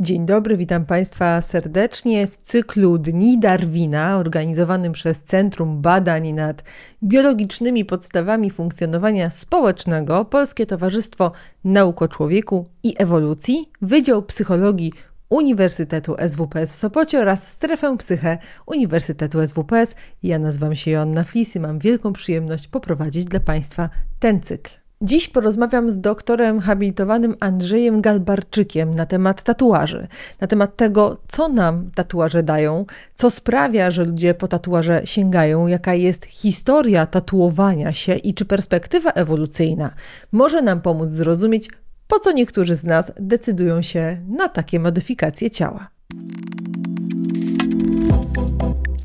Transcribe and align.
Dzień 0.00 0.26
dobry, 0.26 0.56
witam 0.56 0.86
Państwa 0.86 1.42
serdecznie 1.42 2.26
w 2.26 2.36
cyklu 2.36 2.98
Dni 2.98 3.38
Darwina, 3.38 4.16
organizowanym 4.16 4.92
przez 4.92 5.18
Centrum 5.18 5.82
Badań 5.82 6.32
nad 6.32 6.64
Biologicznymi 7.02 7.84
Podstawami 7.84 8.50
Funkcjonowania 8.50 9.30
Społecznego 9.30 10.24
Polskie 10.24 10.66
Towarzystwo 10.66 11.32
Nauk 11.64 12.08
Człowieku 12.08 12.66
i 12.82 12.94
Ewolucji, 12.98 13.70
Wydział 13.82 14.22
Psychologii 14.22 14.92
Uniwersytetu 15.28 16.16
SWPS 16.28 16.72
w 16.72 16.76
Sopocie 16.76 17.20
oraz 17.20 17.48
Strefę 17.48 17.96
Psyche 17.96 18.38
Uniwersytetu 18.66 19.46
SWPS. 19.46 19.94
Ja 20.22 20.38
nazywam 20.38 20.74
się 20.74 20.90
Joanna 20.90 21.24
Flis 21.24 21.56
i 21.56 21.60
mam 21.60 21.78
wielką 21.78 22.12
przyjemność 22.12 22.68
poprowadzić 22.68 23.24
dla 23.24 23.40
Państwa 23.40 23.90
ten 24.18 24.40
cykl. 24.40 24.85
Dziś 25.02 25.28
porozmawiam 25.28 25.90
z 25.90 25.98
doktorem 26.00 26.60
habilitowanym 26.60 27.34
Andrzejem 27.40 28.00
Galbarczykiem 28.00 28.94
na 28.94 29.06
temat 29.06 29.42
tatuaży, 29.42 30.08
na 30.40 30.46
temat 30.46 30.76
tego, 30.76 31.16
co 31.28 31.48
nam 31.48 31.90
tatuaże 31.94 32.42
dają, 32.42 32.84
co 33.14 33.30
sprawia, 33.30 33.90
że 33.90 34.04
ludzie 34.04 34.34
po 34.34 34.48
tatuaże 34.48 35.02
sięgają, 35.04 35.66
jaka 35.66 35.94
jest 35.94 36.24
historia 36.24 37.06
tatuowania 37.06 37.92
się 37.92 38.14
i 38.14 38.34
czy 38.34 38.44
perspektywa 38.44 39.10
ewolucyjna 39.10 39.90
może 40.32 40.62
nam 40.62 40.80
pomóc 40.80 41.10
zrozumieć, 41.10 41.70
po 42.08 42.18
co 42.18 42.32
niektórzy 42.32 42.74
z 42.74 42.84
nas 42.84 43.12
decydują 43.20 43.82
się 43.82 44.20
na 44.28 44.48
takie 44.48 44.80
modyfikacje 44.80 45.50
ciała. 45.50 45.88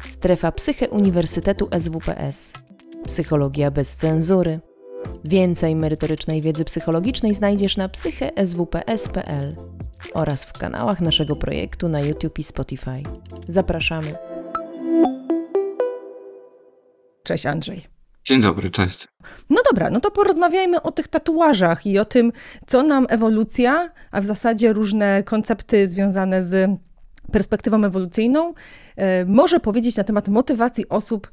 Strefa 0.10 0.52
Psyche 0.52 0.90
Uniwersytetu 0.90 1.70
SWPS. 1.80 2.54
Psychologia 3.06 3.72
bez 3.72 3.96
cenzury. 3.96 4.71
Więcej 5.24 5.76
merytorycznej 5.76 6.42
wiedzy 6.42 6.66
psychologicznej 6.66 7.36
znajdziesz 7.36 7.78
na 7.78 7.90
psycheswps.pl 7.90 9.56
oraz 10.14 10.46
w 10.46 10.54
kanałach 10.54 11.02
naszego 11.02 11.36
projektu 11.36 11.90
na 11.90 12.02
YouTube 12.02 12.40
i 12.40 12.44
Spotify. 12.44 13.04
Zapraszamy. 13.48 14.16
Cześć 17.24 17.46
Andrzej. 17.46 17.82
Dzień 18.24 18.42
dobry, 18.42 18.70
cześć. 18.70 19.08
No 19.50 19.62
dobra, 19.72 19.90
no 19.90 20.00
to 20.00 20.12
porozmawiajmy 20.12 20.82
o 20.82 20.92
tych 20.92 21.08
tatuażach 21.08 21.86
i 21.86 22.00
o 22.00 22.06
tym, 22.06 22.32
co 22.68 22.84
nam 22.84 23.08
ewolucja, 23.10 23.90
a 24.12 24.22
w 24.22 24.26
zasadzie 24.26 24.74
różne 24.74 25.24
koncepty 25.24 25.90
związane 25.90 26.44
z 26.44 26.72
perspektywą 27.32 27.86
ewolucyjną, 27.86 28.54
e, 28.96 29.26
może 29.26 29.60
powiedzieć 29.60 29.96
na 29.96 30.04
temat 30.04 30.28
motywacji 30.28 30.90
osób, 30.90 31.32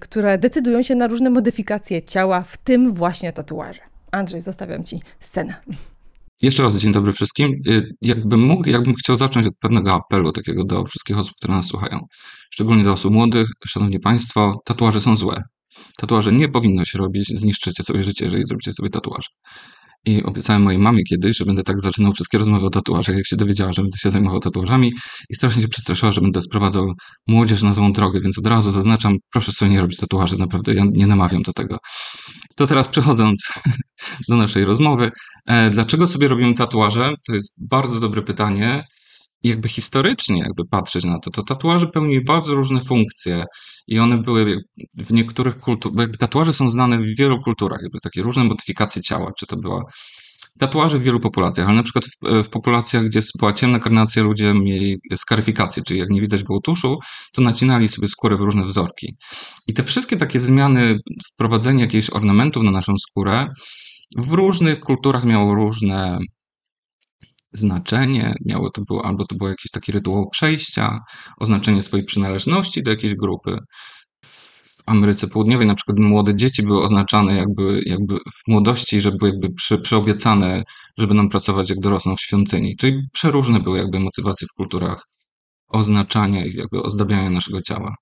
które 0.00 0.38
decydują 0.38 0.82
się 0.82 0.94
na 0.94 1.06
różne 1.06 1.30
modyfikacje 1.30 2.02
ciała, 2.02 2.42
w 2.42 2.56
tym 2.56 2.92
właśnie 2.92 3.32
tatuaże. 3.32 3.80
Andrzej, 4.12 4.42
zostawiam 4.42 4.84
Ci 4.84 5.00
scenę. 5.20 5.54
Jeszcze 6.42 6.62
raz 6.62 6.76
dzień 6.76 6.92
dobry 6.92 7.12
wszystkim. 7.12 7.62
E, 7.68 7.82
jakbym 8.02 8.40
mógł, 8.40 8.68
jakbym 8.68 8.94
chciał 8.94 9.16
zacząć 9.16 9.46
od 9.46 9.58
pewnego 9.58 9.92
apelu 9.92 10.32
takiego 10.32 10.64
do 10.64 10.84
wszystkich 10.84 11.18
osób, 11.18 11.34
które 11.36 11.54
nas 11.54 11.66
słuchają, 11.66 12.00
szczególnie 12.50 12.84
do 12.84 12.92
osób 12.92 13.12
młodych. 13.12 13.48
Szanowni 13.66 14.00
Państwo, 14.00 14.62
tatuaże 14.64 15.00
są 15.00 15.16
złe. 15.16 15.42
Tatuaże 15.96 16.32
nie 16.32 16.48
powinno 16.48 16.84
się 16.84 16.98
robić, 16.98 17.28
zniszczycie 17.28 17.82
sobie 17.82 18.02
życie, 18.02 18.24
jeżeli 18.24 18.46
zrobicie 18.46 18.72
sobie 18.72 18.90
tatuaż. 18.90 19.30
I 20.06 20.22
obiecałem 20.22 20.62
mojej 20.62 20.78
mamie 20.78 21.04
kiedyś, 21.04 21.36
że 21.36 21.44
będę 21.44 21.62
tak 21.62 21.80
zaczynał 21.80 22.12
wszystkie 22.12 22.38
rozmowy 22.38 22.66
o 22.66 22.70
tatuażach, 22.70 23.16
jak 23.16 23.26
się 23.26 23.36
dowiedziała, 23.36 23.72
że 23.72 23.82
będę 23.82 23.98
się 23.98 24.10
zajmował 24.10 24.40
tatuażami 24.40 24.92
i 25.30 25.34
strasznie 25.34 25.62
się 25.62 25.68
przestraszyła, 25.68 26.12
że 26.12 26.20
będę 26.20 26.42
sprowadzał 26.42 26.92
młodzież 27.26 27.62
na 27.62 27.72
złą 27.72 27.92
drogę, 27.92 28.20
więc 28.20 28.38
od 28.38 28.46
razu 28.46 28.70
zaznaczam, 28.70 29.16
proszę 29.32 29.52
sobie 29.52 29.70
nie 29.70 29.80
robić 29.80 29.98
tatuaży, 29.98 30.38
naprawdę 30.38 30.74
ja 30.74 30.84
nie 30.92 31.06
namawiam 31.06 31.42
do 31.42 31.52
tego. 31.52 31.78
To 32.56 32.66
teraz 32.66 32.88
przechodząc 32.88 33.52
do 34.28 34.36
naszej 34.36 34.64
rozmowy, 34.64 35.10
e, 35.46 35.70
dlaczego 35.70 36.08
sobie 36.08 36.28
robimy 36.28 36.54
tatuaże? 36.54 37.14
To 37.26 37.34
jest 37.34 37.54
bardzo 37.70 38.00
dobre 38.00 38.22
pytanie 38.22 38.84
jakby 39.48 39.68
historycznie 39.68 40.38
jakby 40.38 40.64
patrzeć 40.70 41.04
na 41.04 41.18
to, 41.18 41.30
to 41.30 41.42
tatuaże 41.42 41.86
pełniły 41.86 42.24
bardzo 42.24 42.54
różne 42.54 42.80
funkcje 42.80 43.44
i 43.86 43.98
one 43.98 44.18
były 44.18 44.62
w 44.94 45.12
niektórych 45.12 45.58
kulturach, 45.58 45.98
jakby 45.98 46.18
tatuaże 46.18 46.52
są 46.52 46.70
znane 46.70 46.98
w 46.98 47.16
wielu 47.18 47.42
kulturach, 47.42 47.78
jakby 47.82 47.98
takie 48.02 48.22
różne 48.22 48.44
modyfikacje 48.44 49.02
ciała, 49.02 49.32
czy 49.38 49.46
to 49.46 49.56
była 49.56 49.82
tatuaże 50.58 50.98
w 50.98 51.02
wielu 51.02 51.20
populacjach, 51.20 51.68
ale 51.68 51.76
na 51.76 51.82
przykład 51.82 52.04
w, 52.04 52.44
w, 52.44 52.48
populacjach, 52.48 53.04
gdzie 53.04 53.20
była 53.38 53.52
ciemna 53.52 53.78
karnacja, 53.78 54.22
ludzie 54.22 54.54
mieli 54.54 54.96
skaryfikację, 55.16 55.82
czyli 55.82 56.00
jak 56.00 56.10
nie 56.10 56.20
widać 56.20 56.42
było 56.42 56.60
tuszu, 56.60 56.98
to 57.32 57.42
nacinali 57.42 57.88
sobie 57.88 58.08
skórę 58.08 58.36
w 58.36 58.40
różne 58.40 58.66
wzorki. 58.66 59.14
I 59.66 59.74
te 59.74 59.82
wszystkie 59.82 60.16
takie 60.16 60.40
zmiany, 60.40 60.98
wprowadzenie 61.32 61.82
jakichś 61.82 62.10
ornamentów 62.10 62.62
na 62.62 62.70
naszą 62.70 62.92
skórę, 62.98 63.46
w 64.16 64.32
różnych 64.32 64.80
kulturach 64.80 65.24
miało 65.24 65.54
różne 65.54 66.18
znaczenie, 67.54 68.34
miało 68.46 68.70
to 68.70 68.82
było, 68.82 69.06
albo 69.06 69.26
to 69.26 69.36
było 69.36 69.50
jakiś 69.50 69.70
taki 69.70 69.92
rytuał 69.92 70.28
przejścia, 70.30 71.00
oznaczenie 71.38 71.82
swojej 71.82 72.06
przynależności 72.06 72.82
do 72.82 72.90
jakiejś 72.90 73.14
grupy. 73.14 73.58
W 74.24 74.74
Ameryce 74.86 75.28
Południowej 75.28 75.66
na 75.66 75.74
przykład 75.74 75.98
młode 75.98 76.36
dzieci 76.36 76.62
były 76.62 76.82
oznaczane 76.82 77.34
jakby, 77.34 77.82
jakby 77.86 78.16
w 78.16 78.48
młodości, 78.48 79.00
że 79.00 79.12
były 79.12 79.30
jakby 79.30 79.54
przy, 79.54 79.78
przyobiecane, 79.78 80.62
że 80.98 81.06
będą 81.06 81.28
pracować 81.28 81.70
jak 81.70 81.80
dorosną 81.80 82.16
w 82.16 82.20
świątyni. 82.20 82.76
Czyli 82.76 83.02
przeróżne 83.12 83.60
były 83.60 83.78
jakby 83.78 84.00
motywacje 84.00 84.48
w 84.48 84.56
kulturach 84.56 85.04
oznaczania 85.68 86.44
i 86.46 86.52
jakby 86.54 86.82
ozdabiania 86.82 87.30
naszego 87.30 87.62
ciała. 87.62 87.94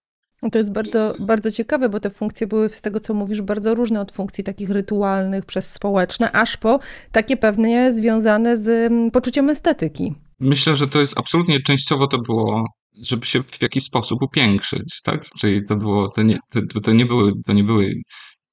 To 0.50 0.58
jest 0.58 0.72
bardzo, 0.72 1.14
bardzo 1.20 1.50
ciekawe, 1.50 1.88
bo 1.88 2.00
te 2.00 2.10
funkcje 2.10 2.46
były 2.46 2.68
z 2.68 2.80
tego, 2.80 3.00
co 3.00 3.14
mówisz, 3.14 3.42
bardzo 3.42 3.74
różne 3.74 4.00
od 4.00 4.12
funkcji 4.12 4.44
takich 4.44 4.70
rytualnych 4.70 5.44
przez 5.44 5.72
społeczne, 5.72 6.32
aż 6.32 6.56
po 6.56 6.78
takie 7.12 7.36
pewnie 7.36 7.92
związane 7.92 8.58
z 8.58 8.68
mm, 8.68 9.10
poczuciem 9.10 9.50
estetyki. 9.50 10.14
Myślę, 10.40 10.76
że 10.76 10.88
to 10.88 11.00
jest 11.00 11.18
absolutnie 11.18 11.60
częściowo 11.60 12.06
to 12.06 12.18
było, 12.18 12.66
żeby 13.02 13.26
się 13.26 13.42
w 13.42 13.62
jakiś 13.62 13.84
sposób 13.84 14.22
upiększyć, 14.22 15.00
tak? 15.04 15.24
Czyli 15.38 15.66
to 15.66 15.76
było, 15.76 16.08
to 16.08 16.22
nie, 16.22 16.38
to, 16.72 16.80
to 16.80 16.92
nie 16.92 17.06
były, 17.06 17.32
to 17.46 17.52
nie 17.52 17.64
były 17.64 17.92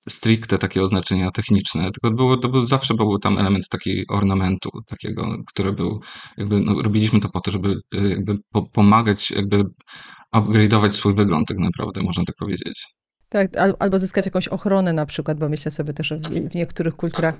stricte 0.09 0.57
takie 0.57 0.83
oznaczenia 0.83 1.31
techniczne, 1.31 1.91
tylko 1.91 2.15
było, 2.15 2.37
to 2.37 2.49
był, 2.49 2.65
zawsze 2.65 2.93
był 2.93 3.19
tam 3.19 3.37
element 3.37 3.69
takiego 3.69 4.15
ornamentu, 4.15 4.69
takiego, 4.87 5.37
który 5.47 5.73
był, 5.73 5.99
jakby 6.37 6.59
no, 6.59 6.81
robiliśmy 6.81 7.19
to 7.19 7.29
po 7.29 7.41
to, 7.41 7.51
żeby 7.51 7.69
y, 7.95 8.09
jakby 8.09 8.35
po, 8.51 8.69
pomagać, 8.69 9.31
jakby 9.31 9.63
upgrade'ować 10.35 10.91
swój 10.91 11.13
wygląd 11.13 11.47
tak 11.47 11.59
naprawdę, 11.59 12.01
można 12.01 12.25
tak 12.25 12.35
powiedzieć. 12.35 12.99
Tak, 13.29 13.51
albo 13.79 13.99
zyskać 13.99 14.25
jakąś 14.25 14.47
ochronę 14.47 14.93
na 14.93 15.05
przykład, 15.05 15.39
bo 15.39 15.49
myślę 15.49 15.71
sobie 15.71 15.93
też, 15.93 16.07
że 16.07 16.17
w, 16.17 16.55
niektórych 16.55 16.95
kulturach 16.95 17.35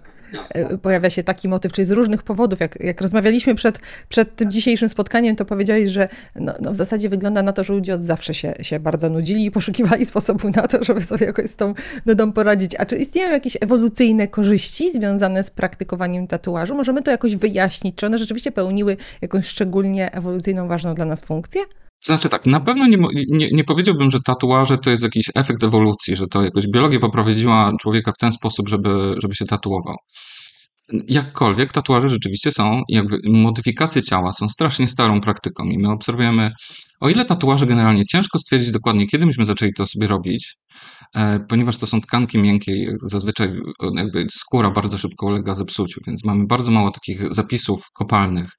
e, 0.49 0.77
pojawia 0.77 1.09
się 1.09 1.23
taki 1.23 1.47
motyw, 1.47 1.73
czyli 1.73 1.85
z 1.85 1.91
różnych 1.91 2.23
powodów. 2.23 2.59
Jak, 2.59 2.83
jak 2.83 3.01
rozmawialiśmy 3.01 3.55
przed, 3.55 3.79
przed 4.09 4.35
tym 4.35 4.51
dzisiejszym 4.51 4.89
spotkaniem, 4.89 5.35
to 5.35 5.45
powiedziałeś, 5.45 5.89
że 5.89 6.09
no, 6.35 6.53
no 6.61 6.71
w 6.71 6.75
zasadzie 6.75 7.09
wygląda 7.09 7.43
na 7.43 7.53
to, 7.53 7.63
że 7.63 7.73
ludzie 7.73 7.93
od 7.93 8.03
zawsze 8.03 8.33
się, 8.33 8.53
się 8.61 8.79
bardzo 8.79 9.09
nudzili 9.09 9.45
i 9.45 9.51
poszukiwali 9.51 10.05
sposobu 10.05 10.49
na 10.49 10.67
to, 10.67 10.83
żeby 10.83 11.01
sobie 11.01 11.25
jakoś 11.25 11.49
z 11.49 11.55
tą 11.55 11.73
nudą 12.05 12.31
poradzić. 12.31 12.75
A 12.75 12.85
czy 12.85 12.97
istnieją 12.97 13.31
jakieś 13.31 13.57
ewolucyjne 13.61 14.27
korzyści 14.27 14.91
związane 14.91 15.43
z 15.43 15.49
praktykowaniem 15.49 16.27
tatuażu? 16.27 16.75
Możemy 16.75 17.01
to 17.01 17.11
jakoś 17.11 17.35
wyjaśnić? 17.35 17.95
Czy 17.95 18.05
one 18.05 18.17
rzeczywiście 18.17 18.51
pełniły 18.51 18.97
jakąś 19.21 19.47
szczególnie 19.47 20.11
ewolucyjną, 20.11 20.67
ważną 20.67 20.95
dla 20.95 21.05
nas 21.05 21.21
funkcję? 21.21 21.61
Znaczy 22.03 22.29
tak, 22.29 22.45
na 22.45 22.59
pewno 22.59 22.87
nie, 22.87 22.97
nie, 23.29 23.51
nie, 23.51 23.63
powiedziałbym, 23.63 24.11
że 24.11 24.19
tatuaże 24.25 24.77
to 24.77 24.89
jest 24.89 25.03
jakiś 25.03 25.31
efekt 25.35 25.63
ewolucji, 25.63 26.15
że 26.15 26.27
to 26.27 26.43
jakoś 26.43 26.67
biologia 26.67 26.99
poprowadziła 26.99 27.73
człowieka 27.81 28.11
w 28.11 28.17
ten 28.17 28.33
sposób, 28.33 28.69
żeby, 28.69 29.15
żeby 29.17 29.35
się 29.35 29.45
tatuował. 29.45 29.95
Jakkolwiek 31.07 31.71
tatuaże 31.71 32.09
rzeczywiście 32.09 32.51
są, 32.51 32.81
jakby 32.89 33.19
modyfikacje 33.25 34.03
ciała 34.03 34.33
są 34.33 34.49
strasznie 34.49 34.87
starą 34.87 35.21
praktyką 35.21 35.63
i 35.63 35.77
my 35.77 35.91
obserwujemy, 35.91 36.51
o 37.01 37.09
ile 37.09 37.25
tatuaże 37.25 37.65
generalnie 37.65 38.05
ciężko 38.05 38.39
stwierdzić 38.39 38.71
dokładnie, 38.71 39.07
kiedy 39.07 39.25
myśmy 39.25 39.45
zaczęli 39.45 39.73
to 39.73 39.87
sobie 39.87 40.07
robić, 40.07 40.55
ponieważ 41.49 41.77
to 41.77 41.87
są 41.87 42.01
tkanki 42.01 42.37
miękkie, 42.37 42.97
zazwyczaj 43.01 43.51
jakby 43.95 44.25
skóra 44.31 44.71
bardzo 44.71 44.97
szybko 44.97 45.25
ulega 45.25 45.55
zepsuciu, 45.55 46.01
więc 46.07 46.25
mamy 46.25 46.47
bardzo 46.47 46.71
mało 46.71 46.91
takich 46.91 47.33
zapisów 47.33 47.81
kopalnych, 47.93 48.49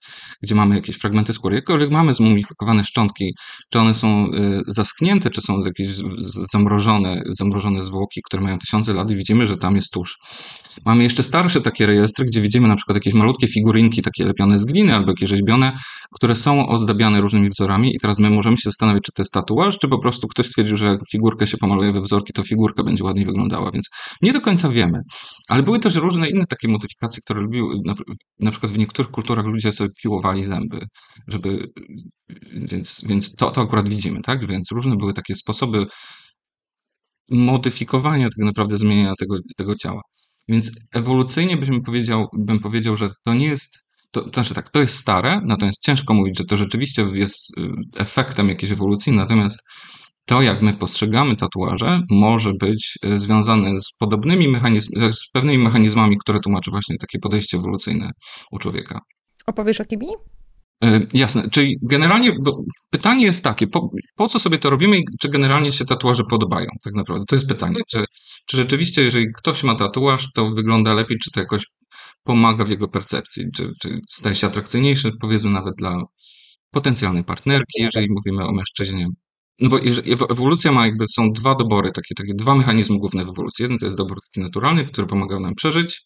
gdzie 0.43 0.55
mamy 0.55 0.75
jakieś 0.75 0.97
fragmenty 0.97 1.33
skóry. 1.33 1.57
Jakkolwiek 1.57 1.91
mamy 1.91 2.15
zmumifikowane 2.15 2.85
szczątki, 2.85 3.35
czy 3.73 3.79
one 3.79 3.95
są 3.95 4.09
e, 4.09 4.61
zaschnięte, 4.67 5.31
czy 5.31 5.41
są 5.41 5.61
jakieś 5.61 5.89
zamrożone, 6.53 7.23
zamrożone 7.39 7.85
zwłoki, 7.85 8.21
które 8.25 8.43
mają 8.43 8.59
tysiące 8.59 8.95
lat 8.95 9.11
i 9.11 9.17
widzimy, 9.17 9.47
że 9.47 9.57
tam 9.57 9.77
jest 9.77 9.91
tusz. 9.91 10.19
Mamy 10.85 11.03
jeszcze 11.03 11.23
starsze 11.23 11.61
takie 11.61 11.87
rejestry, 11.87 12.25
gdzie 12.25 12.41
widzimy 12.41 12.69
na 12.69 12.77
przykład 12.77 12.97
jakieś 12.97 13.15
malutkie 13.15 13.49
figurinki, 13.49 14.03
takie 14.03 14.25
lepione 14.25 14.59
z 14.59 14.65
gliny 14.65 14.95
albo 14.95 15.11
jakieś 15.11 15.29
rzeźbione, 15.29 15.73
które 16.15 16.37
są 16.37 16.67
ozdabiane 16.67 17.21
różnymi 17.21 17.49
wzorami 17.49 17.97
i 17.97 18.01
teraz 18.01 18.19
my 18.19 18.31
możemy 18.31 18.57
się 18.57 18.71
zastanawiać, 18.71 19.03
czy 19.03 19.13
to 19.13 19.23
jest 19.23 19.33
tatuaż, 19.33 19.79
czy 19.79 19.89
po 19.89 19.99
prostu 19.99 20.29
ktoś 20.29 20.47
stwierdził, 20.47 20.77
że 20.77 20.97
figurkę 21.13 21.47
się 21.47 21.57
pomaluje 21.57 21.93
we 21.93 22.01
wzorki, 22.01 22.33
figurka 22.43 22.83
będzie 22.83 23.05
ładniej 23.05 23.27
wyglądała, 23.27 23.71
więc 23.71 23.89
nie 24.23 24.33
do 24.33 24.41
końca 24.41 24.69
wiemy. 24.69 25.01
Ale 25.49 25.63
były 25.63 25.79
też 25.79 25.95
różne 25.95 26.29
inne 26.29 26.47
takie 26.47 26.69
modyfikacje, 26.69 27.23
które 27.23 27.41
lubiły, 27.41 27.75
na, 27.85 27.95
na 28.41 28.51
przykład 28.51 28.73
w 28.73 28.79
niektórych 28.79 29.11
kulturach 29.11 29.47
ludzie 29.47 29.73
sobie 29.73 29.91
piłowali 30.03 30.45
zęby, 30.45 30.87
żeby, 31.29 31.69
więc, 32.53 33.05
więc 33.07 33.35
to, 33.35 33.51
to 33.51 33.61
akurat 33.61 33.89
widzimy, 33.89 34.21
tak? 34.23 34.47
Więc 34.47 34.73
różne 34.73 34.97
były 34.97 35.15
takie 35.15 35.35
sposoby 35.35 35.87
modyfikowania 37.31 38.25
tak 38.25 38.47
naprawdę 38.47 38.79
zmieniania 38.79 39.15
tego, 39.19 39.37
tego 39.57 39.75
ciała. 39.77 40.01
Więc 40.49 40.71
ewolucyjnie 40.95 41.57
byśmy 41.57 41.83
powiedział, 41.83 42.27
bym 42.39 42.61
powiedział, 42.61 42.97
że 42.97 43.11
to 43.25 43.35
nie 43.35 43.47
jest 43.47 43.79
to, 44.11 44.21
to 44.21 44.31
znaczy 44.31 44.55
tak, 44.55 44.71
to 44.71 44.81
jest 44.81 44.99
stare, 44.99 45.41
natomiast 45.45 45.83
ciężko 45.83 46.15
mówić, 46.15 46.39
że 46.39 46.45
to 46.45 46.57
rzeczywiście 46.57 47.07
jest 47.13 47.59
y, 47.59 47.71
efektem 47.97 48.49
jakiejś 48.49 48.73
ewolucji, 48.73 49.13
natomiast 49.13 49.61
to, 50.31 50.43
jak 50.43 50.63
my 50.63 50.73
postrzegamy 50.73 51.37
tatuaże, 51.37 52.01
może 52.11 52.53
być 52.55 52.99
y, 53.05 53.21
związane 53.21 53.81
z 53.81 53.93
podobnymi 53.99 54.49
mechanizmami, 54.49 55.13
z 55.13 55.31
pewnymi 55.33 55.65
mechanizmami, 55.65 56.17
które 56.19 56.41
tłumaczy 56.41 56.71
właśnie 56.71 56.97
takie 56.99 57.19
podejście 57.19 57.57
ewolucyjne 57.57 58.11
u 58.53 58.59
człowieka. 58.59 59.01
Opowiesz 59.47 59.81
o 59.81 59.85
kimi? 59.85 60.07
Y, 60.85 61.07
jasne, 61.15 61.51
czyli 61.51 61.77
generalnie 61.83 62.37
pytanie 62.91 63.25
jest 63.25 63.45
takie, 63.45 63.67
po, 63.67 63.91
po, 64.17 64.29
co 64.29 64.39
sobie 64.39 64.59
to 64.59 64.71
robimy 64.71 64.99
i 64.99 65.05
czy 65.21 65.29
generalnie 65.29 65.73
się 65.73 65.85
tatuaże 65.85 66.25
podobają, 66.31 66.69
tak 66.85 66.95
naprawdę. 66.95 67.25
To 67.29 67.35
jest 67.35 67.49
pytanie, 67.49 67.81
czy, 67.91 68.05
czy 68.47 68.57
rzeczywiście, 68.57 69.03
jeżeli 69.03 69.27
ktoś 69.37 69.63
ma 69.63 69.75
tatuaż, 69.75 70.33
to 70.35 70.51
wygląda 70.51 70.95
lepiej, 70.95 71.19
czy 71.19 71.31
to 71.31 71.41
jakoś 71.41 71.67
pomaga 72.25 72.65
w 72.65 72.71
jego 72.71 72.89
percepcji, 72.89 73.45
czy, 73.57 73.73
czy 73.83 74.01
staje 74.09 74.35
się 74.35 74.47
atrakcyjniejszy, 74.47 75.13
powiedzmy 75.21 75.51
nawet 75.51 75.75
dla 75.75 76.03
potencjalnej 76.71 77.25
partnerki, 77.25 77.83
jeżeli 77.83 78.07
mówimy 78.11 78.45
o 78.45 78.53
mężczyźnie. 78.53 79.07
No 79.61 79.69
bo 79.69 79.79
ewolucja 80.31 80.73
ma 80.73 80.87
jakby, 80.87 81.07
są 81.09 81.33
dwa 81.33 81.55
dobory, 81.55 81.93
takie, 81.93 82.15
takie 82.15 82.35
dwa 82.35 82.55
mechanizmy 82.55 82.99
główne 82.99 83.25
w 83.25 83.29
ewolucji. 83.29 83.63
Jeden 83.63 83.79
to 83.79 83.85
jest 83.85 83.97
dobór 83.97 84.19
taki 84.25 84.41
naturalny, 84.41 84.85
który 84.85 85.07
pomaga 85.07 85.41
nam 85.41 85.55
przeżyć, 85.55 86.03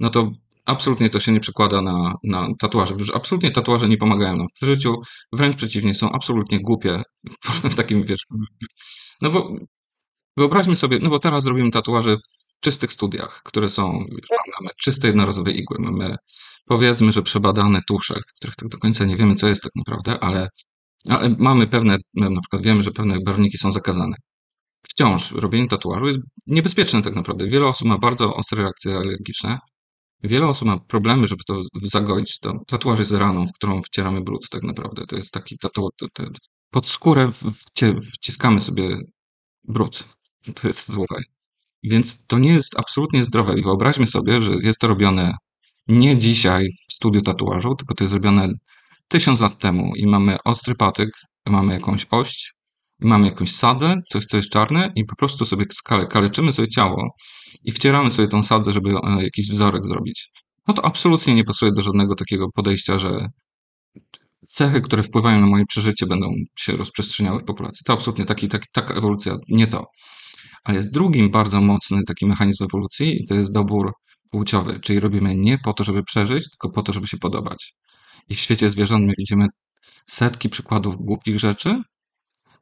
no 0.00 0.10
to 0.10 0.30
absolutnie 0.64 1.10
to 1.10 1.20
się 1.20 1.32
nie 1.32 1.40
przekłada 1.40 1.82
na, 1.82 2.14
na 2.24 2.48
tatuaże. 2.58 2.94
Absolutnie 3.14 3.50
tatuaże 3.50 3.88
nie 3.88 3.96
pomagają 3.96 4.36
nam 4.36 4.48
w 4.48 4.52
przeżyciu, 4.52 4.96
wręcz 5.32 5.56
przeciwnie, 5.56 5.94
są 5.94 6.12
absolutnie 6.12 6.60
głupie 6.60 7.02
w 7.70 7.74
takim, 7.74 8.02
wiesz, 8.04 8.26
no 9.22 9.30
bo 9.30 9.54
wyobraźmy 10.36 10.76
sobie, 10.76 10.98
no 11.02 11.10
bo 11.10 11.18
teraz 11.18 11.44
zrobimy 11.44 11.70
tatuaże 11.70 12.16
w 12.16 12.60
czystych 12.60 12.92
studiach, 12.92 13.42
które 13.44 13.70
są, 13.70 13.98
wiesz, 14.10 14.28
mamy 14.60 14.70
czyste 14.82 15.06
jednorazowe 15.06 15.50
igły, 15.50 15.76
mamy 15.80 16.16
powiedzmy, 16.66 17.12
że 17.12 17.22
przebadane 17.22 17.80
tusze, 17.88 18.14
w 18.14 18.34
których 18.36 18.56
tak 18.56 18.68
do 18.68 18.78
końca 18.78 19.04
nie 19.04 19.16
wiemy, 19.16 19.34
co 19.34 19.48
jest 19.48 19.62
tak 19.62 19.72
naprawdę, 19.76 20.20
ale, 20.24 20.48
ale 21.08 21.36
mamy 21.38 21.66
pewne, 21.66 21.96
na 22.14 22.40
przykład 22.40 22.62
wiemy, 22.62 22.82
że 22.82 22.90
pewne 22.90 23.18
barwniki 23.26 23.58
są 23.58 23.72
zakazane. 23.72 24.16
Wciąż 24.82 25.32
robienie 25.32 25.68
tatuażu 25.68 26.06
jest 26.06 26.18
niebezpieczne 26.46 27.02
tak 27.02 27.14
naprawdę. 27.14 27.46
Wiele 27.46 27.66
osób 27.66 27.88
ma 27.88 27.98
bardzo 27.98 28.34
ostre 28.34 28.62
reakcje 28.62 28.96
alergiczne, 28.96 29.58
Wiele 30.22 30.48
osób 30.48 30.68
ma 30.68 30.78
problemy, 30.78 31.26
żeby 31.26 31.44
to 31.46 31.62
zagoić. 31.82 32.38
To 32.38 32.52
tatuaż 32.66 32.98
jest 32.98 33.12
raną, 33.12 33.46
w 33.46 33.52
którą 33.52 33.82
wcieramy 33.82 34.20
brud 34.20 34.48
tak 34.50 34.62
naprawdę. 34.62 35.06
To 35.06 35.16
jest 35.16 35.30
taki 35.30 35.58
tatuaż, 35.58 35.90
pod 36.70 36.88
skórę 36.88 37.30
wciskamy 38.14 38.60
sobie 38.60 38.96
brud. 39.64 40.08
To 40.54 40.68
jest 40.68 40.86
tutaj. 40.86 41.22
Więc 41.82 42.26
to 42.26 42.38
nie 42.38 42.52
jest 42.52 42.78
absolutnie 42.78 43.24
zdrowe. 43.24 43.58
I 43.58 43.62
wyobraźmy 43.62 44.06
sobie, 44.06 44.42
że 44.42 44.52
jest 44.62 44.78
to 44.78 44.88
robione 44.88 45.32
nie 45.88 46.18
dzisiaj 46.18 46.68
w 46.88 46.92
studiu 46.92 47.22
tatuażu, 47.22 47.74
tylko 47.74 47.94
to 47.94 48.04
jest 48.04 48.14
robione 48.14 48.48
tysiąc 49.10 49.40
lat 49.40 49.58
temu 49.58 49.92
i 49.96 50.06
mamy 50.06 50.36
ostry 50.44 50.74
patyk, 50.74 51.10
mamy 51.46 51.74
jakąś 51.74 52.06
oś, 52.10 52.52
mamy 53.00 53.26
jakąś 53.26 53.54
sadzę, 53.54 53.96
coś, 54.08 54.26
co 54.26 54.36
jest 54.36 54.50
czarne 54.50 54.92
i 54.96 55.04
po 55.04 55.16
prostu 55.16 55.46
sobie 55.46 55.66
kaleczymy 56.08 56.52
sobie 56.52 56.68
ciało 56.68 57.08
i 57.64 57.72
wcieramy 57.72 58.10
sobie 58.10 58.28
tą 58.28 58.42
sadzę, 58.42 58.72
żeby 58.72 58.90
e, 58.90 59.22
jakiś 59.22 59.50
wzorek 59.50 59.86
zrobić. 59.86 60.30
No 60.68 60.74
to 60.74 60.84
absolutnie 60.84 61.34
nie 61.34 61.44
pasuje 61.44 61.72
do 61.72 61.82
żadnego 61.82 62.14
takiego 62.14 62.46
podejścia, 62.54 62.98
że 62.98 63.28
cechy, 64.48 64.80
które 64.80 65.02
wpływają 65.02 65.40
na 65.40 65.46
moje 65.46 65.66
przeżycie, 65.66 66.06
będą 66.06 66.30
się 66.58 66.76
rozprzestrzeniały 66.76 67.40
w 67.40 67.44
populacji. 67.44 67.84
To 67.86 67.92
absolutnie 67.92 68.24
taki, 68.24 68.48
taki, 68.48 68.66
taka 68.72 68.94
ewolucja, 68.94 69.36
nie 69.48 69.66
to. 69.66 69.84
Ale 70.64 70.76
jest 70.76 70.92
drugim 70.92 71.30
bardzo 71.30 71.60
mocny 71.60 72.04
taki 72.06 72.26
mechanizm 72.26 72.64
ewolucji 72.64 73.22
i 73.22 73.26
to 73.26 73.34
jest 73.34 73.52
dobór 73.52 73.92
płciowy, 74.30 74.80
czyli 74.80 75.00
robimy 75.00 75.34
nie 75.34 75.58
po 75.58 75.72
to, 75.72 75.84
żeby 75.84 76.02
przeżyć, 76.02 76.50
tylko 76.50 76.70
po 76.70 76.82
to, 76.82 76.92
żeby 76.92 77.06
się 77.06 77.16
podobać. 77.16 77.74
I 78.30 78.34
w 78.34 78.40
świecie 78.40 78.70
zwierząt 78.70 79.06
my 79.06 79.12
widzimy 79.18 79.46
setki 80.06 80.48
przykładów 80.48 80.96
głupich 80.96 81.38
rzeczy, 81.38 81.82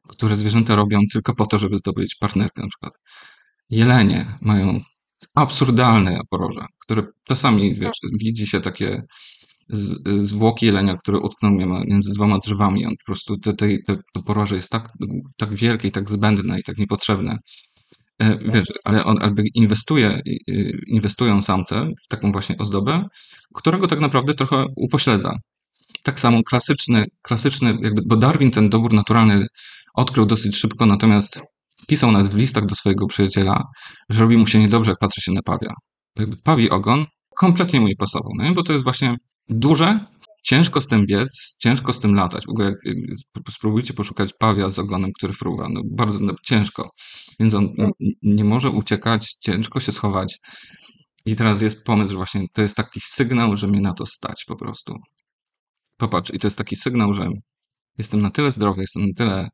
które 0.07 0.37
zwierzęta 0.37 0.75
robią 0.75 0.99
tylko 1.11 1.35
po 1.35 1.45
to, 1.45 1.57
żeby 1.57 1.77
zdobyć 1.77 2.15
partnerkę 2.15 2.61
na 2.61 2.67
przykład. 2.67 2.93
Jelenie 3.69 4.37
mają 4.41 4.81
absurdalne 5.35 6.19
poroże, 6.29 6.65
które 6.79 7.03
czasami 7.23 7.75
wiesz, 7.75 7.99
widzi 8.19 8.47
się 8.47 8.61
takie 8.61 9.03
zwłoki 10.23 10.65
jelenia, 10.65 10.95
które 10.95 11.19
utknął 11.19 11.51
między 11.87 12.13
dwoma 12.13 12.37
drzewami. 12.37 12.85
On 12.85 12.93
po 12.97 13.05
prostu 13.05 13.37
te, 13.37 13.53
te, 13.53 13.67
te, 13.87 13.97
to 14.13 14.23
poroże 14.23 14.55
jest 14.55 14.69
tak, 14.69 14.89
tak 15.37 15.55
wielkie 15.55 15.87
i 15.87 15.91
tak 15.91 16.09
zbędne 16.09 16.59
i 16.59 16.63
tak 16.63 16.77
niepotrzebne. 16.77 17.37
E, 18.19 18.37
wiesz, 18.37 18.67
ale 18.83 19.05
on 19.05 19.35
inwestuje, 19.53 20.21
inwestują 20.87 21.41
samce 21.41 21.89
w 22.03 22.07
taką 22.07 22.31
właśnie 22.31 22.57
ozdobę, 22.57 23.03
którego 23.53 23.87
tak 23.87 23.99
naprawdę 23.99 24.33
trochę 24.33 24.65
upośledza. 24.75 25.37
Tak 26.03 26.19
samo 26.19 26.43
klasyczny, 26.43 27.05
klasyczny 27.21 27.77
jakby, 27.81 28.01
bo 28.05 28.15
Darwin 28.15 28.51
ten 28.51 28.69
dobór 28.69 28.93
naturalny 28.93 29.45
odkrył 29.93 30.25
dosyć 30.25 30.57
szybko, 30.57 30.85
natomiast 30.85 31.39
pisał 31.87 32.11
nawet 32.11 32.31
w 32.31 32.37
listach 32.37 32.65
do 32.65 32.75
swojego 32.75 33.07
przyjaciela, 33.07 33.63
że 34.09 34.21
robi 34.21 34.37
mu 34.37 34.47
się 34.47 34.59
niedobrze, 34.59 34.91
jak 34.91 34.99
patrzy 34.99 35.21
się 35.21 35.31
na 35.31 35.41
pawia. 35.41 35.73
Jakby 36.19 36.37
pawi 36.37 36.69
ogon 36.69 37.05
kompletnie 37.37 37.79
mu 37.79 37.87
nie 37.87 37.95
pasował, 37.95 38.31
no 38.37 38.53
bo 38.53 38.63
to 38.63 38.73
jest 38.73 38.83
właśnie 38.83 39.15
duże, 39.49 39.99
ciężko 40.43 40.81
z 40.81 40.87
tym 40.87 41.05
biec, 41.05 41.57
ciężko 41.61 41.93
z 41.93 41.99
tym 41.99 42.15
latać. 42.15 42.45
W 42.45 42.49
ogóle 42.49 42.67
jak 42.67 42.77
spróbujcie 43.51 43.93
poszukać 43.93 44.33
pawia 44.39 44.69
z 44.69 44.79
ogonem, 44.79 45.11
który 45.13 45.33
fruwa, 45.33 45.69
no 45.69 45.81
bardzo 45.91 46.19
no, 46.19 46.33
ciężko. 46.43 46.89
Więc 47.39 47.53
on 47.53 47.69
nie 48.21 48.43
może 48.43 48.69
uciekać, 48.69 49.35
ciężko 49.39 49.79
się 49.79 49.91
schować. 49.91 50.39
I 51.25 51.35
teraz 51.35 51.61
jest 51.61 51.83
pomysł, 51.83 52.09
że 52.09 52.15
właśnie 52.15 52.45
to 52.53 52.61
jest 52.61 52.75
taki 52.75 52.99
sygnał, 53.03 53.57
że 53.57 53.67
mnie 53.67 53.81
na 53.81 53.93
to 53.93 54.05
stać 54.05 54.45
po 54.47 54.55
prostu. 54.55 54.95
Popatrz, 55.99 56.33
i 56.33 56.39
to 56.39 56.47
jest 56.47 56.57
taki 56.57 56.75
sygnał, 56.75 57.13
że 57.13 57.29
jestem 57.97 58.21
na 58.21 58.31
tyle 58.31 58.51
zdrowy, 58.51 58.81
jestem 58.81 59.07
na 59.07 59.13
tyle 59.13 59.49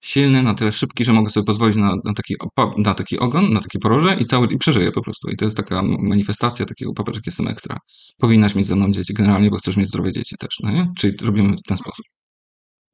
silny, 0.00 0.42
na 0.42 0.54
tyle 0.54 0.72
szybki, 0.72 1.04
że 1.04 1.12
mogę 1.12 1.30
sobie 1.30 1.44
pozwolić 1.44 1.76
na, 1.76 1.96
na, 2.04 2.14
taki, 2.14 2.34
na 2.78 2.94
taki 2.94 3.18
ogon, 3.18 3.52
na 3.52 3.60
takie 3.60 3.78
poroże 3.78 4.16
i 4.20 4.26
cały 4.26 4.46
i 4.46 4.58
przeżyję 4.58 4.92
po 4.92 5.02
prostu. 5.02 5.30
I 5.30 5.36
to 5.36 5.44
jest 5.44 5.56
taka 5.56 5.82
manifestacja 5.82 6.66
takiego, 6.66 6.92
popatrz, 6.92 7.18
jak 7.18 7.26
jestem 7.26 7.48
ekstra. 7.48 7.76
Powinnaś 8.18 8.54
mieć 8.54 8.66
ze 8.66 8.76
mną 8.76 8.92
dzieci 8.92 9.14
generalnie, 9.14 9.50
bo 9.50 9.56
chcesz 9.56 9.76
mieć 9.76 9.88
zdrowe 9.88 10.12
dzieci 10.12 10.36
też, 10.38 10.56
no 10.62 10.70
nie? 10.70 10.92
Czyli 10.98 11.16
robimy 11.22 11.56
w 11.56 11.62
ten 11.68 11.76
sposób. 11.76 12.04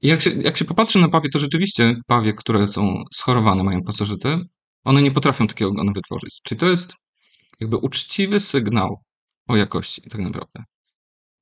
I 0.03 0.09
jak 0.09 0.21
się, 0.21 0.31
jak 0.31 0.57
się 0.57 0.65
popatrzy 0.65 0.99
na 0.99 1.09
pawie, 1.09 1.29
to 1.31 1.39
rzeczywiście 1.39 1.95
pawie, 2.07 2.33
które 2.33 2.69
są 2.69 3.03
schorowane, 3.15 3.65
mają 3.65 3.83
pasożyty, 3.83 4.39
one 4.85 5.03
nie 5.03 5.11
potrafią 5.11 5.47
takiego 5.47 5.71
ogonu 5.71 5.93
wytworzyć. 5.93 6.41
Czyli 6.45 6.59
to 6.59 6.69
jest 6.69 6.95
jakby 7.61 7.77
uczciwy 7.77 8.41
sygnał 8.41 8.97
o 9.49 9.57
jakości 9.57 10.03
tak 10.11 10.21
naprawdę. 10.21 10.65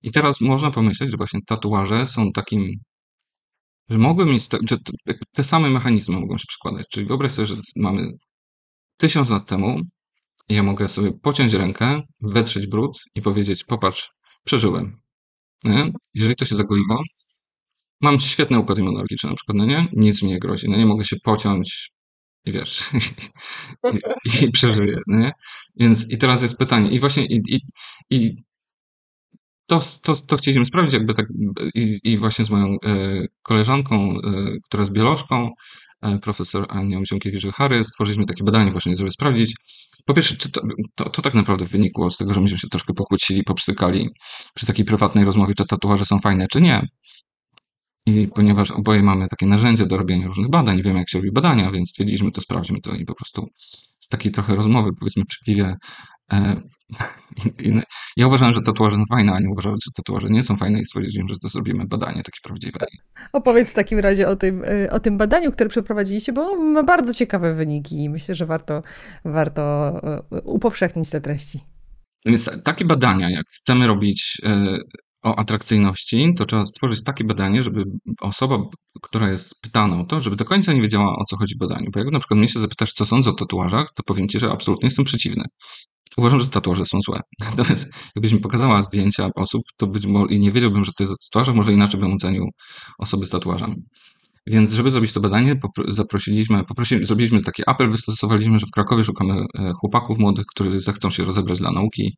I 0.05 0.11
teraz 0.12 0.41
można 0.41 0.71
pomyśleć, 0.71 1.11
że 1.11 1.17
właśnie 1.17 1.41
tatuaże 1.47 2.06
są 2.06 2.33
takim 2.33 2.71
że 3.89 3.99
mogły 3.99 4.27
mieć, 4.27 4.49
te, 4.49 4.58
że 4.69 4.77
te 5.32 5.44
same 5.44 5.70
mechanizmy 5.70 6.20
mogą 6.20 6.39
się 6.39 6.44
przekładać. 6.49 6.87
Czyli 6.91 7.06
wyobraź 7.06 7.32
sobie, 7.32 7.46
że 7.46 7.56
mamy 7.77 8.13
tysiąc 8.96 9.31
lat 9.31 9.46
temu 9.46 9.81
ja 10.49 10.63
mogę 10.63 10.89
sobie 10.89 11.13
pociąć 11.23 11.53
rękę, 11.53 12.03
wetrzeć 12.20 12.67
brud 12.67 12.99
i 13.15 13.23
powiedzieć, 13.23 13.65
popatrz, 13.65 14.11
przeżyłem. 14.44 15.01
Nie? 15.65 15.93
Jeżeli 16.15 16.37
to 16.37 16.44
się 16.44 16.56
zagoiło, 16.56 17.03
mam 18.01 18.20
świetny 18.20 18.58
układ 18.58 18.79
immunologiczny 18.79 19.31
na 19.31 19.37
przykład, 19.37 19.56
no 19.56 19.65
nie? 19.65 19.87
Nic 19.93 20.23
mi 20.23 20.29
nie 20.29 20.39
grozi, 20.39 20.69
no 20.69 20.77
nie 20.77 20.87
mogę 20.87 21.05
się 21.05 21.17
pociąć 21.23 21.91
i 22.44 22.53
wiesz, 22.53 22.91
i, 24.25 24.44
i 24.44 24.51
przeżyję, 24.51 24.96
no 25.06 25.19
nie? 25.19 25.32
Więc 25.77 26.11
i 26.11 26.19
teraz 26.19 26.43
jest 26.43 26.56
pytanie, 26.56 26.91
i 26.91 27.01
właśnie 27.01 27.27
i, 27.27 27.41
i, 27.49 27.61
i 28.11 28.32
to, 29.67 29.81
to, 30.03 30.17
to 30.17 30.37
chcieliśmy 30.37 30.67
sprawdzić, 30.67 30.94
jakby 30.94 31.15
tak, 31.15 31.27
i, 31.75 32.01
i 32.05 32.19
właśnie 32.19 32.44
z 32.44 32.51
moją 32.51 32.67
e, 32.67 32.77
koleżanką, 33.43 34.11
e, 34.11 34.21
która 34.65 34.83
jest 34.83 34.93
biolożką, 34.93 35.51
e, 36.03 36.19
profesor 36.19 36.67
Anią 36.69 37.05
Ziomkiewicz-Hary, 37.05 37.85
stworzyliśmy 37.85 38.27
takie 38.27 38.44
badanie 38.44 38.71
właśnie, 38.71 38.97
żeby 38.97 39.11
sprawdzić, 39.11 39.55
po 40.05 40.15
pierwsze, 40.15 40.37
czy 40.37 40.51
to, 40.53 40.61
to, 40.94 41.11
to, 41.11 41.23
tak 41.23 41.35
naprawdę 41.35 41.65
wynikło 41.65 42.11
z 42.11 42.17
tego, 42.17 42.35
że 42.35 42.41
myśmy 42.41 42.59
się 42.59 42.69
troszkę 42.69 42.94
pokłócili, 42.94 43.44
poprztykali 43.44 44.09
przy 44.55 44.67
takiej 44.67 44.85
prywatnej 44.85 45.25
rozmowie, 45.25 45.55
czy 45.55 45.67
tatuaże 45.67 46.05
są 46.05 46.19
fajne, 46.19 46.47
czy 46.49 46.61
nie. 46.61 46.89
I 48.06 48.29
ponieważ 48.35 48.71
oboje 48.71 49.03
mamy 49.03 49.29
takie 49.29 49.47
narzędzie 49.47 49.87
do 49.87 49.97
robienia 49.97 50.27
różnych 50.27 50.49
badań, 50.49 50.83
wiemy 50.83 50.99
jak 50.99 51.11
się 51.11 51.19
robi 51.19 51.33
badania, 51.33 51.71
więc 51.71 51.91
stwierdziliśmy 51.91 52.33
to, 52.33 52.41
sprawdźmy 52.41 52.81
to 52.81 52.94
i 52.94 53.05
po 53.05 53.15
prostu 53.15 53.49
z 54.01 54.09
takiej 54.09 54.33
trochę 54.33 54.55
rozmowy, 54.55 54.91
powiedzmy 54.99 55.25
przy 55.25 55.44
piwie, 55.44 55.77
ja 58.17 58.27
uważałem, 58.27 58.55
że 58.55 58.63
tatuaże 58.63 58.97
są 58.97 59.03
fajne, 59.11 59.33
a 59.33 59.41
nie 59.41 59.51
uważałem, 59.51 59.79
że 59.85 59.91
tatuaże 59.97 60.29
nie 60.31 60.45
są 60.45 60.57
fajne 60.57 60.81
i 60.81 60.85
stwierdziłem, 60.85 61.29
że 61.29 61.39
to 61.39 61.49
zrobimy 61.49 61.87
badanie 61.87 62.23
takie 62.23 62.39
prawdziwe. 62.43 62.87
Opowiedz 63.33 63.71
w 63.71 63.75
takim 63.75 63.99
razie 63.99 64.29
o 64.29 64.37
tym, 64.37 64.65
y, 64.65 64.91
o 64.91 65.01
tym 65.01 65.19
badaniu, 65.19 65.53
które 65.53 65.71
przeprowadziliście, 65.71 66.33
bo 66.33 66.57
ma 66.57 66.83
bardzo 66.83 67.15
ciekawe 67.15 67.55
wyniki 67.55 68.03
i 68.05 68.11
myślę, 68.11 68.35
że 68.35 68.47
warto, 68.47 68.83
warto 69.25 69.93
y, 70.33 70.41
upowszechnić 70.41 71.11
te 71.11 71.21
treści. 71.21 71.61
Więc 72.27 72.51
takie 72.65 72.85
badania, 72.85 73.31
jak 73.31 73.47
chcemy 73.49 73.87
robić 73.87 74.41
o 75.23 75.39
atrakcyjności, 75.39 76.35
to 76.37 76.47
trzeba 76.47 76.67
stworzyć 76.67 77.05
takie 77.05 77.25
badanie, 77.25 77.63
żeby 77.63 77.85
osoba, 78.21 78.59
która 79.03 79.31
jest 79.31 79.61
pytana 79.61 80.01
o 80.01 80.05
to, 80.05 80.21
żeby 80.21 80.37
do 80.37 80.45
końca 80.45 80.73
nie 80.73 80.83
wiedziała, 80.83 81.17
o 81.17 81.25
co 81.25 81.37
chodzi 81.37 81.55
w 81.55 81.59
badaniu. 81.59 81.91
Bo 81.93 82.01
jak 82.01 82.11
na 82.11 82.19
przykład 82.19 82.39
mnie 82.39 82.49
się 82.49 82.61
zapytasz, 82.61 82.93
co 82.93 83.07
sądzę 83.07 83.31
o 83.31 83.35
tatuażach, 83.35 83.89
to 83.95 84.03
powiem 84.03 84.29
ci, 84.29 84.39
że 84.39 84.51
absolutnie 84.51 84.87
jestem 84.87 85.05
przeciwny. 85.05 85.45
Uważam, 86.17 86.41
że 86.41 86.49
tatuaże 86.49 86.87
są 86.87 86.99
złe. 87.01 87.20
Natomiast 87.56 87.91
jakbyś 88.17 88.32
mi 88.32 88.41
pokazała 88.41 88.82
zdjęcia 88.82 89.29
osób, 89.34 89.63
to 89.77 89.87
być 89.87 90.06
może 90.06 90.34
i 90.34 90.41
nie 90.41 90.53
wiedziałbym, 90.53 90.84
że 90.84 90.93
to 90.93 91.03
jest 91.03 91.13
o 91.13 91.17
tatuażach, 91.17 91.55
może 91.55 91.73
inaczej 91.73 92.01
bym 92.01 92.13
ocenił 92.13 92.51
osoby 92.99 93.27
z 93.27 93.31
tatuażami. 93.31 93.77
Więc 94.46 94.73
żeby 94.73 94.91
zrobić 94.91 95.13
to 95.13 95.20
badanie, 95.20 95.61
zaprosiliśmy, 95.89 96.65
poprosiliśmy, 96.65 97.06
zrobiliśmy 97.06 97.43
taki 97.43 97.63
apel, 97.67 97.91
wystosowaliśmy, 97.91 98.58
że 98.58 98.67
w 98.67 98.70
Krakowie 98.70 99.05
szukamy 99.05 99.34
e, 99.34 99.73
chłopaków 99.73 100.19
młodych, 100.19 100.46
którzy 100.46 100.81
zechcą 100.81 101.11
się 101.11 101.25
rozebrać 101.25 101.58
dla 101.58 101.70
nauki 101.70 102.17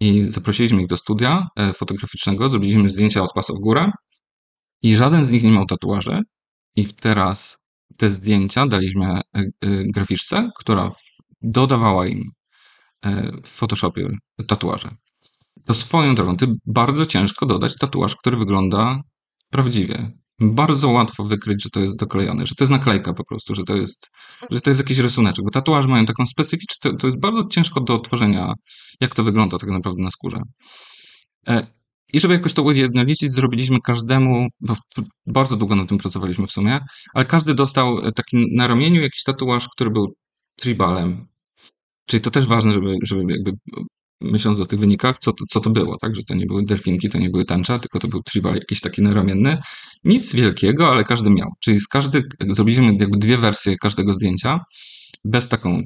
i 0.00 0.24
zaprosiliśmy 0.28 0.82
ich 0.82 0.88
do 0.88 0.96
studia 0.96 1.48
e, 1.56 1.72
fotograficznego, 1.72 2.48
zrobiliśmy 2.48 2.88
zdjęcia 2.88 3.22
od 3.22 3.32
pasa 3.32 3.52
w 3.52 3.58
górę 3.58 3.90
i 4.82 4.96
żaden 4.96 5.24
z 5.24 5.30
nich 5.30 5.42
nie 5.42 5.50
miał 5.50 5.66
tatuaży 5.66 6.20
i 6.76 6.86
teraz 6.86 7.56
te 7.96 8.10
zdjęcia 8.10 8.66
daliśmy 8.66 9.06
e, 9.06 9.20
graficzce, 9.94 10.50
która 10.58 10.92
dodawała 11.42 12.06
im 12.06 12.22
w 13.44 13.48
Photoshopie 13.48 14.08
tatuaże. 14.46 14.90
To 15.64 15.74
swoją 15.74 16.14
drogą, 16.14 16.36
ty 16.36 16.46
bardzo 16.66 17.06
ciężko 17.06 17.46
dodać 17.46 17.76
tatuaż, 17.76 18.16
który 18.16 18.36
wygląda 18.36 19.00
prawdziwie 19.50 20.12
bardzo 20.40 20.88
łatwo 20.88 21.24
wykryć, 21.24 21.62
że 21.62 21.70
to 21.70 21.80
jest 21.80 21.96
doklejone, 21.96 22.46
że 22.46 22.54
to 22.54 22.64
jest 22.64 22.70
naklejka 22.70 23.14
po 23.14 23.24
prostu, 23.24 23.54
że 23.54 23.64
to 23.64 23.76
jest, 23.76 24.10
że 24.50 24.60
to 24.60 24.70
jest 24.70 24.80
jakiś 24.80 24.98
rysuneczek, 24.98 25.44
bo 25.44 25.50
tatuaże 25.50 25.88
mają 25.88 26.06
taką 26.06 26.26
specyficzną, 26.26 26.96
to 26.96 27.06
jest 27.06 27.20
bardzo 27.20 27.48
ciężko 27.48 27.80
do 27.80 27.94
odtworzenia, 27.94 28.52
jak 29.00 29.14
to 29.14 29.24
wygląda 29.24 29.58
tak 29.58 29.70
naprawdę 29.70 30.02
na 30.02 30.10
skórze. 30.10 30.38
E, 31.48 31.66
I 32.12 32.20
żeby 32.20 32.34
jakoś 32.34 32.52
to 32.52 32.62
ujednolicić, 32.62 33.32
zrobiliśmy 33.32 33.78
każdemu, 33.84 34.48
bo 34.60 34.76
bardzo 35.26 35.56
długo 35.56 35.76
na 35.76 35.86
tym 35.86 35.98
pracowaliśmy 35.98 36.46
w 36.46 36.52
sumie, 36.52 36.80
ale 37.14 37.24
każdy 37.24 37.54
dostał 37.54 38.12
taki 38.12 38.56
na 38.56 38.66
ramieniu 38.66 39.00
jakiś 39.00 39.22
tatuaż, 39.22 39.68
który 39.68 39.90
był 39.90 40.14
tribalem. 40.56 41.26
Czyli 42.08 42.20
to 42.20 42.30
też 42.30 42.46
ważne, 42.46 42.72
żeby, 42.72 42.94
żeby 43.02 43.32
jakby 43.32 43.52
myśląc 44.20 44.60
o 44.60 44.66
tych 44.66 44.78
wynikach, 44.78 45.18
co 45.18 45.32
to, 45.32 45.44
co 45.50 45.60
to 45.60 45.70
było, 45.70 45.96
tak? 45.98 46.16
Że 46.16 46.22
to 46.22 46.34
nie 46.34 46.46
były 46.46 46.64
delfinki, 46.64 47.08
to 47.08 47.18
nie 47.18 47.30
były 47.30 47.44
tęcza, 47.44 47.78
tylko 47.78 47.98
to 47.98 48.08
był 48.08 48.22
tribal 48.22 48.54
jakiś 48.54 48.80
taki 48.80 49.02
naramienny. 49.02 49.56
Nic 50.04 50.34
wielkiego, 50.34 50.88
ale 50.90 51.04
każdy 51.04 51.30
miał. 51.30 51.48
Czyli 51.60 51.80
z 51.80 51.88
każdy, 51.88 52.22
zrobiliśmy 52.40 52.84
jakby 52.86 53.18
dwie 53.18 53.38
wersje 53.38 53.76
każdego 53.76 54.12
zdjęcia, 54.12 54.60
bez 55.24 55.48
taką 55.48 55.82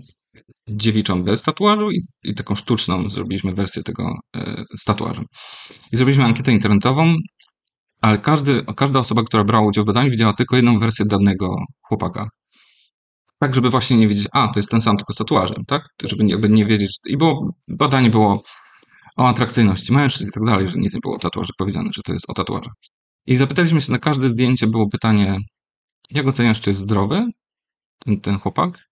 dziewiczą 0.68 1.22
bez 1.22 1.42
tatuażu 1.42 1.90
i, 1.90 1.98
i 2.24 2.34
taką 2.34 2.54
sztuczną 2.54 3.10
zrobiliśmy 3.10 3.52
wersję 3.52 3.82
tego 3.82 4.12
e, 4.36 4.64
z 4.78 4.84
tatuażem. 4.84 5.24
I 5.92 5.96
zrobiliśmy 5.96 6.24
ankietę 6.24 6.52
internetową, 6.52 7.14
ale 8.00 8.18
każdy, 8.18 8.64
każda 8.76 9.00
osoba, 9.00 9.22
która 9.22 9.44
brała 9.44 9.66
udział 9.66 9.84
w 9.84 9.86
badaniu, 9.86 10.10
widziała 10.10 10.32
tylko 10.32 10.56
jedną 10.56 10.78
wersję 10.78 11.04
danego 11.04 11.56
chłopaka. 11.82 12.28
Tak, 13.42 13.54
żeby 13.54 13.70
właśnie 13.70 13.96
nie 13.96 14.08
wiedzieć, 14.08 14.28
a 14.32 14.48
to 14.48 14.58
jest 14.58 14.70
ten 14.70 14.80
sam, 14.80 14.96
tylko 14.96 15.12
z 15.12 15.16
tatuażem, 15.16 15.64
tak? 15.68 15.82
Żeby 16.04 16.24
jakby 16.26 16.48
nie 16.48 16.64
wiedzieć. 16.64 16.98
I 17.06 17.16
było, 17.16 17.54
badanie 17.68 18.10
było 18.10 18.42
o 19.16 19.28
atrakcyjności 19.28 19.92
mężczyzn 19.92 20.30
i 20.30 20.32
tak 20.32 20.44
dalej, 20.44 20.68
że 20.68 20.78
nic 20.78 20.94
nie 20.94 21.00
było 21.02 21.14
o 21.14 21.18
tatuażach 21.18 21.56
powiedziane, 21.58 21.90
że 21.94 22.02
to 22.02 22.12
jest 22.12 22.30
o 22.30 22.34
tatuażach. 22.34 22.72
I 23.26 23.36
zapytaliśmy 23.36 23.80
się 23.80 23.92
na 23.92 23.98
każde 23.98 24.28
zdjęcie, 24.28 24.66
było 24.66 24.88
pytanie, 24.88 25.38
jak 26.10 26.26
oceniasz, 26.26 26.60
czy 26.60 26.70
jest 26.70 26.80
zdrowy 26.80 27.26
ten, 27.98 28.20
ten 28.20 28.38
chłopak, 28.38 28.88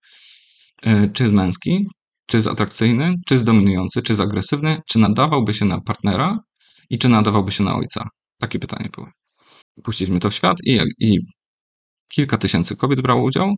e, 0.83 1.09
czy 1.09 1.23
jest 1.23 1.35
męski, 1.35 1.87
czy 2.27 2.37
jest 2.37 2.47
atrakcyjny, 2.47 3.15
czy 3.27 3.33
jest 3.33 3.45
dominujący, 3.45 4.01
czy 4.01 4.11
jest 4.11 4.21
agresywny, 4.21 4.81
czy 4.87 4.99
nadawałby 4.99 5.53
się 5.53 5.65
na 5.65 5.81
partnera 5.81 6.39
i 6.89 6.99
czy 6.99 7.09
nadawałby 7.09 7.51
się 7.51 7.63
na 7.63 7.75
ojca. 7.75 8.09
Takie 8.39 8.59
pytanie 8.59 8.89
były. 8.95 9.07
Puściliśmy 9.83 10.19
to 10.19 10.29
w 10.29 10.33
świat 10.33 10.57
i, 10.65 10.79
i 10.99 11.19
kilka 12.13 12.37
tysięcy 12.37 12.75
kobiet 12.75 13.01
brało 13.01 13.23
udział 13.23 13.55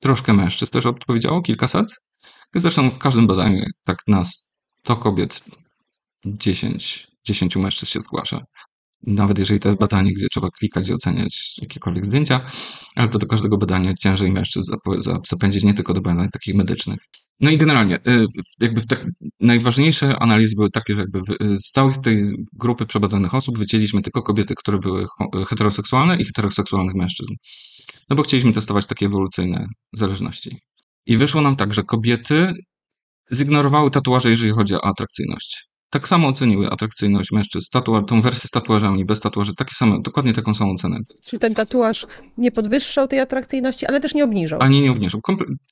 Troszkę 0.00 0.32
mężczyzn 0.32 0.72
też 0.72 0.86
odpowiedziało, 0.86 1.42
kilkaset. 1.42 1.86
Zresztą 2.54 2.90
w 2.90 2.98
każdym 2.98 3.26
badaniu, 3.26 3.64
tak 3.84 3.98
na 4.06 4.24
100 4.24 4.96
kobiet 4.96 5.42
10, 6.26 7.08
10 7.24 7.56
mężczyzn 7.56 7.92
się 7.92 8.00
zgłasza. 8.00 8.40
Nawet 9.06 9.38
jeżeli 9.38 9.60
to 9.60 9.68
jest 9.68 9.80
badanie, 9.80 10.12
gdzie 10.12 10.28
trzeba 10.28 10.48
klikać 10.50 10.88
i 10.88 10.92
oceniać 10.92 11.54
jakiekolwiek 11.62 12.06
zdjęcia, 12.06 12.50
ale 12.96 13.08
to 13.08 13.18
do 13.18 13.26
każdego 13.26 13.58
badania 13.58 13.94
ciężej 13.94 14.32
mężczyzn 14.32 14.72
zapędzić 15.28 15.64
nie 15.64 15.74
tylko 15.74 15.94
do 15.94 16.00
badań 16.00 16.28
takich 16.32 16.54
medycznych. 16.54 16.98
No 17.40 17.50
i 17.50 17.58
generalnie, 17.58 17.96
y, 17.96 18.26
jakby 18.60 18.86
tak, 18.86 19.06
najważniejsze 19.40 20.18
analizy 20.18 20.56
były 20.56 20.70
takie, 20.70 20.94
że 20.94 21.00
jakby 21.00 21.20
z 21.40 21.70
całej 21.70 21.94
tej 22.02 22.32
grupy 22.52 22.86
przebadanych 22.86 23.34
osób 23.34 23.58
wycięliśmy 23.58 24.02
tylko 24.02 24.22
kobiety, 24.22 24.54
które 24.54 24.78
były 24.78 25.06
heteroseksualne 25.48 26.16
i 26.16 26.24
heteroseksualnych 26.24 26.94
mężczyzn. 26.94 27.34
No 28.10 28.16
bo 28.16 28.22
chcieliśmy 28.22 28.52
testować 28.52 28.86
takie 28.86 29.06
ewolucyjne 29.06 29.66
zależności. 29.92 30.60
I 31.06 31.16
wyszło 31.16 31.40
nam 31.40 31.56
tak, 31.56 31.74
że 31.74 31.82
kobiety 31.82 32.52
zignorowały 33.32 33.90
tatuaże, 33.90 34.30
jeżeli 34.30 34.52
chodzi 34.52 34.74
o 34.74 34.84
atrakcyjność. 34.84 35.68
Tak 35.90 36.08
samo 36.08 36.28
oceniły 36.28 36.70
atrakcyjność 36.70 37.32
mężczyzn, 37.32 37.66
tatuaż, 37.72 38.04
tą 38.06 38.20
wersję 38.20 38.48
z 38.48 38.50
tatuażami, 38.50 39.04
bez 39.04 39.20
tatuaży, 39.20 39.54
takie 39.54 39.74
same, 39.74 40.00
dokładnie 40.02 40.32
taką 40.32 40.54
samą 40.54 40.76
cenę. 40.76 40.98
Czyli 41.24 41.40
ten 41.40 41.54
tatuaż 41.54 42.06
nie 42.38 42.52
podwyższał 42.52 43.08
tej 43.08 43.20
atrakcyjności, 43.20 43.86
ale 43.86 44.00
też 44.00 44.14
nie 44.14 44.24
obniżał. 44.24 44.62
Ani 44.62 44.80
nie 44.80 44.90
obniżył. 44.90 45.20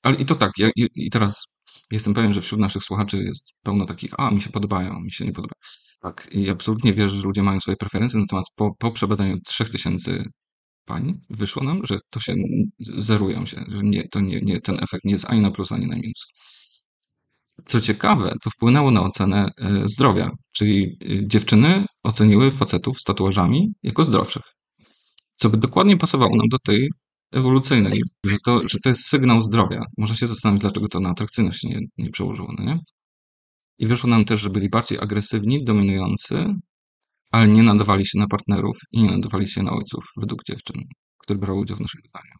ale 0.02 0.16
i 0.16 0.26
to 0.26 0.35
tak, 0.35 0.52
ja, 0.58 0.70
i, 0.76 0.88
i 0.94 1.11
teraz 1.11 1.58
jestem 1.90 2.14
pewien, 2.14 2.32
że 2.32 2.40
wśród 2.40 2.61
naszych 2.61 2.85
słuchaczy 2.85 3.16
jest 3.16 3.52
pełno 3.62 3.87
takich, 3.87 4.11
a 4.18 4.30
mi 4.30 4.42
się 4.42 4.50
podobają, 4.50 5.00
mi 5.00 5.12
się 5.12 5.25
nie 5.25 5.32
podobają. 5.32 5.61
Tak, 6.00 6.28
i 6.32 6.50
absolutnie 6.50 6.92
wierzę, 6.92 7.16
że 7.16 7.23
ludzie 7.23 7.42
mają 7.42 7.61
swoje 7.61 7.76
preferencje, 7.76 8.20
natomiast 8.20 8.49
po, 8.54 8.75
po 8.78 8.92
przebadaniu 8.92 9.37
3000 9.46 10.25
pań 10.86 11.20
wyszło 11.30 11.64
nam, 11.64 11.80
że 11.86 11.98
to 12.10 12.20
się 12.20 12.34
zerują 12.78 13.46
się, 13.46 13.64
że 13.68 13.82
nie, 13.82 14.08
to 14.08 14.20
nie, 14.20 14.40
nie, 14.40 14.60
ten 14.60 14.74
efekt 14.74 15.04
nie 15.04 15.12
jest 15.12 15.24
ani 15.30 15.40
na 15.40 15.50
plus, 15.50 15.72
ani 15.72 15.86
na 15.86 15.96
minus. 15.96 16.26
Co 17.64 17.80
ciekawe, 17.80 18.32
to 18.42 18.50
wpłynęło 18.50 18.90
na 18.90 19.02
ocenę 19.02 19.48
e, 19.58 19.88
zdrowia, 19.88 20.30
czyli 20.52 20.84
e, 20.84 21.28
dziewczyny 21.28 21.86
oceniły 22.02 22.50
facetów 22.50 23.00
z 23.00 23.04
tatuażami 23.04 23.72
jako 23.82 24.04
zdrowszych. 24.04 24.42
Co 25.36 25.50
by 25.50 25.56
dokładnie 25.56 25.96
pasowało 25.96 26.36
nam 26.36 26.48
do 26.48 26.58
tej 26.58 26.88
ewolucyjnej, 27.32 28.02
że 28.26 28.36
to, 28.44 28.68
że 28.68 28.78
to 28.82 28.88
jest 28.88 29.06
sygnał 29.06 29.42
zdrowia. 29.42 29.80
Można 29.98 30.16
się 30.16 30.26
zastanowić, 30.26 30.60
dlaczego 30.60 30.88
to 30.88 31.00
na 31.00 31.10
atrakcyjność 31.10 31.62
nie, 31.62 31.80
nie 31.98 32.10
przełożyło, 32.10 32.52
no 32.58 32.64
nie? 32.64 32.80
I 33.78 33.86
wyszło 33.86 34.10
nam 34.10 34.24
też, 34.24 34.40
że 34.40 34.50
byli 34.50 34.68
bardziej 34.68 34.98
agresywni, 34.98 35.64
dominujący, 35.64 36.54
ale 37.30 37.49
nie 37.49 37.62
nadawali 37.62 38.06
się 38.06 38.18
na 38.18 38.26
partnerów 38.26 38.76
i 38.92 39.02
nie 39.02 39.11
nadawali 39.11 39.49
się 39.49 39.62
na 39.62 39.73
ojców 39.73 40.04
według 40.16 40.45
dziewczyn, 40.45 40.83
które 41.18 41.38
brały 41.38 41.61
udział 41.61 41.76
w 41.76 41.80
naszym 41.80 42.00
badaniu. 42.12 42.35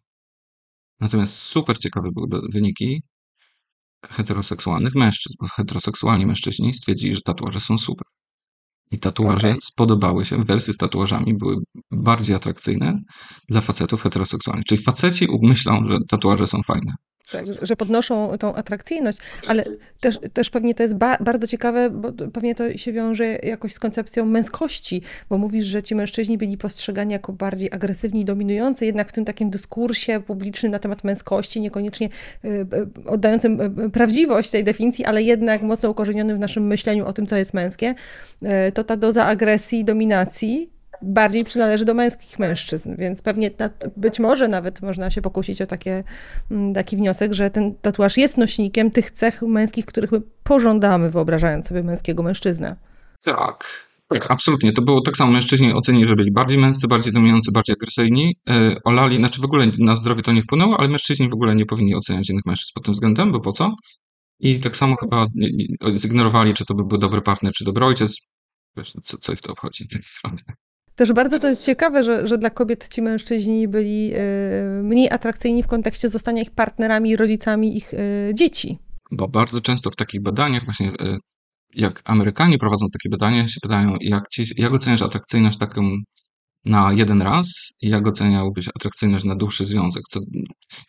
Natomiast 0.99 1.37
super 1.37 1.77
ciekawe 1.77 2.09
były 2.15 2.27
wyniki 2.53 3.03
heteroseksualnych 4.05 4.95
mężczyzn, 4.95 5.35
bo 5.41 5.47
heteroseksualni 5.47 6.25
mężczyźni 6.25 6.73
stwierdzili, 6.73 7.15
że 7.15 7.21
tatuaże 7.21 7.59
są 7.59 7.77
super. 7.77 8.07
I 8.91 8.99
tatuaże 8.99 9.49
okay. 9.49 9.61
spodobały 9.61 10.25
się, 10.25 10.43
wersje 10.43 10.73
z 10.73 10.77
tatuażami 10.77 11.33
były 11.37 11.55
bardziej 11.91 12.35
atrakcyjne 12.35 12.93
dla 13.49 13.61
facetów 13.61 14.01
heteroseksualnych. 14.01 14.65
Czyli 14.65 14.83
faceci 14.83 15.27
myślą, 15.41 15.83
że 15.83 15.97
tatuaże 16.09 16.47
są 16.47 16.63
fajne. 16.63 16.93
Tak, 17.31 17.45
że 17.61 17.75
podnoszą 17.75 18.37
tą 18.37 18.55
atrakcyjność, 18.55 19.17
ale 19.47 19.63
też, 19.99 20.19
też 20.33 20.49
pewnie 20.49 20.75
to 20.75 20.83
jest 20.83 20.95
ba 20.95 21.17
bardzo 21.19 21.47
ciekawe, 21.47 21.89
bo 21.89 22.11
pewnie 22.33 22.55
to 22.55 22.77
się 22.77 22.93
wiąże 22.93 23.25
jakoś 23.25 23.73
z 23.73 23.79
koncepcją 23.79 24.25
męskości, 24.25 25.01
bo 25.29 25.37
mówisz, 25.37 25.65
że 25.65 25.83
ci 25.83 25.95
mężczyźni 25.95 26.37
byli 26.37 26.57
postrzegani 26.57 27.13
jako 27.13 27.33
bardziej 27.33 27.69
agresywni 27.71 28.21
i 28.21 28.25
dominujący, 28.25 28.85
jednak 28.85 29.09
w 29.09 29.11
tym 29.11 29.25
takim 29.25 29.49
dyskursie 29.49 30.19
publicznym 30.19 30.71
na 30.71 30.79
temat 30.79 31.03
męskości, 31.03 31.61
niekoniecznie 31.61 32.09
y, 32.45 32.47
y, 32.47 32.65
oddającym 33.05 33.61
y, 33.61 33.89
prawdziwość 33.89 34.51
tej 34.51 34.63
definicji, 34.63 35.05
ale 35.05 35.23
jednak 35.23 35.61
mocno 35.61 35.89
ukorzenionym 35.89 36.37
w 36.37 36.39
naszym 36.39 36.67
myśleniu 36.67 37.05
o 37.05 37.13
tym, 37.13 37.27
co 37.27 37.37
jest 37.37 37.53
męskie, 37.53 37.95
to 38.73 38.83
ta 38.83 38.97
doza 38.97 39.25
agresji 39.25 39.79
i 39.79 39.85
dominacji 39.85 40.76
bardziej 41.01 41.43
przynależy 41.43 41.85
do 41.85 41.93
męskich 41.93 42.39
mężczyzn, 42.39 42.95
więc 42.97 43.21
pewnie 43.21 43.51
być 43.97 44.19
może 44.19 44.47
nawet 44.47 44.81
można 44.81 45.11
się 45.11 45.21
pokusić 45.21 45.61
o 45.61 45.67
takie, 45.67 46.03
mm, 46.51 46.73
taki 46.73 46.97
wniosek, 46.97 47.33
że 47.33 47.49
ten 47.49 47.75
tatuaż 47.75 48.17
jest 48.17 48.37
nośnikiem 48.37 48.91
tych 48.91 49.11
cech 49.11 49.41
męskich, 49.41 49.85
których 49.85 50.11
my 50.11 50.21
pożądamy, 50.43 51.09
wyobrażając 51.09 51.67
sobie 51.67 51.83
męskiego 51.83 52.23
mężczyznę. 52.23 52.75
Tak. 53.23 53.87
Tak, 54.09 54.31
absolutnie. 54.31 54.73
To 54.73 54.81
było 54.81 55.01
tak 55.01 55.17
samo. 55.17 55.31
Mężczyźni 55.31 55.73
ocenili, 55.73 56.05
że 56.05 56.15
byli 56.15 56.31
bardziej 56.31 56.57
męscy, 56.57 56.87
bardziej 56.87 57.13
dominujący, 57.13 57.51
bardziej 57.51 57.73
agresyjni. 57.73 58.35
Yy, 58.47 58.75
olali, 58.83 59.17
znaczy 59.17 59.41
w 59.41 59.45
ogóle 59.45 59.67
na 59.77 59.95
zdrowie 59.95 60.21
to 60.21 60.31
nie 60.31 60.41
wpłynęło, 60.41 60.79
ale 60.79 60.87
mężczyźni 60.87 61.29
w 61.29 61.33
ogóle 61.33 61.55
nie 61.55 61.65
powinni 61.65 61.95
oceniać 61.95 62.29
innych 62.29 62.45
mężczyzn 62.45 62.71
pod 62.73 62.85
tym 62.85 62.93
względem, 62.93 63.31
bo 63.31 63.39
po 63.39 63.51
co? 63.51 63.75
I 64.39 64.59
tak 64.59 64.75
samo 64.75 64.95
chyba 64.95 65.25
zignorowali, 65.95 66.53
czy 66.53 66.65
to 66.65 66.73
by 66.73 66.85
był 66.85 66.97
dobry 66.97 67.21
partner, 67.21 67.53
czy 67.53 67.65
dobry 67.65 67.85
ojciec. 67.85 68.17
Co, 69.03 69.17
co 69.17 69.33
ich 69.33 69.41
to 69.41 69.51
obchodzi 69.51 69.83
z 69.83 69.87
tej 69.87 70.01
strony. 70.01 70.37
Też 70.97 71.13
bardzo 71.13 71.39
to 71.39 71.47
jest 71.47 71.65
ciekawe, 71.65 72.03
że, 72.03 72.27
że 72.27 72.37
dla 72.37 72.49
kobiet 72.49 72.87
ci 72.93 73.01
mężczyźni 73.01 73.67
byli 73.67 74.11
e, 74.13 74.19
mniej 74.83 75.09
atrakcyjni 75.11 75.63
w 75.63 75.67
kontekście 75.67 76.09
zostania 76.09 76.41
ich 76.41 76.51
partnerami 76.51 77.15
rodzicami 77.15 77.77
ich 77.77 77.93
e, 77.93 77.97
dzieci. 78.33 78.77
Bo 79.11 79.27
bardzo 79.27 79.61
często 79.61 79.89
w 79.89 79.95
takich 79.95 80.21
badaniach 80.21 80.65
właśnie 80.65 80.87
e, 80.87 81.17
jak 81.75 82.01
Amerykanie 82.05 82.57
prowadzą 82.57 82.85
takie 82.93 83.09
badania, 83.09 83.47
się 83.47 83.59
pytają, 83.61 83.97
jak, 84.01 84.23
ci, 84.29 84.43
jak 84.57 84.73
oceniasz 84.73 85.01
atrakcyjność 85.01 85.57
taką 85.57 85.91
na 86.65 86.93
jeden 86.93 87.21
raz 87.21 87.47
i 87.81 87.89
jak 87.89 88.07
oceniałbyś 88.07 88.67
atrakcyjność 88.67 89.23
na 89.23 89.35
dłuższy 89.35 89.65
związek. 89.65 90.03
Co, 90.09 90.19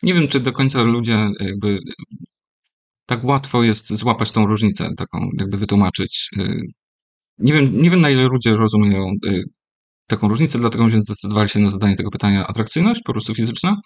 nie 0.03 0.13
wiem, 0.13 0.27
czy 0.27 0.39
do 0.39 0.51
końca 0.51 0.83
ludzie 0.83 1.29
jakby 1.39 1.79
tak 3.05 3.23
łatwo 3.23 3.63
jest 3.63 3.93
złapać 3.93 4.31
tą 4.31 4.45
różnicę, 4.45 4.89
taką 4.97 5.29
jakby 5.39 5.57
wytłumaczyć. 5.57 6.29
Nie 7.37 7.53
wiem, 7.53 7.81
nie 7.81 7.89
wiem 7.89 8.01
na 8.01 8.09
ile 8.09 8.23
ludzie 8.23 8.55
rozumieją 8.55 9.13
taką 10.09 10.27
różnicę, 10.27 10.59
dlatego 10.59 10.89
że 10.89 11.01
zdecydowali 11.01 11.49
się 11.49 11.59
na 11.59 11.69
zadanie 11.69 11.95
tego 11.95 12.11
pytania 12.11 12.47
atrakcyjność, 12.47 13.01
po 13.05 13.13
prostu 13.13 13.35
fizyczna. 13.35 13.81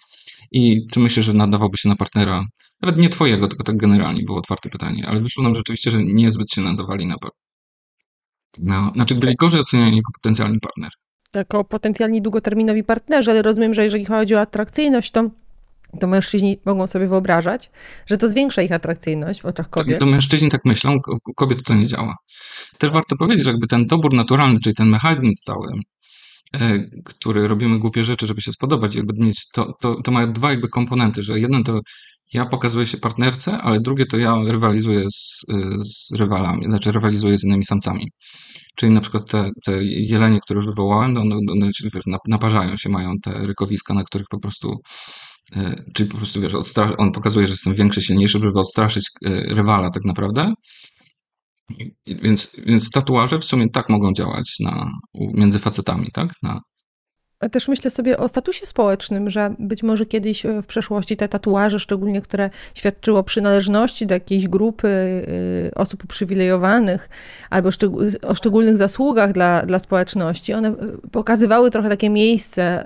I 0.52 0.86
czy 0.92 1.00
myślę, 1.00 1.22
że 1.22 1.32
nadawałby 1.32 1.78
się 1.78 1.88
na 1.88 1.96
partnera, 1.96 2.44
nawet 2.82 2.96
nie 2.96 3.08
twojego, 3.08 3.48
tylko 3.48 3.64
tak 3.64 3.76
generalnie 3.76 4.22
było 4.22 4.38
otwarte 4.38 4.70
pytanie, 4.70 5.06
ale 5.08 5.20
wyszło 5.20 5.44
nam 5.44 5.54
rzeczywiście, 5.54 5.90
że 5.90 6.04
niezbyt 6.04 6.50
się 6.50 6.60
nadawali 6.60 7.06
na, 7.06 7.16
na 8.58 8.90
znaczy 8.94 9.14
byli 9.14 9.34
gorzej 9.34 9.60
oceniani 9.60 9.96
jako 9.96 10.12
potencjalny 10.12 10.60
partner. 10.60 10.90
Jako 11.34 11.64
potencjalni 11.64 12.22
długoterminowi 12.22 12.84
partnerzy, 12.84 13.30
ale 13.30 13.42
rozumiem, 13.42 13.74
że 13.74 13.84
jeżeli 13.84 14.04
chodzi 14.04 14.34
o 14.34 14.40
atrakcyjność, 14.40 15.10
to 15.10 15.30
to 16.00 16.06
mężczyźni 16.06 16.58
mogą 16.64 16.86
sobie 16.86 17.08
wyobrażać, 17.08 17.70
że 18.06 18.16
to 18.16 18.28
zwiększa 18.28 18.62
ich 18.62 18.72
atrakcyjność 18.72 19.42
w 19.42 19.46
oczach 19.46 19.70
kobiet. 19.70 19.98
To, 19.98 20.04
to 20.04 20.10
mężczyźni 20.10 20.50
tak 20.50 20.64
myślą, 20.64 20.98
kobiety 21.36 21.62
to 21.62 21.74
nie 21.74 21.86
działa. 21.86 22.16
Też 22.78 22.90
warto 22.90 23.16
powiedzieć, 23.16 23.44
że 23.44 23.50
jakby 23.50 23.66
ten 23.66 23.86
dobór 23.86 24.14
naturalny, 24.14 24.60
czyli 24.60 24.74
ten 24.74 24.88
mechanizm 24.88 25.30
cały, 25.44 25.68
który 27.04 27.48
robimy 27.48 27.78
głupie 27.78 28.04
rzeczy, 28.04 28.26
żeby 28.26 28.40
się 28.40 28.52
spodobać, 28.52 28.94
jakby 28.94 29.24
mieć, 29.24 29.48
to, 29.52 29.72
to, 29.80 30.02
to 30.02 30.10
ma 30.10 30.26
dwa 30.26 30.50
jakby 30.50 30.68
komponenty, 30.68 31.22
że 31.22 31.40
jeden 31.40 31.64
to 31.64 31.80
ja 32.32 32.46
pokazuję 32.46 32.86
się 32.86 32.98
partnerce, 32.98 33.58
ale 33.58 33.80
drugie 33.80 34.06
to 34.06 34.18
ja 34.18 34.36
rywalizuję 34.46 35.04
z, 35.10 35.44
z 35.82 36.14
rywalami, 36.14 36.64
znaczy 36.64 36.92
rywalizuję 36.92 37.38
z 37.38 37.44
innymi 37.44 37.64
samcami. 37.64 38.10
Czyli 38.76 38.92
na 38.92 39.00
przykład 39.00 39.30
te, 39.30 39.50
te 39.64 39.84
jelenie, 39.84 40.40
które 40.40 40.58
już 40.58 40.66
wywołałem, 40.66 41.16
one, 41.16 41.36
one 41.52 41.70
wiesz, 41.94 42.04
naparzają 42.28 42.76
się, 42.76 42.88
mają 42.88 43.12
te 43.22 43.46
rykowiska, 43.46 43.94
na 43.94 44.04
których 44.04 44.26
po 44.30 44.40
prostu 44.40 44.76
E, 45.56 45.84
czyli 45.94 46.10
po 46.10 46.16
prostu, 46.16 46.40
wiesz, 46.40 46.54
on 46.98 47.12
pokazuje, 47.12 47.46
że 47.46 47.52
jestem 47.52 47.74
większy, 47.74 48.02
silniejszy, 48.02 48.38
żeby 48.38 48.60
odstraszyć 48.60 49.10
e, 49.26 49.30
rywala 49.54 49.90
tak 49.90 50.04
naprawdę. 50.04 50.52
Więc, 52.06 52.52
więc 52.66 52.90
tatuaże 52.90 53.38
w 53.38 53.44
sumie 53.44 53.70
tak 53.70 53.88
mogą 53.88 54.12
działać 54.12 54.56
na, 54.60 54.92
między 55.14 55.58
facetami, 55.58 56.10
tak? 56.12 56.32
Na, 56.42 56.60
też 57.50 57.68
myślę 57.68 57.90
sobie 57.90 58.18
o 58.18 58.28
statusie 58.28 58.66
społecznym, 58.66 59.30
że 59.30 59.54
być 59.58 59.82
może 59.82 60.06
kiedyś 60.06 60.46
e, 60.46 60.62
w 60.62 60.66
przeszłości 60.66 61.16
te 61.16 61.28
tatuaże, 61.28 61.80
szczególnie 61.80 62.22
które 62.22 62.50
świadczyło 62.74 63.22
przynależności 63.22 64.06
do 64.06 64.14
jakiejś 64.14 64.48
grupy 64.48 64.88
e, 65.68 65.74
osób 65.74 66.04
uprzywilejowanych 66.04 67.08
albo 67.50 67.68
o 68.22 68.34
szczególnych 68.34 68.76
zasługach 68.76 69.32
dla, 69.32 69.66
dla 69.66 69.78
społeczności, 69.78 70.54
one 70.54 70.68
e, 70.68 70.74
pokazywały 71.12 71.70
trochę 71.70 71.88
takie 71.88 72.10
miejsce 72.10 72.84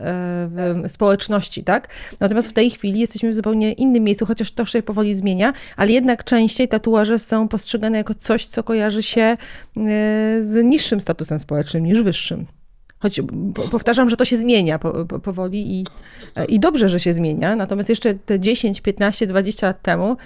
w 0.50 0.82
społeczności, 0.88 1.64
tak? 1.64 1.88
Natomiast 2.20 2.48
w 2.48 2.52
tej 2.52 2.70
chwili 2.70 3.00
jesteśmy 3.00 3.30
w 3.30 3.34
zupełnie 3.34 3.72
innym 3.72 4.04
miejscu, 4.04 4.26
chociaż 4.26 4.52
to 4.52 4.64
się 4.64 4.82
powoli 4.82 5.14
zmienia, 5.14 5.52
ale 5.76 5.92
jednak 5.92 6.24
częściej 6.24 6.68
tatuaże 6.68 7.18
są 7.18 7.48
postrzegane 7.48 7.98
jako 7.98 8.14
coś, 8.14 8.46
co 8.46 8.62
kojarzy 8.62 9.02
się 9.02 9.36
z 10.42 10.64
niższym 10.64 11.00
statusem 11.00 11.40
społecznym 11.40 11.84
niż 11.84 12.02
wyższym. 12.02 12.57
Choć 13.00 13.20
powtarzam, 13.70 14.10
że 14.10 14.16
to 14.16 14.24
się 14.24 14.36
zmienia 14.36 14.78
po, 14.78 15.04
po, 15.04 15.18
powoli 15.18 15.80
i, 15.80 15.84
i 16.48 16.60
dobrze, 16.60 16.88
że 16.88 17.00
się 17.00 17.12
zmienia. 17.12 17.56
Natomiast 17.56 17.88
jeszcze 17.88 18.14
te 18.14 18.40
10, 18.40 18.80
15, 18.80 19.26
20 19.26 19.66
lat 19.66 19.82
temu 19.82 20.16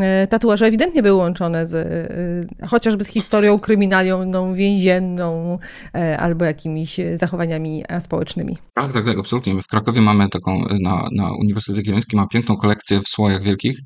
e, 0.00 0.26
tatuaże 0.26 0.66
ewidentnie 0.66 1.02
były 1.02 1.18
łączone 1.18 1.66
z, 1.66 1.74
e, 1.74 2.66
chociażby 2.66 3.04
z 3.04 3.08
historią 3.08 3.58
kryminalną, 3.58 4.54
więzienną 4.54 5.58
e, 5.94 6.18
albo 6.18 6.44
jakimiś 6.44 7.00
zachowaniami 7.14 7.84
społecznymi. 8.00 8.58
Tak, 8.74 8.92
tak, 8.92 9.04
tak, 9.04 9.18
absolutnie. 9.18 9.62
W 9.62 9.66
Krakowie 9.66 10.00
mamy 10.00 10.28
taką, 10.28 10.64
na, 10.80 11.08
na 11.12 11.32
Uniwersytecie 11.32 11.80
Jagiellońskim 11.80 12.18
ma 12.18 12.26
piękną 12.26 12.56
kolekcję 12.56 13.00
w 13.00 13.08
słojach 13.08 13.42
wielkich 13.42 13.78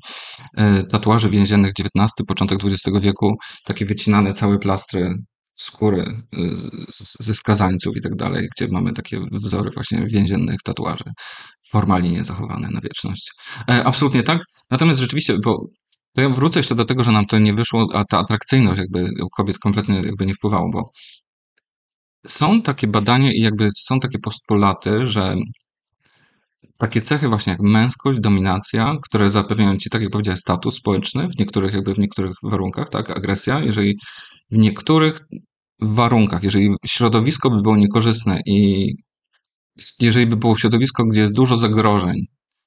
tatuaży 0.91 1.29
więziennych 1.29 1.71
XIX, 1.79 2.11
początek 2.27 2.59
XX 2.63 2.99
wieku, 2.99 3.35
takie 3.65 3.85
wycinane 3.85 4.33
całe 4.33 4.59
plastry 4.59 5.15
skóry 5.55 6.01
y, 6.37 6.55
ze 7.19 7.33
skazańców 7.33 7.97
i 7.97 8.01
tak 8.01 8.15
dalej, 8.15 8.49
gdzie 8.55 8.67
mamy 8.71 8.93
takie 8.93 9.19
wzory 9.31 9.71
właśnie 9.71 10.05
więziennych 10.05 10.57
tatuaży 10.63 11.03
formalnie 11.71 12.23
zachowane 12.23 12.67
na 12.71 12.81
wieczność. 12.81 13.31
E, 13.69 13.83
absolutnie 13.83 14.23
tak. 14.23 14.41
Natomiast 14.71 14.99
rzeczywiście, 14.99 15.37
bo 15.43 15.65
to 16.15 16.21
ja 16.21 16.29
wrócę 16.29 16.59
jeszcze 16.59 16.75
do 16.75 16.85
tego, 16.85 17.03
że 17.03 17.11
nam 17.11 17.25
to 17.25 17.39
nie 17.39 17.53
wyszło, 17.53 17.87
a 17.93 18.03
ta 18.03 18.19
atrakcyjność 18.19 18.79
jakby 18.79 19.09
u 19.23 19.29
kobiet 19.29 19.59
kompletnie 19.59 19.95
jakby 19.95 20.25
nie 20.25 20.33
wpływało, 20.33 20.69
bo 20.69 20.91
są 22.27 22.61
takie 22.61 22.87
badania 22.87 23.31
i 23.31 23.39
jakby 23.39 23.69
są 23.75 23.99
takie 23.99 24.19
postulaty, 24.19 25.05
że 25.05 25.35
takie 26.77 27.01
cechy 27.01 27.29
właśnie 27.29 27.51
jak 27.51 27.61
męskość, 27.61 28.19
dominacja, 28.19 28.95
które 29.03 29.31
zapewniają 29.31 29.77
ci, 29.77 29.89
tak 29.89 30.01
jak 30.01 30.11
powiedziałem, 30.11 30.37
status 30.37 30.75
społeczny 30.75 31.27
w 31.27 31.39
niektórych 31.39 31.73
jakby 31.73 31.93
w 31.93 31.99
niektórych 31.99 32.33
warunkach, 32.43 32.89
tak, 32.89 33.17
agresja, 33.17 33.59
jeżeli 33.59 33.95
w 34.51 34.57
niektórych 34.57 35.19
warunkach, 35.81 36.43
jeżeli 36.43 36.69
środowisko 36.85 37.49
by 37.49 37.61
było 37.61 37.77
niekorzystne 37.77 38.41
i 38.45 38.87
jeżeli 39.99 40.27
by 40.27 40.37
było 40.37 40.57
środowisko, 40.57 41.05
gdzie 41.05 41.19
jest 41.19 41.33
dużo 41.33 41.57
zagrożeń, 41.57 42.15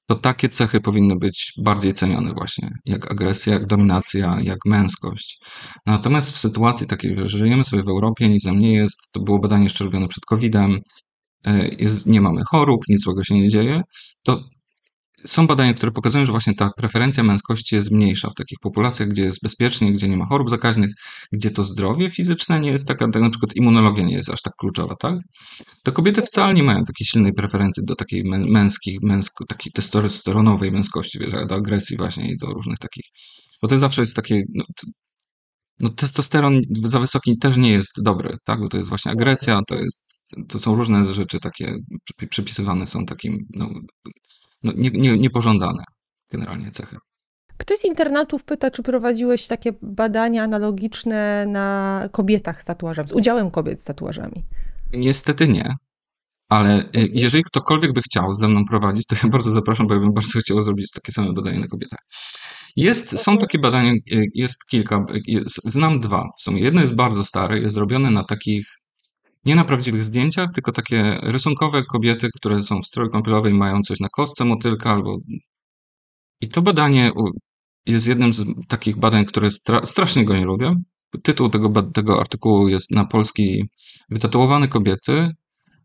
to 0.07 0.15
takie 0.15 0.49
cechy 0.49 0.81
powinny 0.81 1.17
być 1.17 1.53
bardziej 1.59 1.95
cenione 1.95 2.33
właśnie, 2.33 2.71
jak 2.85 3.11
agresja, 3.11 3.53
jak 3.53 3.67
dominacja, 3.67 4.39
jak 4.43 4.59
męskość. 4.67 5.39
Natomiast 5.87 6.31
w 6.31 6.39
sytuacji 6.39 6.87
takiej, 6.87 7.17
że 7.17 7.29
żyjemy 7.29 7.65
sobie 7.65 7.83
w 7.83 7.89
Europie, 7.89 8.29
nic 8.29 8.45
nam 8.45 8.59
nie 8.59 8.75
jest, 8.75 8.99
to 9.13 9.21
było 9.21 9.39
badanie 9.39 9.65
jeszcze 9.65 9.85
robione 9.85 10.09
przed 10.09 10.25
COVID-em, 10.25 10.79
jest, 11.79 12.07
nie 12.07 12.21
mamy 12.21 12.43
chorób, 12.51 12.81
nic 12.89 13.03
złego 13.03 13.25
się 13.25 13.35
nie 13.35 13.49
dzieje, 13.49 13.83
to 14.23 14.41
są 15.27 15.47
badania, 15.47 15.75
które 15.75 15.93
pokazują, 15.93 16.27
że 16.27 16.33
właśnie 16.33 16.55
ta 16.55 16.71
preferencja 16.77 17.23
męskości 17.23 17.75
jest 17.75 17.91
mniejsza 17.91 18.31
w 18.31 18.35
takich 18.35 18.59
populacjach, 18.63 19.09
gdzie 19.09 19.23
jest 19.23 19.39
bezpiecznie, 19.43 19.93
gdzie 19.93 20.09
nie 20.09 20.17
ma 20.17 20.27
chorób 20.27 20.51
zakaźnych, 20.51 20.91
gdzie 21.33 21.51
to 21.51 21.65
zdrowie 21.65 22.11
fizyczne 22.11 22.61
nie 22.61 22.71
jest 22.71 22.89
taka, 22.89 23.09
tak 23.09 23.23
na 23.23 23.31
przykład 23.31 23.57
immunologia 23.57 24.05
nie 24.05 24.15
jest 24.15 24.31
aż 24.31 24.43
tak 24.43 24.53
kluczowa, 24.59 24.95
tak? 24.95 25.15
To 25.85 25.93
kobiety 25.93 26.23
wcale 26.23 26.55
nie 26.55 26.63
mają 26.63 26.85
takiej 26.85 27.07
silnej 27.07 27.33
preferencji 27.33 27.83
do 27.87 27.95
takiej 27.95 28.25
męskiej, 28.25 28.99
męsko, 29.03 29.47
takiej 29.47 29.73
testosteronowej 29.73 30.73
męskości, 30.73 31.19
wiesz, 31.19 31.33
do 31.33 31.55
agresji 31.55 31.97
właśnie 31.97 32.33
i 32.33 32.37
do 32.37 32.47
różnych 32.47 32.79
takich, 32.79 33.05
bo 33.63 33.69
to 33.69 33.79
zawsze 33.79 34.03
jest 34.03 34.17
takie, 34.17 34.43
no, 34.55 34.65
no 35.81 35.89
testosteron 35.89 36.61
za 36.85 36.99
wysoki 36.99 37.39
też 37.39 37.57
nie 37.57 37.73
jest 37.73 38.03
dobry, 38.03 38.37
tak? 38.45 38.61
Bo 38.61 38.69
to 38.69 38.77
jest 38.77 38.89
właśnie 38.89 39.13
agresja, 39.13 39.61
to 39.67 39.75
jest, 39.75 40.25
to 40.49 40.59
są 40.59 40.75
różne 40.75 41.15
rzeczy 41.15 41.41
takie 41.41 41.75
przypisywane 42.31 42.87
są 42.87 43.07
takim, 43.07 43.47
no, 43.55 43.71
no, 44.63 44.73
nie, 44.77 44.91
nie, 44.91 45.19
niepożądane 45.19 45.85
generalnie 46.31 46.71
cechy. 46.71 46.97
Ktoś 47.57 47.79
z 47.79 47.85
internatów 47.85 48.45
pyta, 48.45 48.71
czy 48.71 48.83
prowadziłeś 48.83 49.47
takie 49.47 49.73
badania 49.83 50.43
analogiczne 50.43 51.47
na 51.47 52.09
kobietach 52.13 52.63
z 52.63 52.65
tatuażami, 52.65 53.09
z 53.09 53.13
udziałem 53.13 53.51
kobiet 53.51 53.83
z 53.83 53.85
tatuażami? 53.85 54.45
Niestety 54.93 55.49
nie. 55.49 55.75
Ale 56.49 56.79
e, 56.79 57.07
jeżeli 57.13 57.45
ktokolwiek 57.45 57.93
by 57.93 58.03
chciał 58.03 58.35
ze 58.35 58.49
mną 58.49 58.65
prowadzić, 58.65 59.07
to 59.07 59.17
ja 59.23 59.29
bardzo 59.31 59.51
zapraszam, 59.51 59.87
bo 59.87 59.95
ja 59.95 60.01
bym 60.01 60.13
bardzo 60.13 60.41
chciał 60.41 60.63
zrobić 60.63 60.91
takie 60.91 61.13
same 61.13 61.33
badanie 61.33 61.61
na 61.61 61.69
kobietach. 61.69 61.99
Jest, 62.77 63.19
są 63.19 63.39
takie 63.39 63.59
badania, 63.59 63.93
e, 63.93 63.97
jest 64.35 64.67
kilka, 64.67 65.07
jest, 65.27 65.61
znam 65.65 66.01
dwa 66.01 66.29
w 66.39 66.43
sumie. 66.43 66.63
Jedno 66.63 66.81
jest 66.81 66.95
bardzo 66.95 67.25
stare, 67.25 67.59
jest 67.59 67.75
zrobione 67.75 68.11
na 68.11 68.25
takich 68.25 68.79
nie 69.45 69.55
na 69.55 69.65
prawdziwych 69.65 70.05
zdjęciach, 70.05 70.53
tylko 70.55 70.73
takie 70.73 71.19
rysunkowe 71.23 71.85
kobiety, 71.85 72.29
które 72.35 72.63
są 72.63 72.83
w 72.83 72.87
stroju 72.87 73.11
kąpielowej, 73.11 73.55
mają 73.55 73.83
coś 73.83 74.01
na 74.01 74.09
kostce 74.09 74.45
motylka 74.45 74.91
albo... 74.91 75.19
I 76.41 76.49
to 76.49 76.63
badanie 76.63 77.13
jest 77.87 78.07
jednym 78.07 78.33
z 78.33 78.45
takich 78.69 78.97
badań, 78.97 79.25
które 79.25 79.51
stra 79.51 79.87
strasznie 79.87 80.25
go 80.25 80.37
nie 80.37 80.45
lubię. 80.45 80.75
Tytuł 81.23 81.49
tego, 81.49 81.83
tego 81.83 82.21
artykułu 82.21 82.69
jest 82.69 82.91
na 82.91 83.05
polski 83.05 83.65
Wytatuowane 84.11 84.69
kobiety, 84.69 85.31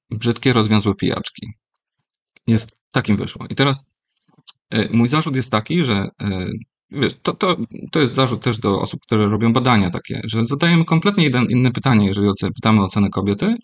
brzydkie 0.09 0.53
rozwiązłe 0.53 0.95
pijaczki. 0.95 1.47
Jest, 2.47 2.77
takim 2.91 3.17
wyszło. 3.17 3.45
I 3.49 3.55
teraz 3.55 3.95
e, 4.69 4.89
mój 4.89 5.07
zarzut 5.07 5.35
jest 5.35 5.51
taki, 5.51 5.83
że 5.83 6.07
wiesz, 6.93 7.13
to, 7.21 7.33
to, 7.33 7.57
to 7.91 7.99
jest 7.99 8.13
zarzut 8.13 8.43
też 8.43 8.57
do 8.57 8.81
osób, 8.81 8.99
które 9.01 9.27
robią 9.27 9.53
badania 9.53 9.89
takie, 9.91 10.21
że 10.23 10.45
zadajemy 10.45 10.85
kompletnie 10.85 11.23
jeden, 11.23 11.45
inne 11.49 11.71
pytanie, 11.71 12.07
jeżeli 12.07 12.29
pytamy 12.55 12.83
o 12.83 12.87
cenę 12.87 13.09
kobiety. 13.09 13.55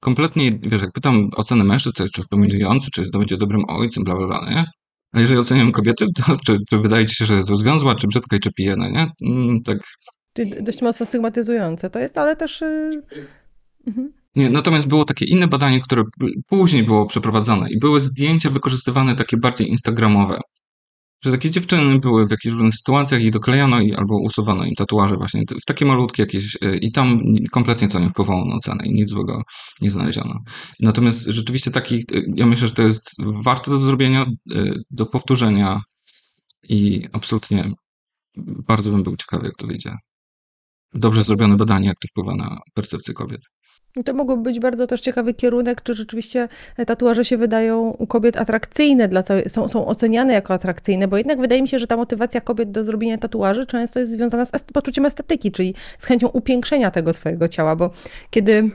Kompletnie, 0.00 0.52
wiesz, 0.62 0.82
jak 0.82 0.92
pytam 0.92 1.30
o 1.36 1.44
cenę 1.44 1.64
mężczyzn, 1.64 1.94
to 1.96 2.08
czy 2.08 2.22
dominujący, 2.30 2.90
czy 2.90 3.10
to 3.10 3.18
będzie 3.18 3.36
dobrym 3.36 3.64
ojcem, 3.68 4.04
bla, 4.04 4.16
bla, 4.16 4.26
bla, 4.26 4.50
nie? 4.50 4.64
A 5.12 5.20
jeżeli 5.20 5.40
oceniam 5.40 5.72
kobiety, 5.72 6.06
to 6.16 6.36
czy, 6.46 6.58
czy 6.70 6.78
wydaje 6.78 7.06
ci 7.06 7.14
się, 7.14 7.26
że 7.26 7.36
jest 7.36 7.50
rozwiązła, 7.50 7.94
czy 7.94 8.06
brzydka 8.06 8.36
i 8.36 8.40
czy 8.40 8.52
pijana, 8.52 8.88
nie? 8.88 9.10
Mm, 9.22 9.62
tak. 9.62 9.78
Dość 10.60 10.82
mocno 10.82 11.06
stygmatyzujące 11.06 11.90
to 11.90 11.98
jest, 11.98 12.18
ale 12.18 12.36
też... 12.36 12.60
Yy... 12.60 13.02
Mhm. 13.86 14.12
Nie, 14.36 14.50
natomiast 14.50 14.86
było 14.86 15.04
takie 15.04 15.24
inne 15.24 15.48
badanie, 15.48 15.80
które 15.80 16.02
później 16.48 16.82
było 16.82 17.06
przeprowadzone 17.06 17.70
i 17.70 17.78
były 17.78 18.00
zdjęcia 18.00 18.50
wykorzystywane 18.50 19.14
takie 19.14 19.36
bardziej 19.36 19.68
instagramowe 19.68 20.38
że 21.24 21.30
takie 21.30 21.50
dziewczyny 21.50 21.98
były 21.98 22.26
w 22.26 22.30
jakichś 22.30 22.52
różnych 22.52 22.74
sytuacjach 22.74 23.22
i 23.22 23.30
doklejano 23.30 23.80
i 23.80 23.94
albo 23.94 24.18
usuwano 24.18 24.64
im 24.64 24.74
tatuaże 24.74 25.16
właśnie 25.16 25.42
w 25.62 25.64
takie 25.64 25.84
malutkie 25.84 26.22
jakieś 26.22 26.56
e, 26.62 26.76
i 26.76 26.92
tam 26.92 27.20
kompletnie 27.50 27.88
to 27.88 28.00
nie 28.00 28.10
wpływało 28.10 28.44
na 28.44 28.58
cenę 28.58 28.86
i 28.86 28.94
nic 28.94 29.08
złego 29.08 29.42
nie 29.80 29.90
znaleziono. 29.90 30.38
Natomiast 30.80 31.20
rzeczywiście 31.26 31.70
taki, 31.70 31.96
e, 31.96 32.22
ja 32.36 32.46
myślę, 32.46 32.68
że 32.68 32.74
to 32.74 32.82
jest 32.82 33.10
warte 33.18 33.70
do 33.70 33.78
zrobienia, 33.78 34.26
e, 34.54 34.74
do 34.90 35.06
powtórzenia 35.06 35.80
i 36.68 37.08
absolutnie 37.12 37.72
bardzo 38.66 38.90
bym 38.90 39.02
był 39.02 39.16
ciekawy, 39.16 39.46
jak 39.46 39.56
to 39.56 39.66
wyjdzie. 39.66 39.96
Dobrze 40.94 41.24
zrobione 41.24 41.56
badanie, 41.56 41.86
jak 41.86 41.98
to 41.98 42.08
wpływa 42.08 42.34
na 42.36 42.58
percepcję 42.74 43.14
kobiet. 43.14 43.40
To 44.04 44.14
mogłoby 44.14 44.42
być 44.42 44.60
bardzo 44.60 44.86
też 44.86 45.00
ciekawy 45.00 45.34
kierunek, 45.34 45.82
czy 45.82 45.94
rzeczywiście 45.94 46.48
tatuaże 46.86 47.24
się 47.24 47.36
wydają 47.36 47.80
u 47.98 48.06
kobiet 48.06 48.36
atrakcyjne, 48.36 49.08
dla 49.08 49.22
całej, 49.22 49.50
są, 49.50 49.68
są 49.68 49.86
oceniane 49.86 50.32
jako 50.32 50.54
atrakcyjne, 50.54 51.08
bo 51.08 51.16
jednak 51.16 51.40
wydaje 51.40 51.62
mi 51.62 51.68
się, 51.68 51.78
że 51.78 51.86
ta 51.86 51.96
motywacja 51.96 52.40
kobiet 52.40 52.70
do 52.70 52.84
zrobienia 52.84 53.18
tatuaży 53.18 53.66
często 53.66 54.00
jest 54.00 54.12
związana 54.12 54.44
z 54.44 54.50
poczuciem 54.72 55.06
estetyki, 55.06 55.52
czyli 55.52 55.74
z 55.98 56.04
chęcią 56.04 56.28
upiększenia 56.28 56.90
tego 56.90 57.12
swojego 57.12 57.48
ciała, 57.48 57.76
bo 57.76 57.90
kiedy 58.30 58.70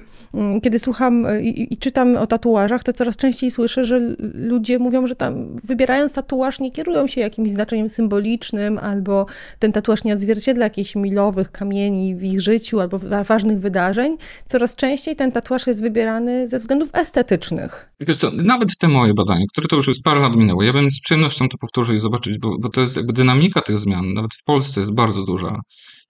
kiedy 0.63 0.79
słucham 0.79 1.25
e, 1.25 1.41
i, 1.41 1.73
i, 1.73 1.77
czytam 1.77 2.17
o 2.17 2.27
tatuażach, 2.27 2.83
to 2.83 2.93
coraz 2.93 3.17
częściej 3.17 3.51
słyszę, 3.51 3.85
że 3.85 4.15
ludzie 4.33 4.79
mówią, 4.79 5.07
że 5.07 5.15
tam 5.15 5.59
wybierając 5.63 6.13
tatuaż 6.13 6.59
nie 6.59 6.71
kierują 6.71 7.07
się 7.07 7.21
jakimś 7.21 7.51
znaczeniem 7.51 7.89
symbolicznym, 7.89 8.77
albo 8.77 9.25
ten 9.59 9.71
tatuaż 9.71 10.03
nie 10.03 10.13
odzwierciedla 10.13 10.63
jakichś 10.63 10.95
milowych 10.95 11.51
kamieni 11.51 12.15
w 12.15 12.23
ich 12.23 12.41
życiu, 12.41 12.79
albo 12.79 12.99
ważnych 13.23 13.59
wydarzeń. 13.59 14.17
Coraz 14.47 14.75
częściej 14.75 15.15
ten 15.15 15.31
tatuaż 15.31 15.67
jest 15.67 15.81
wybierany 15.81 16.47
ze 16.47 16.57
względów 16.57 16.89
estetycznych. 16.93 17.89
Wiesz 17.99 18.17
co, 18.17 18.31
nawet 18.31 18.69
te 18.79 18.87
moje 18.87 19.13
badania, 19.13 19.45
które 19.51 19.67
to 19.67 19.75
już 19.75 19.87
jest 19.87 20.03
parę 20.03 20.19
lat 20.19 20.35
minęło, 20.35 20.63
ja 20.63 20.73
bym 20.73 20.91
z 20.91 21.01
przyjemnością 21.01 21.49
to 21.49 21.57
powtórzył 21.57 21.95
i 21.95 21.99
zobaczyć, 21.99 22.39
bo, 22.39 22.57
bo 22.59 22.69
to 22.69 22.81
jest 22.81 22.95
jakby 22.95 23.13
dynamika 23.13 23.61
tych 23.61 23.79
zmian, 23.79 24.13
nawet 24.13 24.33
w 24.33 24.43
Polsce 24.43 24.79
jest 24.79 24.93
bardzo 24.93 25.23
duża. 25.23 25.59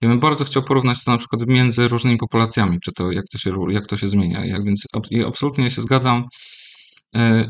Ja 0.00 0.08
bym 0.08 0.20
bardzo 0.20 0.44
chciał 0.44 0.62
porównać 0.62 1.04
to 1.04 1.10
na 1.10 1.18
przykład 1.18 1.42
między 1.46 1.88
różnymi 1.88 2.16
populacjami, 2.16 2.80
czy 2.80 2.92
to 2.92 3.12
jak 3.12 3.24
to 3.32 3.38
się, 3.38 3.54
jak 3.70 3.86
to 3.86 3.96
się 3.96 4.08
zmienia. 4.08 4.46
Jak 4.46 4.64
więc 4.64 4.86
absolutnie 5.26 5.70
się 5.70 5.82
zgadzam, 5.82 6.24
e, 7.16 7.48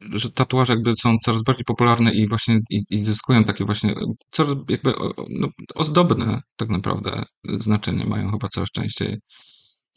że 0.00 0.30
tatuaże 0.30 0.72
jakby 0.72 0.96
są 0.96 1.16
coraz 1.24 1.42
bardziej 1.42 1.64
popularne 1.64 2.12
i 2.12 2.28
właśnie 2.28 2.58
i, 2.70 2.82
i 2.90 3.04
zyskują 3.04 3.44
takie 3.44 3.64
właśnie 3.64 3.94
coraz 4.30 4.54
jakby 4.68 4.94
no, 5.28 5.48
ozdobne 5.74 6.40
tak 6.56 6.68
naprawdę 6.68 7.22
znaczenie 7.58 8.04
mają 8.04 8.30
chyba 8.30 8.48
coraz 8.48 8.70
częściej. 8.70 9.18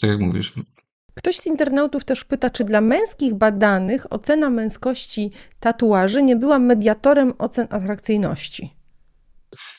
Tak 0.01 0.09
jak 0.09 0.19
mówisz. 0.19 0.53
Ktoś 1.15 1.35
z 1.35 1.45
internautów 1.45 2.05
też 2.05 2.25
pyta, 2.25 2.49
czy 2.49 2.63
dla 2.63 2.81
męskich 2.81 3.33
badanych 3.33 4.13
ocena 4.13 4.49
męskości 4.49 5.31
tatuaży 5.59 6.23
nie 6.23 6.35
była 6.35 6.59
mediatorem 6.59 7.33
ocen 7.37 7.67
atrakcyjności? 7.69 8.82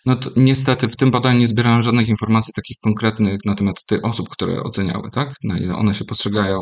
No 0.07 0.17
to 0.17 0.31
niestety 0.37 0.89
w 0.89 0.97
tym 0.97 1.11
badaniu 1.11 1.39
nie 1.39 1.49
zbierałem 1.49 1.83
żadnych 1.83 2.09
informacji 2.09 2.53
takich 2.55 2.77
konkretnych 2.79 3.39
na 3.45 3.55
temat 3.55 3.85
tych 3.87 4.05
osób, 4.05 4.29
które 4.29 4.63
oceniały, 4.63 5.11
tak? 5.11 5.35
Na 5.45 5.59
ile 5.59 5.77
one 5.77 5.95
się 5.95 6.05
postrzegają. 6.05 6.61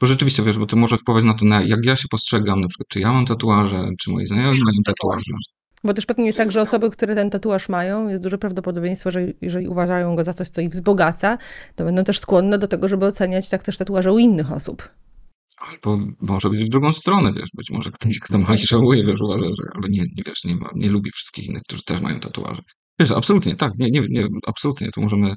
Bo 0.00 0.06
rzeczywiście, 0.06 0.42
wiesz, 0.42 0.58
bo 0.58 0.66
to 0.66 0.76
może 0.76 0.98
wpływać 0.98 1.24
na 1.24 1.34
to, 1.34 1.44
na 1.44 1.62
jak 1.62 1.84
ja 1.84 1.96
się 1.96 2.08
postrzegam, 2.10 2.60
na 2.60 2.68
przykład, 2.68 2.88
czy 2.88 3.00
ja 3.00 3.12
mam 3.12 3.26
tatuaże, 3.26 3.88
czy 4.00 4.10
moi 4.10 4.26
znajomi 4.26 4.58
mają 4.64 4.78
tatuaże. 4.84 5.32
Bo 5.84 5.94
też 5.94 6.06
pewnie 6.06 6.26
jest 6.26 6.38
tak, 6.38 6.52
że 6.52 6.62
osoby, 6.62 6.90
które 6.90 7.14
ten 7.14 7.30
tatuaż 7.30 7.68
mają, 7.68 8.08
jest 8.08 8.22
duże 8.22 8.38
prawdopodobieństwo, 8.38 9.10
że 9.10 9.26
jeżeli 9.40 9.68
uważają 9.68 10.16
go 10.16 10.24
za 10.24 10.34
coś, 10.34 10.48
co 10.48 10.60
ich 10.60 10.70
wzbogaca, 10.70 11.38
to 11.76 11.84
będą 11.84 12.04
też 12.04 12.18
skłonne 12.18 12.58
do 12.58 12.68
tego, 12.68 12.88
żeby 12.88 13.06
oceniać 13.06 13.48
tak 13.48 13.62
też 13.62 13.76
tatuaże 13.76 14.12
u 14.12 14.18
innych 14.18 14.52
osób. 14.52 14.88
Albo 15.60 15.98
może 16.20 16.50
być 16.50 16.64
w 16.64 16.68
drugą 16.68 16.92
stronę, 16.92 17.32
wiesz, 17.32 17.48
być 17.54 17.70
może 17.70 17.90
ktoś, 17.90 18.18
kto 18.18 18.38
ma 18.38 18.54
i 18.54 18.66
żałuje, 18.66 19.04
wiesz, 19.04 19.20
uważa, 19.20 19.44
że 19.44 19.62
ale 19.74 19.88
nie, 19.88 20.02
nie 20.02 20.22
wiesz, 20.26 20.44
nie, 20.44 20.56
ma, 20.56 20.70
nie 20.74 20.90
lubi 20.90 21.10
wszystkich 21.10 21.46
innych, 21.46 21.62
którzy 21.62 21.82
też 21.82 22.00
mają 22.00 22.20
tatuaże. 22.20 22.62
Wiesz, 23.00 23.10
absolutnie, 23.10 23.56
tak, 23.56 23.72
nie, 23.78 23.90
nie, 23.90 24.00
nie 24.08 24.26
absolutnie, 24.46 24.90
to 24.90 25.00
możemy, 25.00 25.34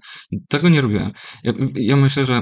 tego 0.50 0.70
nie 0.70 0.82
robiłem. 0.82 1.12
Ja, 1.44 1.54
ja 1.76 1.96
myślę, 1.96 2.26
że 2.26 2.42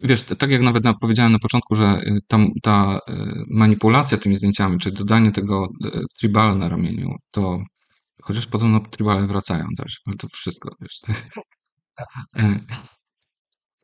wiesz, 0.00 0.22
tak 0.22 0.50
jak 0.50 0.62
nawet 0.62 0.84
powiedziałem 1.00 1.32
na 1.32 1.38
początku, 1.38 1.74
że 1.74 2.00
y, 2.06 2.18
ta, 2.28 2.38
ta 2.62 2.98
y, 3.10 3.12
manipulacja 3.50 4.18
tymi 4.18 4.36
zdjęciami, 4.36 4.78
czy 4.78 4.92
dodanie 4.92 5.32
tego 5.32 5.68
y, 5.84 6.00
tribala 6.18 6.54
na 6.54 6.68
ramieniu, 6.68 7.08
to 7.30 7.58
chociaż 8.22 8.46
podobno 8.46 8.80
tribale 8.80 9.26
wracają 9.26 9.64
też, 9.76 10.00
ale 10.06 10.16
to 10.16 10.28
wszystko, 10.32 10.74
wiesz, 10.80 10.98
to, 11.00 11.12
e, 12.36 12.60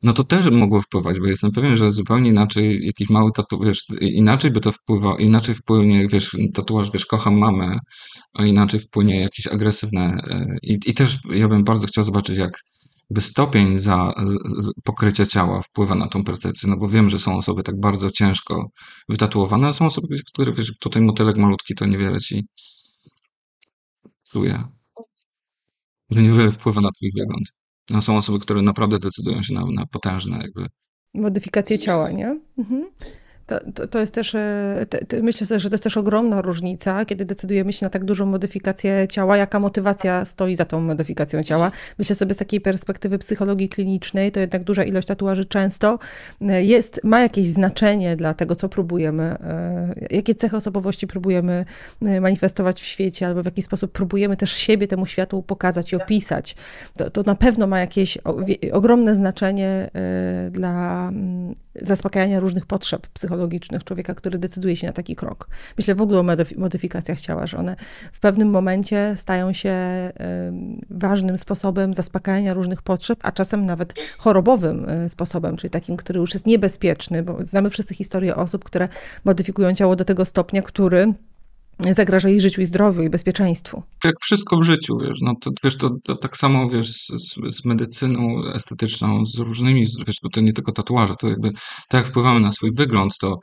no 0.03 0.13
to 0.13 0.23
też 0.23 0.49
mogło 0.51 0.81
wpływać, 0.81 1.19
bo 1.19 1.27
jestem 1.27 1.51
pewien, 1.51 1.77
że 1.77 1.91
zupełnie 1.91 2.29
inaczej 2.29 2.85
jakiś 2.85 3.09
mały 3.09 3.31
tatuaż, 3.31 3.85
inaczej 4.01 4.51
by 4.51 4.59
to 4.61 4.71
wpływało, 4.71 5.17
inaczej 5.17 5.55
wpłynie, 5.55 6.07
wiesz, 6.07 6.37
tatuaż, 6.53 6.91
wiesz, 6.91 7.05
kocham 7.05 7.37
mamę, 7.37 7.77
a 8.33 8.45
inaczej 8.45 8.79
wpłynie 8.79 9.21
jakieś 9.21 9.47
agresywne 9.47 10.21
e, 10.29 10.57
i, 10.63 10.79
i 10.85 10.93
też 10.93 11.17
ja 11.29 11.47
bym 11.47 11.63
bardzo 11.63 11.87
chciał 11.87 12.03
zobaczyć, 12.03 12.37
jak 12.37 12.63
by 13.09 13.21
stopień 13.21 13.79
za 13.79 14.13
pokrycia 14.83 15.25
ciała 15.25 15.61
wpływa 15.61 15.95
na 15.95 16.07
tą 16.07 16.23
percepcję, 16.23 16.69
no 16.69 16.77
bo 16.77 16.87
wiem, 16.89 17.09
że 17.09 17.19
są 17.19 17.37
osoby 17.37 17.63
tak 17.63 17.79
bardzo 17.79 18.11
ciężko 18.11 18.69
wytatuowane, 19.09 19.67
a 19.67 19.73
są 19.73 19.85
osoby, 19.85 20.07
które, 20.27 20.53
wiesz, 20.53 20.73
tutaj 20.79 21.01
motylek 21.01 21.37
malutki 21.37 21.75
to 21.75 21.85
niewiele 21.85 22.19
ci 22.19 22.45
psuje, 24.23 24.63
że 26.09 26.21
niewiele 26.21 26.51
wpływa 26.51 26.81
na 26.81 26.91
twój 26.91 27.11
wygląd. 27.19 27.58
No, 27.89 28.01
są 28.01 28.17
osoby, 28.17 28.39
które 28.39 28.61
naprawdę 28.61 28.99
decydują 28.99 29.43
się 29.43 29.53
na, 29.53 29.65
na 29.73 29.85
potężne 29.85 30.37
jakby 30.37 30.65
modyfikację 31.13 31.77
ciała, 31.77 32.11
nie? 32.11 32.39
Mhm. 32.57 32.89
To, 33.49 33.59
to, 33.73 33.87
to, 33.87 33.99
jest 33.99 34.13
też, 34.13 34.35
e, 34.35 34.85
myślę 35.21 35.59
że 35.59 35.69
to 35.69 35.73
jest 35.73 35.83
też 35.83 35.97
ogromna 35.97 36.41
różnica, 36.41 37.05
kiedy 37.05 37.25
decydujemy 37.25 37.73
się 37.73 37.85
na 37.85 37.89
tak 37.89 38.05
dużą 38.05 38.25
modyfikację 38.25 39.07
ciała, 39.11 39.37
jaka 39.37 39.59
motywacja 39.59 40.25
stoi 40.25 40.55
za 40.55 40.65
tą 40.65 40.81
modyfikacją 40.81 41.43
ciała. 41.43 41.71
Myślę 41.99 42.15
sobie 42.15 42.33
z 42.33 42.37
takiej 42.37 42.61
perspektywy 42.61 43.17
psychologii 43.17 43.69
klinicznej, 43.69 44.31
to 44.31 44.39
jednak 44.39 44.63
duża 44.63 44.83
ilość 44.83 45.07
tatuaży 45.07 45.45
często 45.45 45.99
e, 46.41 46.63
jest, 46.63 47.01
ma 47.03 47.21
jakieś 47.21 47.47
znaczenie 47.47 48.15
dla 48.15 48.33
tego, 48.33 48.55
co 48.55 48.69
próbujemy, 48.69 49.23
e, 49.23 50.07
jakie 50.09 50.35
cechy 50.35 50.57
osobowości 50.57 51.07
próbujemy 51.07 51.65
manifestować 52.01 52.81
w 52.81 52.85
świecie, 52.85 53.27
albo 53.27 53.43
w 53.43 53.45
jaki 53.45 53.61
sposób 53.61 53.91
próbujemy 53.91 54.37
też 54.37 54.51
siebie 54.51 54.87
temu 54.87 55.05
światu 55.05 55.43
pokazać 55.43 55.93
i 55.93 55.95
opisać. 55.95 56.55
To, 56.97 57.09
to 57.09 57.23
na 57.23 57.35
pewno 57.35 57.67
ma 57.67 57.79
jakieś 57.79 58.17
ogromne 58.71 59.15
znaczenie 59.15 59.89
dla 60.51 61.07
mm, 61.07 61.55
zaspokajania 61.81 62.39
różnych 62.39 62.65
potrzeb 62.65 63.07
psychologicznych 63.07 63.83
człowieka, 63.83 64.15
który 64.15 64.37
decyduje 64.37 64.75
się 64.75 64.87
na 64.87 64.93
taki 64.93 65.15
krok. 65.15 65.49
Myślę 65.77 65.95
w 65.95 66.01
ogóle 66.01 66.19
o 66.19 66.25
modyfikacjach 66.57 67.21
ciała, 67.21 67.47
że 67.47 67.57
one 67.57 67.75
w 68.13 68.19
pewnym 68.19 68.49
momencie 68.49 69.15
stają 69.17 69.53
się 69.53 69.73
ważnym 70.89 71.37
sposobem 71.37 71.93
zaspokajania 71.93 72.53
różnych 72.53 72.81
potrzeb, 72.81 73.19
a 73.21 73.31
czasem 73.31 73.65
nawet 73.65 73.93
chorobowym 74.17 74.89
e, 74.89 75.09
sposobem, 75.09 75.57
czyli 75.57 75.71
takim, 75.71 75.97
który 75.97 76.19
już 76.19 76.33
jest 76.33 76.45
niebezpieczny, 76.45 77.23
bo 77.23 77.45
znamy 77.45 77.69
wszyscy 77.69 77.95
historię 77.95 78.35
osób, 78.35 78.63
które 78.63 78.87
modyfikują 79.25 79.73
ciało 79.73 79.95
do 79.95 80.05
tego 80.05 80.25
stopnia, 80.25 80.61
który 80.61 81.13
zagraża 81.91 82.29
jej 82.29 82.41
życiu 82.41 82.61
i 82.61 82.65
zdrowiu 82.65 83.01
i 83.01 83.09
bezpieczeństwu. 83.09 83.83
Jak 84.03 84.15
wszystko 84.21 84.57
w 84.57 84.63
życiu, 84.63 84.97
wiesz, 84.97 85.17
no 85.21 85.33
to 85.41 85.51
wiesz, 85.63 85.77
to, 85.77 85.89
to 86.03 86.15
tak 86.15 86.37
samo 86.37 86.69
wiesz 86.69 86.91
z, 86.91 87.07
z, 87.55 87.65
medycyną 87.65 88.43
estetyczną, 88.53 89.25
z 89.25 89.37
różnymi, 89.37 89.87
wiesz, 90.07 90.17
bo 90.23 90.29
to 90.29 90.41
nie 90.41 90.53
tylko 90.53 90.71
tatuaże, 90.71 91.13
to 91.19 91.27
jakby 91.29 91.51
tak 91.89 92.03
jak 92.03 92.07
wpływamy 92.07 92.39
na 92.39 92.51
swój 92.51 92.69
wygląd, 92.77 93.13
to 93.21 93.35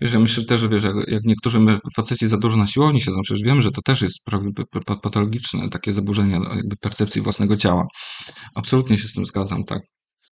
wiesz, 0.00 0.12
ja 0.12 0.18
myślę 0.18 0.44
też, 0.44 0.60
że 0.60 0.68
wiesz, 0.68 0.84
jak, 0.84 0.94
jak 1.08 1.24
niektórzy 1.24 1.58
faceci 1.96 2.28
za 2.28 2.36
dużo 2.36 2.56
na 2.56 2.66
siłowni 2.66 3.00
siedzą, 3.00 3.20
przecież 3.22 3.42
wiem, 3.44 3.62
że 3.62 3.70
to 3.70 3.82
też 3.82 4.02
jest 4.02 4.18
patologiczne 5.02 5.68
takie 5.68 5.92
zaburzenie 5.92 6.40
jakby 6.56 6.76
percepcji 6.76 7.22
własnego 7.22 7.56
ciała. 7.56 7.86
Absolutnie 8.54 8.98
się 8.98 9.08
z 9.08 9.12
tym 9.12 9.26
zgadzam, 9.26 9.64
tak. 9.64 9.82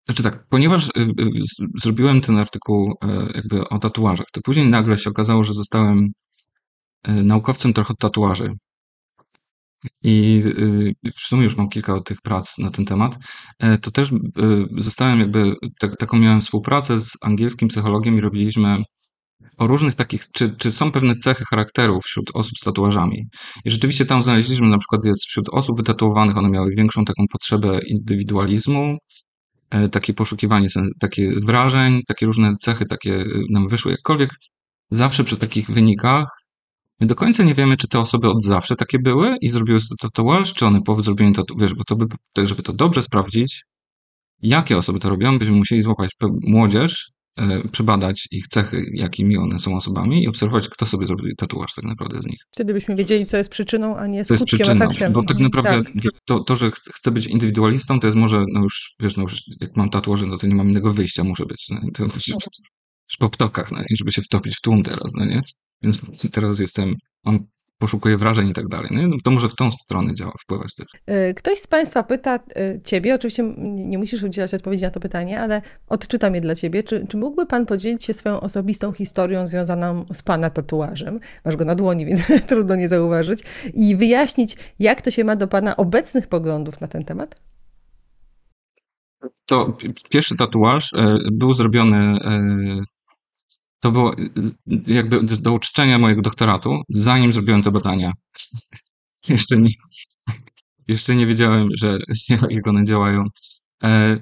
Znaczy 0.07 0.23
tak, 0.23 0.44
ponieważ 0.51 0.87
y, 0.87 0.90
y, 1.01 1.12
zrobiłem 1.83 2.21
ten 2.21 2.38
artykuł 2.38 2.90
y, 2.90 3.33
jakby 3.35 3.68
o 3.68 3.79
tatuażach, 3.79 4.27
to 4.33 4.40
później 4.44 4.68
nagle 4.68 4.99
się 4.99 5.11
okazało, 5.11 5.44
że 5.44 5.55
zostałem 5.55 6.09
E, 6.09 6.28
naukowcem 7.07 7.73
trochę 7.73 7.93
od 7.93 7.99
tatuaży. 7.99 8.51
I 10.03 10.43
y, 11.05 11.11
w 11.11 11.21
sumie 11.21 11.45
już 11.45 11.57
mam 11.57 11.69
kilka 11.69 12.01
tych 12.01 12.23
prac 12.23 12.59
na 12.59 12.71
ten 12.71 12.85
temat. 12.85 13.19
E, 13.59 13.79
to 13.79 13.91
też 13.91 14.13
y, 14.13 14.17
zostałem 14.79 15.21
jakby, 15.21 15.55
tak, 15.81 15.97
taką 15.97 16.19
miałem 16.19 16.41
współpracę 16.41 17.01
z 17.01 17.11
angielskim 17.23 17.69
psychologiem 17.69 18.19
i 18.19 18.21
robiliśmy 18.21 18.83
o 19.59 19.67
różnych 19.67 19.95
takich, 19.95 20.25
czy, 20.33 20.57
czy 20.57 20.73
są 20.73 20.93
pewne 20.93 21.17
cechy 21.17 21.45
charakteru 21.45 22.01
wśród 22.01 22.31
osób 22.35 22.59
z 22.59 22.65
tatuażami. 22.65 23.27
I 23.65 23.71
rzeczywiście 23.71 24.07
tam 24.07 24.23
znaleźliśmy 24.23 24.69
na 24.69 24.79
przykład 24.79 25.03
wśród 25.29 25.49
osób 25.53 25.77
wytatuowanych, 25.77 26.37
one 26.37 26.49
miały 26.49 26.75
większą 26.75 27.05
taką 27.05 27.25
potrzebę 27.33 27.81
indywidualizmu, 27.87 28.97
e, 29.71 29.89
takie 29.89 30.15
poszukiwanie 30.15 30.69
takie 31.01 31.33
wrażeń, 31.47 32.01
takie 32.07 32.27
różne 32.27 32.57
cechy 32.57 32.87
takie 32.87 33.25
nam 33.51 33.69
wyszły. 33.69 33.91
Jakkolwiek 33.93 34.31
zawsze 34.91 35.25
przy 35.25 35.37
takich 35.37 35.71
wynikach 35.71 36.38
My 37.01 37.07
do 37.07 37.15
końca 37.15 37.43
nie 37.43 37.55
wiemy, 37.55 37.77
czy 37.77 37.89
te 37.89 38.01
osoby 38.01 38.29
od 38.31 38.45
zawsze 38.45 38.77
takie 38.77 38.99
były 38.99 39.37
i 39.41 39.49
zrobiły 39.49 39.81
to 39.81 40.09
tatuaż, 40.09 40.55
czy 40.55 40.67
one 40.67 40.83
po 40.83 41.03
zrobieniu 41.03 41.33
to, 41.33 41.45
wiesz, 41.59 41.75
bo 41.75 41.85
to 41.85 41.97
by, 41.97 42.07
żeby 42.47 42.63
to 42.63 42.73
dobrze 42.73 43.03
sprawdzić, 43.03 43.65
jakie 44.43 44.79
osoby 44.79 45.01
to 45.01 45.09
robią, 45.09 45.39
byśmy 45.39 45.55
musieli 45.55 45.83
złapać 45.83 46.11
młodzież, 46.43 47.11
e, 47.37 47.69
przebadać 47.69 48.29
ich 48.31 48.49
cechy, 48.49 48.83
jakimi 48.95 49.37
one 49.37 49.59
są 49.59 49.77
osobami 49.77 50.25
i 50.25 50.29
obserwować, 50.29 50.69
kto 50.69 50.87
sobie 50.87 51.07
zrobił 51.07 51.35
tatuaż 51.37 51.75
tak 51.75 51.85
naprawdę 51.85 52.23
z 52.23 52.27
nich. 52.27 52.39
Wtedy 52.51 52.73
byśmy 52.73 52.97
wiedzieli, 52.97 53.27
co 53.27 53.37
jest 53.37 53.51
przyczyną, 53.51 53.97
a 53.97 54.07
nie 54.07 54.25
skutkiem, 54.25 54.39
to 54.39 54.45
jest 54.45 54.65
przyczyną, 54.65 54.85
efektem. 54.85 55.13
Bo 55.13 55.23
tak 55.23 55.39
naprawdę 55.39 55.83
tak. 55.85 56.13
To, 56.25 56.41
to, 56.41 56.57
że 56.57 56.71
chcę 56.71 57.11
być 57.11 57.27
indywidualistą, 57.27 58.01
to 58.01 58.07
jest 58.07 58.17
może, 58.17 58.45
no 58.53 58.63
już, 58.63 58.95
wiesz, 59.01 59.17
no 59.17 59.23
już 59.23 59.43
jak 59.61 59.77
mam 59.77 59.91
tatuaże, 59.91 60.27
no 60.27 60.39
to 60.39 60.47
nie 60.47 60.55
mam 60.55 60.69
innego 60.69 60.93
wyjścia, 60.93 61.25
muszę 61.25 61.47
być. 61.47 61.67
No, 61.71 61.81
to, 61.95 62.07
no. 62.07 62.39
po 63.19 63.31
ptokach, 63.31 63.73
no, 63.73 63.79
żeby 63.99 64.13
się 64.13 64.23
wtopić 64.23 64.57
w 64.57 64.61
tłum 64.61 64.83
teraz, 64.83 65.15
no 65.15 65.25
nie? 65.25 65.43
Więc 65.83 65.99
teraz 66.33 66.59
jestem, 66.59 66.95
mam 67.25 67.47
poszukuje 67.79 68.17
wrażeń 68.17 68.49
i 68.49 68.53
tak 68.53 68.69
dalej. 68.69 68.91
No, 68.91 69.17
to 69.25 69.31
może 69.31 69.49
w 69.49 69.55
tą 69.55 69.71
stronę 69.71 70.14
działa, 70.14 70.33
wpływać 70.41 70.75
też. 70.75 70.87
E, 71.07 71.35
ktoś 71.35 71.59
z 71.59 71.67
Państwa 71.67 72.03
pyta 72.03 72.35
e, 72.35 72.81
Ciebie, 72.85 73.14
oczywiście 73.14 73.55
nie 73.59 73.99
musisz 73.99 74.23
udzielać 74.23 74.55
odpowiedzi 74.55 74.85
na 74.85 74.91
to 74.91 75.01
pytanie, 75.01 75.41
ale 75.41 75.62
odczytam 75.88 76.35
je 76.35 76.41
dla 76.41 76.55
Ciebie. 76.55 76.83
Czy, 76.83 77.07
czy 77.07 77.17
mógłby 77.17 77.47
Pan 77.47 77.67
podzielić 77.67 78.05
się 78.05 78.14
swoją 78.14 78.41
osobistą 78.41 78.93
historią 78.93 79.47
związaną 79.47 80.05
z 80.12 80.23
Pana 80.23 80.51
tatuażem? 80.51 81.21
Masz 81.45 81.57
go 81.57 81.64
na 81.64 81.75
dłoni, 81.75 82.07
więc 82.07 82.21
trudno 82.47 82.77
nie 82.77 82.88
zauważyć. 82.88 83.41
I 83.75 83.97
wyjaśnić, 83.97 84.57
jak 84.79 85.03
to 85.03 85.11
się 85.11 85.25
ma 85.25 85.37
do 85.37 85.49
Pana 85.49 85.77
obecnych 85.77 86.27
poglądów 86.27 86.81
na 86.81 86.88
ten 86.88 87.05
temat? 87.05 87.41
To 89.47 89.77
pierwszy 90.11 90.37
tatuaż 90.37 90.93
e, 90.93 91.19
był 91.33 91.55
zrobiony 91.55 92.19
to 93.81 93.93
było 93.93 94.14
jakby 94.87 95.23
do 95.23 95.53
uczczenia 95.53 95.99
mojego 95.99 96.23
doktoratu, 96.23 96.83
zanim 96.88 97.33
zrobiłem 97.33 97.62
te 97.62 97.71
badania. 97.71 98.12
jeszcze, 99.29 99.57
nie, 99.57 99.71
jeszcze 100.88 101.17
nie 101.17 101.27
wiedziałem, 101.27 101.69
że 101.77 101.99
jak 102.51 102.67
one 102.67 102.85
działają. 102.85 103.25
E, 103.85 104.19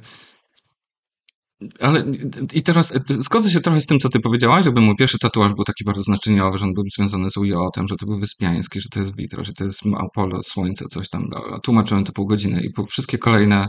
ale 1.81 2.05
i 2.53 2.63
teraz 2.63 2.93
zgodzę 3.09 3.51
się 3.51 3.61
trochę 3.61 3.81
z 3.81 3.87
tym, 3.87 3.99
co 3.99 4.09
ty 4.09 4.21
powiedziałaś, 4.21 4.65
żeby 4.65 4.81
mój 4.81 4.97
pierwszy 4.97 5.19
tatuaż 5.19 5.55
był 5.55 5.65
taki 5.65 5.85
bardzo 5.85 6.03
znaczeniowy, 6.03 6.59
że 6.59 6.65
on 6.65 6.75
był 6.75 6.85
związany 6.97 7.31
z 7.31 7.37
UJ-em, 7.37 7.89
że 7.89 7.97
to 7.97 8.07
był 8.07 8.17
wyspiański, 8.17 8.81
że 8.81 8.89
to 8.89 9.01
jest 9.01 9.17
witro, 9.17 9.45
że 9.45 9.53
to 9.53 9.65
jest 9.65 9.81
Apollo, 9.99 10.43
słońce, 10.43 10.85
coś 10.85 11.09
tam. 11.09 11.31
Tłumaczyłem 11.63 12.05
to 12.05 12.13
pół 12.13 12.27
godziny 12.27 12.61
i 12.61 12.87
wszystkie 12.87 13.19
kolejne 13.19 13.69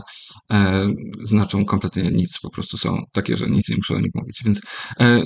e, 0.52 0.88
znaczą 1.24 1.64
kompletnie 1.64 2.02
nic, 2.02 2.38
po 2.42 2.50
prostu 2.50 2.78
są 2.78 3.02
takie, 3.12 3.36
że 3.36 3.46
nic 3.46 3.68
nie 3.68 3.76
muszę 3.76 3.94
o 3.94 4.00
nich 4.00 4.14
mówić. 4.14 4.42
Więc 4.44 4.60
e, 5.00 5.22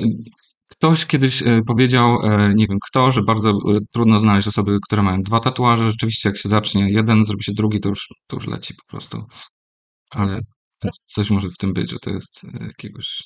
Ktoś 0.72 1.06
kiedyś 1.06 1.42
e, 1.42 1.61
powiedział, 1.66 2.22
e, 2.22 2.54
nie 2.54 2.66
wiem 2.66 2.78
kto, 2.88 3.11
że 3.11 3.22
bardzo 3.22 3.50
e, 3.50 3.78
trudno 3.92 4.20
znaleźć 4.20 4.48
osoby, 4.48 4.78
które 4.85 5.02
mają 5.02 5.22
dwa 5.22 5.40
tatuaże. 5.40 5.90
Rzeczywiście, 5.90 6.28
jak 6.28 6.38
się 6.38 6.48
zacznie 6.48 6.90
jeden, 6.90 7.24
zrobi 7.24 7.44
się 7.44 7.52
drugi, 7.52 7.80
to 7.80 7.88
już, 7.88 8.08
to 8.26 8.37
już 8.37 8.46
leci 8.46 8.74
po 8.74 8.87
prostu. 8.87 9.24
Ale 10.11 10.40
coś 11.06 11.30
może 11.30 11.48
w 11.48 11.56
tym 11.56 11.72
być, 11.72 11.90
że 11.90 11.98
to 11.98 12.11
jest 12.11 12.40
jakiegoś 12.61 13.18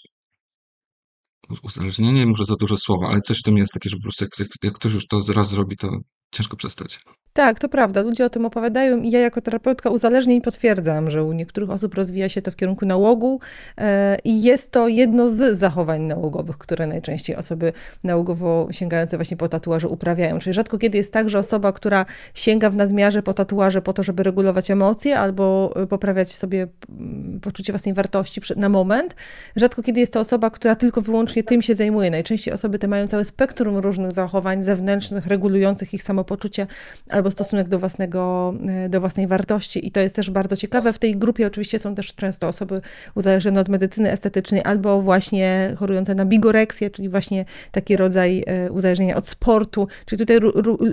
uzależnienie, 1.63 2.27
może 2.27 2.45
za 2.45 2.57
duże 2.57 2.77
słowa, 2.79 3.09
ale 3.09 3.21
coś 3.21 3.39
w 3.39 3.43
tym 3.43 3.57
jest 3.57 3.73
takie, 3.73 3.91
że 3.91 3.97
po 3.97 4.03
prostu 4.03 4.25
jak, 4.25 4.49
jak 4.63 4.75
ktoś 4.75 4.93
już 4.93 5.07
to 5.07 5.21
raz 5.29 5.51
zrobi, 5.51 5.77
to 5.77 5.91
ciężko 6.31 6.57
przestać. 6.57 7.01
Tak, 7.37 7.59
to 7.59 7.69
prawda. 7.69 8.03
Ludzie 8.03 8.25
o 8.25 8.31
tym 8.31 8.47
opowiadają 8.47 9.03
i 9.03 9.11
ja 9.11 9.21
jako 9.21 9.41
terapeutka 9.41 9.91
uzależnień 9.91 10.41
potwierdzam, 10.41 11.11
że 11.11 11.25
u 11.25 11.33
niektórych 11.33 11.71
osób 11.71 11.95
rozwija 11.95 12.29
się 12.29 12.43
to 12.43 12.51
w 12.51 12.57
kierunku 12.57 12.87
nałogu 12.87 13.41
e, 13.79 14.17
i 14.25 14.43
jest 14.43 14.71
to 14.71 14.89
jedno 14.89 15.29
z 15.29 15.59
zachowań 15.59 16.03
nałogowych, 16.03 16.59
które 16.59 16.87
najczęściej 16.87 17.37
osoby 17.37 17.73
nałogowo 18.05 18.69
sięgające 18.71 19.17
właśnie 19.17 19.37
po 19.37 19.49
tatuaże 19.49 19.89
uprawiają. 19.89 20.39
Czyli 20.39 20.55
rzadko 20.55 20.79
kiedy 20.79 20.99
jest 20.99 21.13
tak, 21.13 21.31
że 21.31 21.39
osoba, 21.39 21.73
która 21.73 22.07
sięga 22.35 22.71
w 22.71 22.77
nadmiarze 22.77 23.23
po 23.23 23.35
tatuaże 23.35 23.83
po 23.83 23.93
to, 23.93 24.03
żeby 24.03 24.23
regulować 24.23 24.71
emocje 24.71 25.19
albo 25.19 25.75
poprawiać 25.89 26.35
sobie 26.35 26.67
mm, 26.89 27.41
poczucie 27.41 27.73
własnej 27.73 27.95
wartości 27.95 28.41
na 28.57 28.69
moment, 28.69 29.17
rzadko 29.57 29.83
kiedy 29.83 30.01
jest 30.01 30.13
to 30.13 30.21
osoba, 30.21 30.51
która 30.51 30.75
tylko 30.75 31.03
wyłącznie 31.03 31.43
tym 31.43 31.63
się 31.63 31.75
zajmuje. 31.75 32.11
Najczęściej 32.11 32.55
osoby 32.55 32.79
te 32.79 32.89
mają 32.89 33.07
całe 33.07 33.25
spektrum 33.25 33.77
różnych 33.77 34.13
zachowań 34.13 34.63
zewnętrznych, 34.63 35.27
regulujących 35.27 35.95
ich 35.95 36.03
samopoczucie 36.17 36.67
albo 37.11 37.31
stosunek 37.31 37.69
do, 37.69 37.79
własnego, 37.79 38.55
e, 38.69 38.89
do 38.89 39.01
własnej 39.01 39.27
wartości. 39.27 39.87
I 39.87 39.91
to 39.91 40.01
jest 40.01 40.17
też 40.17 40.31
bardzo 40.31 40.57
ciekawe. 40.57 40.93
W 40.93 40.99
tej 40.99 41.17
grupie 41.17 41.47
oczywiście 41.47 41.79
są 41.79 41.95
też 41.95 42.15
często 42.15 42.49
osoby 42.49 42.81
uzależnione 43.15 43.61
od 43.61 43.69
medycyny 43.69 44.13
estetycznej 44.13 44.63
albo 44.65 45.03
właśnie 45.03 45.75
chorujące 45.77 46.15
na 46.15 46.25
bigoreksję, 46.25 46.91
czyli 46.91 47.09
właśnie 47.09 47.45
taki 47.73 47.97
rodzaj 47.97 48.45
e, 48.47 48.73
uzależnienia 48.73 49.17
od 49.17 49.29
sportu. 49.29 49.89
Czyli 50.07 50.19
tutaj 50.19 50.39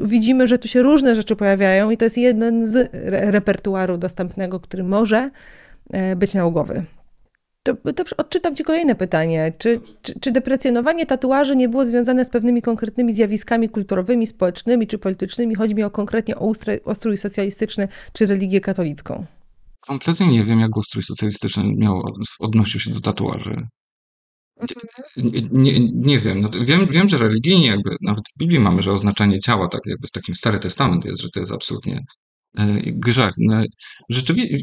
widzimy, 0.03 0.47
że 0.47 0.57
tu 0.57 0.67
się 0.67 0.81
różne 0.81 1.15
rzeczy 1.15 1.36
pojawiają 1.36 1.91
i 1.91 1.97
to 1.97 2.05
jest 2.05 2.17
jeden 2.17 2.67
z 2.67 2.89
repertuaru 3.33 3.97
dostępnego, 3.97 4.59
który 4.59 4.83
może 4.83 5.31
e, 5.93 6.15
być 6.15 6.33
nałogowy. 6.33 6.83
To, 7.63 7.76
to 7.93 8.04
odczytam 8.17 8.56
Ci 8.56 8.63
kolejne 8.63 8.95
pytanie. 8.95 9.54
Czy, 9.58 9.82
czy, 10.02 10.19
czy, 10.19 10.32
deprecjonowanie 10.32 11.06
tatuaży 11.06 11.56
nie 11.56 11.69
było 11.69 11.86
związane 11.86 12.26
z 12.26 12.30
pewnymi 12.30 12.62
konkretnymi 12.62 13.13
zjawiskami 13.13 13.69
kulturowymi, 13.69 14.28
społecznymi 14.28 14.88
czy 14.88 14.97
politycznymi? 14.97 15.56
Chodzi 15.56 15.76
mi 15.76 15.84
o 15.84 15.91
konkretnie 15.91 16.36
o 16.36 16.45
ustrój, 16.45 16.80
ustrój 16.86 17.17
socjalistyczny 17.17 17.88
czy 18.13 18.26
religię 18.26 18.62
katolicką. 18.62 19.26
Kompletnie 19.80 20.28
nie 20.28 20.43
wiem, 20.43 20.60
jak 20.60 20.78
ustrój 20.78 21.04
socjalistyczny 21.04 21.63
miał, 21.78 22.04
odnosił 22.39 22.80
się 22.80 22.91
do 22.91 23.02
tatuaży. 23.02 23.67
Nie, 25.17 25.41
nie, 25.52 25.80
nie 25.93 26.19
wiem. 26.19 26.41
No, 26.41 26.49
wiem. 26.62 26.88
Wiem, 26.88 27.10
że 27.10 27.17
religijnie 27.17 27.67
jakby, 27.67 27.95
nawet 28.02 28.23
w 28.36 28.39
Biblii 28.39 28.60
mamy, 28.60 28.82
że 28.82 28.93
oznaczenie 28.93 29.39
ciała, 29.39 29.67
tak 29.67 29.82
jakby 29.86 30.08
w 30.08 30.12
takim 30.12 30.36
Stary 30.36 30.60
Testament 30.60 31.06
jest, 31.06 31.21
że 31.21 31.30
to 31.30 31.39
jest 31.39 31.52
absolutnie 31.52 31.99
grzech. 32.85 33.33
No, 33.37 33.63
rzeczywiście 34.09 34.57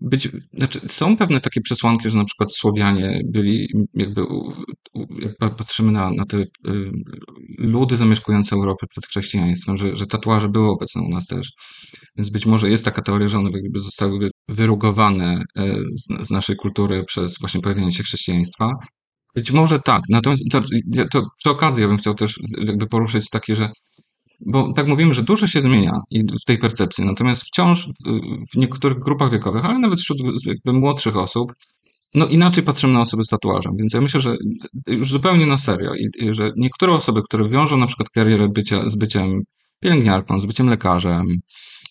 być, 0.00 0.28
znaczy 0.54 0.80
są 0.86 1.16
pewne 1.16 1.40
takie 1.40 1.60
przesłanki, 1.60 2.10
że 2.10 2.16
na 2.16 2.24
przykład 2.24 2.54
Słowianie 2.54 3.20
byli, 3.24 3.68
jakby, 3.94 4.24
jak 5.20 5.56
patrzymy 5.56 5.92
na, 5.92 6.10
na 6.10 6.26
te 6.26 6.36
y, 6.38 6.46
ludy 7.58 7.96
zamieszkujące 7.96 8.56
Europę 8.56 8.86
przed 8.90 9.06
chrześcijaństwem, 9.06 9.76
że, 9.76 9.96
że 9.96 10.06
tatuaże 10.06 10.48
były 10.48 10.68
obecne 10.68 11.02
u 11.02 11.08
nas 11.08 11.26
też. 11.26 11.52
Więc 12.16 12.30
być 12.30 12.46
może 12.46 12.70
jest 12.70 12.84
taka 12.84 13.02
teoria, 13.02 13.28
że 13.28 13.38
one 13.38 13.50
jakby 13.50 13.80
zostały 13.80 14.28
wyrugowane 14.48 15.42
e, 15.56 15.76
z, 15.76 16.26
z 16.26 16.30
naszej 16.30 16.56
kultury 16.56 17.04
przez 17.04 17.38
właśnie 17.40 17.60
pojawienie 17.60 17.92
się 17.92 18.02
chrześcijaństwa. 18.02 18.70
Być 19.34 19.50
może 19.50 19.80
tak, 19.80 20.02
natomiast 20.08 20.42
to, 20.50 20.62
to, 21.12 21.22
przy 21.38 21.50
okazji 21.50 21.82
ja 21.82 21.88
bym 21.88 21.98
chciał 21.98 22.14
też 22.14 22.40
jakby 22.66 22.86
poruszyć 22.86 23.30
takie, 23.30 23.56
że 23.56 23.70
bo 24.46 24.72
tak 24.72 24.86
mówimy, 24.86 25.14
że 25.14 25.22
dużo 25.22 25.46
się 25.46 25.62
zmienia 25.62 25.92
w 26.42 26.44
tej 26.46 26.58
percepcji, 26.58 27.04
natomiast 27.04 27.42
wciąż 27.42 27.88
w 28.52 28.56
niektórych 28.56 28.98
grupach 28.98 29.30
wiekowych, 29.30 29.64
ale 29.64 29.78
nawet 29.78 30.00
wśród 30.00 30.18
jakby 30.46 30.72
młodszych 30.72 31.16
osób, 31.16 31.52
no 32.14 32.26
inaczej 32.26 32.64
patrzymy 32.64 32.92
na 32.92 33.00
osoby 33.00 33.24
z 33.24 33.28
tatuażem, 33.28 33.72
więc 33.78 33.94
ja 33.94 34.00
myślę, 34.00 34.20
że 34.20 34.36
już 34.86 35.10
zupełnie 35.10 35.46
na 35.46 35.58
serio, 35.58 35.90
i, 35.94 36.34
że 36.34 36.50
niektóre 36.56 36.92
osoby, 36.92 37.22
które 37.22 37.48
wiążą 37.48 37.76
na 37.76 37.86
przykład 37.86 38.10
karierę 38.10 38.48
bycia, 38.48 38.88
z 38.88 38.96
byciem 38.96 39.40
pielęgniarką, 39.80 40.40
z 40.40 40.46
byciem 40.46 40.68
lekarzem, 40.68 41.26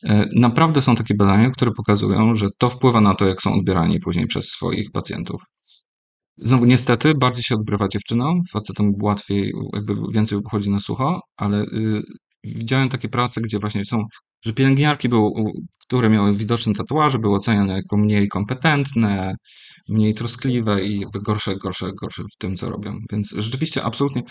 e, 0.04 0.26
naprawdę 0.36 0.82
są 0.82 0.96
takie 0.96 1.16
badania, 1.16 1.50
które 1.50 1.72
pokazują, 1.72 2.36
że 2.36 2.50
to 2.58 2.70
wpływa 2.70 3.02
na 3.02 3.16
to, 3.16 3.26
jak 3.26 3.42
są 3.42 3.54
odbierani 3.54 4.00
później 4.00 4.28
przez 4.28 4.46
swoich 4.46 4.92
pacjentów. 4.92 5.42
Znowu 6.38 6.66
niestety 6.66 7.16
bardziej 7.16 7.44
się 7.44 7.56
odbrywa 7.56 7.88
dziewczynom, 7.88 8.42
facetom 8.54 8.94
łatwiej, 9.02 9.54
jakby 9.74 9.96
więcej 10.13 10.38
wychodzi 10.44 10.70
na 10.70 10.80
sucho, 10.80 11.20
ale 11.38 11.62
y, 11.62 12.02
widziałem 12.43 12.89
takie 12.89 13.10
prace, 13.10 13.41
gdzie 13.41 13.60
właśnie 13.60 13.86
są, 13.86 14.06
że 14.45 14.53
pielęgniarki, 14.53 15.10
były, 15.10 15.32
które 15.88 16.10
miały 16.10 16.36
widoczne 16.36 16.73
tatuaże, 16.73 17.19
były 17.19 17.36
oceniane 17.36 17.73
jako 17.73 17.97
mniej 17.97 18.27
kompetentne, 18.27 19.36
mniej 19.89 20.13
troskliwe 20.13 20.86
i 20.86 20.99
jakby 20.99 21.21
gorsze, 21.21 21.56
gorsze, 21.56 21.91
gorsze 22.01 22.23
w 22.34 22.38
tym, 22.38 22.56
co 22.56 22.69
robią. 22.69 22.97
Więc 23.12 23.34
rzeczywiście 23.38 23.84
absolutnie, 23.84 24.21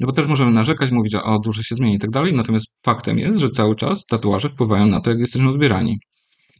no 0.00 0.06
bo 0.06 0.12
też 0.12 0.26
możemy 0.26 0.50
narzekać, 0.50 0.90
mówić, 0.90 1.12
że 1.12 1.22
o, 1.22 1.38
dużo 1.38 1.62
się 1.62 1.74
zmieni 1.74 1.94
i 1.94 1.98
tak 1.98 2.10
dalej, 2.10 2.32
natomiast 2.32 2.66
faktem 2.84 3.18
jest, 3.18 3.38
że 3.38 3.50
cały 3.50 3.76
czas 3.76 4.04
tatuaże 4.06 4.48
wpływają 4.48 4.86
na 4.86 5.00
to, 5.00 5.10
jak 5.10 5.18
jesteśmy 5.18 5.50
odbierani. 5.50 5.98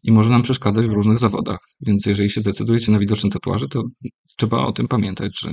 I 0.03 0.12
może 0.12 0.31
nam 0.31 0.42
przeszkadzać 0.42 0.87
w 0.87 0.92
różnych 0.92 1.18
zawodach. 1.18 1.59
Więc 1.81 2.07
jeżeli 2.07 2.31
się 2.31 2.40
decydujecie 2.40 2.92
na 2.92 2.99
widoczne 2.99 3.31
tatuaże, 3.31 3.68
to 3.68 3.83
trzeba 4.37 4.66
o 4.66 4.73
tym 4.73 4.88
pamiętać, 4.88 5.40
że, 5.40 5.53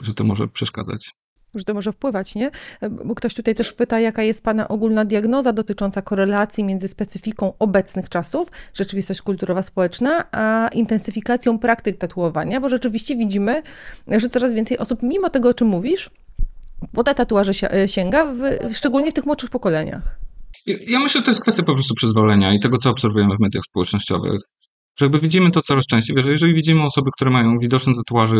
że 0.00 0.14
to 0.14 0.24
może 0.24 0.48
przeszkadzać 0.48 1.12
że 1.54 1.64
to 1.64 1.74
może 1.74 1.92
wpływać, 1.92 2.34
nie? 2.34 2.50
Bo 3.04 3.14
ktoś 3.14 3.34
tutaj 3.34 3.54
też 3.54 3.72
pyta, 3.72 4.00
jaka 4.00 4.22
jest 4.22 4.42
Pana 4.42 4.68
ogólna 4.68 5.04
diagnoza 5.04 5.52
dotycząca 5.52 6.02
korelacji 6.02 6.64
między 6.64 6.88
specyfiką 6.88 7.52
obecnych 7.58 8.08
czasów, 8.08 8.48
rzeczywistość 8.74 9.22
kulturowa, 9.22 9.62
społeczna, 9.62 10.24
a 10.32 10.68
intensyfikacją 10.74 11.58
praktyk 11.58 11.98
tatuowania, 11.98 12.60
bo 12.60 12.68
rzeczywiście 12.68 13.16
widzimy, 13.16 13.62
że 14.08 14.28
coraz 14.28 14.54
więcej 14.54 14.78
osób, 14.78 15.02
mimo 15.02 15.30
tego, 15.30 15.48
o 15.48 15.54
czym 15.54 15.68
mówisz, 15.68 16.10
po 16.92 17.04
te 17.04 17.14
tatuaże 17.14 17.52
sięga, 17.86 18.24
w, 18.24 18.74
szczególnie 18.74 19.10
w 19.10 19.14
tych 19.14 19.26
młodszych 19.26 19.50
pokoleniach. 19.50 20.18
Ja 20.66 20.98
myślę, 20.98 21.20
że 21.20 21.24
to 21.24 21.30
jest 21.30 21.40
kwestia 21.40 21.62
po 21.62 21.74
prostu 21.74 21.94
przyzwolenia 21.94 22.54
i 22.54 22.60
tego, 22.60 22.78
co 22.78 22.90
obserwujemy 22.90 23.36
w 23.36 23.40
mediach 23.40 23.62
społecznościowych. 23.64 24.40
Że 24.98 25.04
jakby 25.04 25.18
widzimy 25.18 25.50
to 25.50 25.62
coraz 25.62 25.86
częściej, 25.86 26.22
że 26.22 26.30
jeżeli 26.30 26.54
widzimy 26.54 26.84
osoby, 26.84 27.10
które 27.12 27.30
mają 27.30 27.58
widoczne 27.58 27.92
tatuaże 27.94 28.36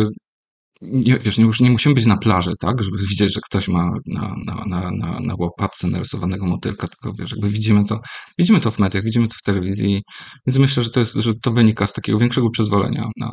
nie, 0.83 1.19
wiesz, 1.19 1.37
już 1.37 1.61
nie 1.61 1.69
musimy 1.69 1.95
być 1.95 2.05
na 2.05 2.17
plaży, 2.17 2.53
tak, 2.59 2.83
żeby 2.83 2.97
widzieć, 2.97 3.33
że 3.33 3.39
ktoś 3.43 3.67
ma 3.67 3.91
na, 4.05 4.35
na, 4.45 4.65
na, 4.65 4.91
na, 4.91 5.19
na 5.19 5.35
łopatce 5.39 5.87
narysowanego 5.87 6.45
motylka, 6.45 6.87
tylko 6.87 7.13
wiesz, 7.19 7.31
jakby 7.31 7.49
widzimy 7.49 7.85
to, 7.85 7.99
widzimy 8.37 8.59
to 8.59 8.71
w 8.71 8.79
mediach, 8.79 9.03
widzimy 9.03 9.27
to 9.27 9.33
w 9.37 9.41
telewizji, 9.41 10.01
więc 10.47 10.57
myślę, 10.57 10.83
że 10.83 10.89
to, 10.89 10.99
jest, 10.99 11.13
że 11.13 11.33
to 11.35 11.51
wynika 11.51 11.87
z 11.87 11.93
takiego 11.93 12.19
większego 12.19 12.49
przyzwolenia 12.49 13.09
na, 13.17 13.31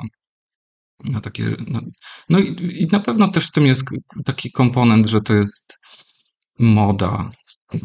na 1.05 1.21
takie, 1.21 1.57
no, 1.69 1.81
no 2.29 2.39
i, 2.39 2.83
i 2.83 2.87
na 2.87 3.01
pewno 3.01 3.29
też 3.29 3.47
w 3.47 3.53
tym 3.53 3.67
jest 3.67 3.83
taki 4.25 4.51
komponent, 4.53 5.07
że 5.07 5.21
to 5.21 5.35
jest 5.35 5.79
moda, 6.59 7.31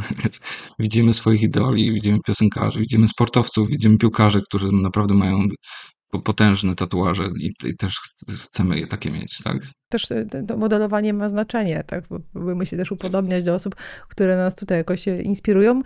widzimy 0.79 1.13
swoich 1.13 1.41
idoli, 1.41 1.93
widzimy 1.93 2.19
piosenkarzy, 2.25 2.79
widzimy 2.79 3.07
sportowców, 3.07 3.69
widzimy 3.69 3.97
piłkarzy, 3.97 4.41
którzy 4.41 4.71
naprawdę 4.71 5.13
mają 5.13 5.47
potężne 6.19 6.75
tatuaże 6.75 7.23
i, 7.39 7.53
i, 7.63 7.75
też 7.77 8.01
chcemy 8.35 8.79
je 8.79 8.87
takie 8.87 9.11
mieć, 9.11 9.41
tak? 9.43 9.57
Też 9.89 10.11
e, 10.11 10.25
to 10.47 10.57
modelowanie 10.57 11.13
ma 11.13 11.29
znaczenie, 11.29 11.83
tak? 11.87 12.03
Próbujemy 12.33 12.65
się 12.65 12.77
też 12.77 12.91
upodobniać 12.91 13.43
do 13.43 13.55
osób, 13.55 13.75
które 14.09 14.37
nas 14.37 14.55
tutaj 14.55 14.77
jakoś 14.77 15.07
inspirują. 15.07 15.81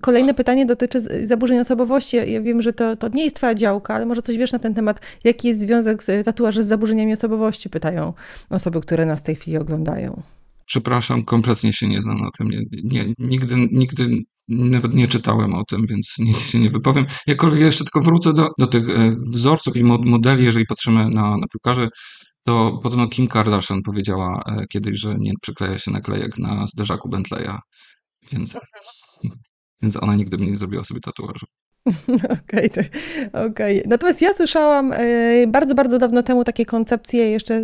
Kolejne 0.00 0.34
pytanie 0.34 0.66
dotyczy 0.66 1.26
zaburzeń 1.26 1.58
osobowości. 1.58 2.16
Ja 2.16 2.40
wiem, 2.40 2.62
że 2.62 2.72
to, 2.72 2.96
to 2.96 3.08
nie 3.08 3.24
jest 3.24 3.36
twoja 3.36 3.54
działka, 3.54 3.94
ale 3.94 4.06
może 4.06 4.22
coś 4.22 4.36
wiesz 4.36 4.52
na 4.52 4.58
ten 4.58 4.74
temat. 4.74 5.00
Jaki 5.24 5.48
jest 5.48 5.60
związek 5.60 6.02
z 6.02 6.24
tatuaży 6.24 6.64
z 6.64 6.66
zaburzeniami 6.66 7.12
osobowości? 7.12 7.70
Pytają 7.70 8.12
osoby, 8.50 8.80
które 8.80 9.06
nas 9.06 9.20
w 9.20 9.24
tej 9.24 9.34
chwili 9.34 9.58
oglądają. 9.58 10.22
Przepraszam, 10.66 11.24
kompletnie 11.24 11.72
się 11.72 11.88
nie 11.88 12.02
znam 12.02 12.16
na 12.16 12.30
tym. 12.30 12.48
Nie, 12.48 12.62
nie, 12.84 13.14
nigdy, 13.18 13.56
nigdy 13.56 14.22
nawet 14.48 14.94
nie 14.94 15.08
czytałem 15.08 15.54
o 15.54 15.64
tym, 15.64 15.86
więc 15.86 16.14
nic 16.18 16.38
się 16.38 16.58
nie 16.58 16.70
wypowiem. 16.70 17.06
Jakkolwiek 17.26 17.60
jeszcze 17.60 17.84
tylko 17.84 18.00
wrócę 18.00 18.32
do, 18.32 18.48
do 18.58 18.66
tych 18.66 18.88
e, 18.90 19.10
wzorców 19.34 19.76
i 19.76 19.84
modeli, 19.84 20.44
jeżeli 20.44 20.66
patrzymy 20.66 21.08
na, 21.08 21.36
na 21.36 21.46
piłkarzy, 21.52 21.88
to 22.44 22.80
podobno 22.82 23.08
Kim 23.08 23.28
Kardashian 23.28 23.82
powiedziała 23.82 24.42
e, 24.46 24.66
kiedyś, 24.66 25.00
że 25.00 25.14
nie 25.18 25.32
przykleja 25.42 25.78
się 25.78 25.90
naklejek 25.90 26.38
na 26.38 26.66
zderzaku 26.66 27.08
Bentleya, 27.08 27.58
więc, 28.32 28.56
więc 29.82 30.02
ona 30.02 30.14
nigdy 30.14 30.38
by 30.38 30.46
nie 30.46 30.56
zrobiła 30.56 30.84
sobie 30.84 31.00
tatuażu. 31.00 31.46
Okej, 32.46 32.70
okay, 32.70 33.46
okay, 33.46 33.82
Natomiast 33.86 34.22
ja 34.22 34.34
słyszałam 34.34 34.92
e, 34.92 35.46
bardzo, 35.46 35.74
bardzo 35.74 35.98
dawno 35.98 36.22
temu 36.22 36.44
takie 36.44 36.66
koncepcje, 36.66 37.30
jeszcze 37.30 37.62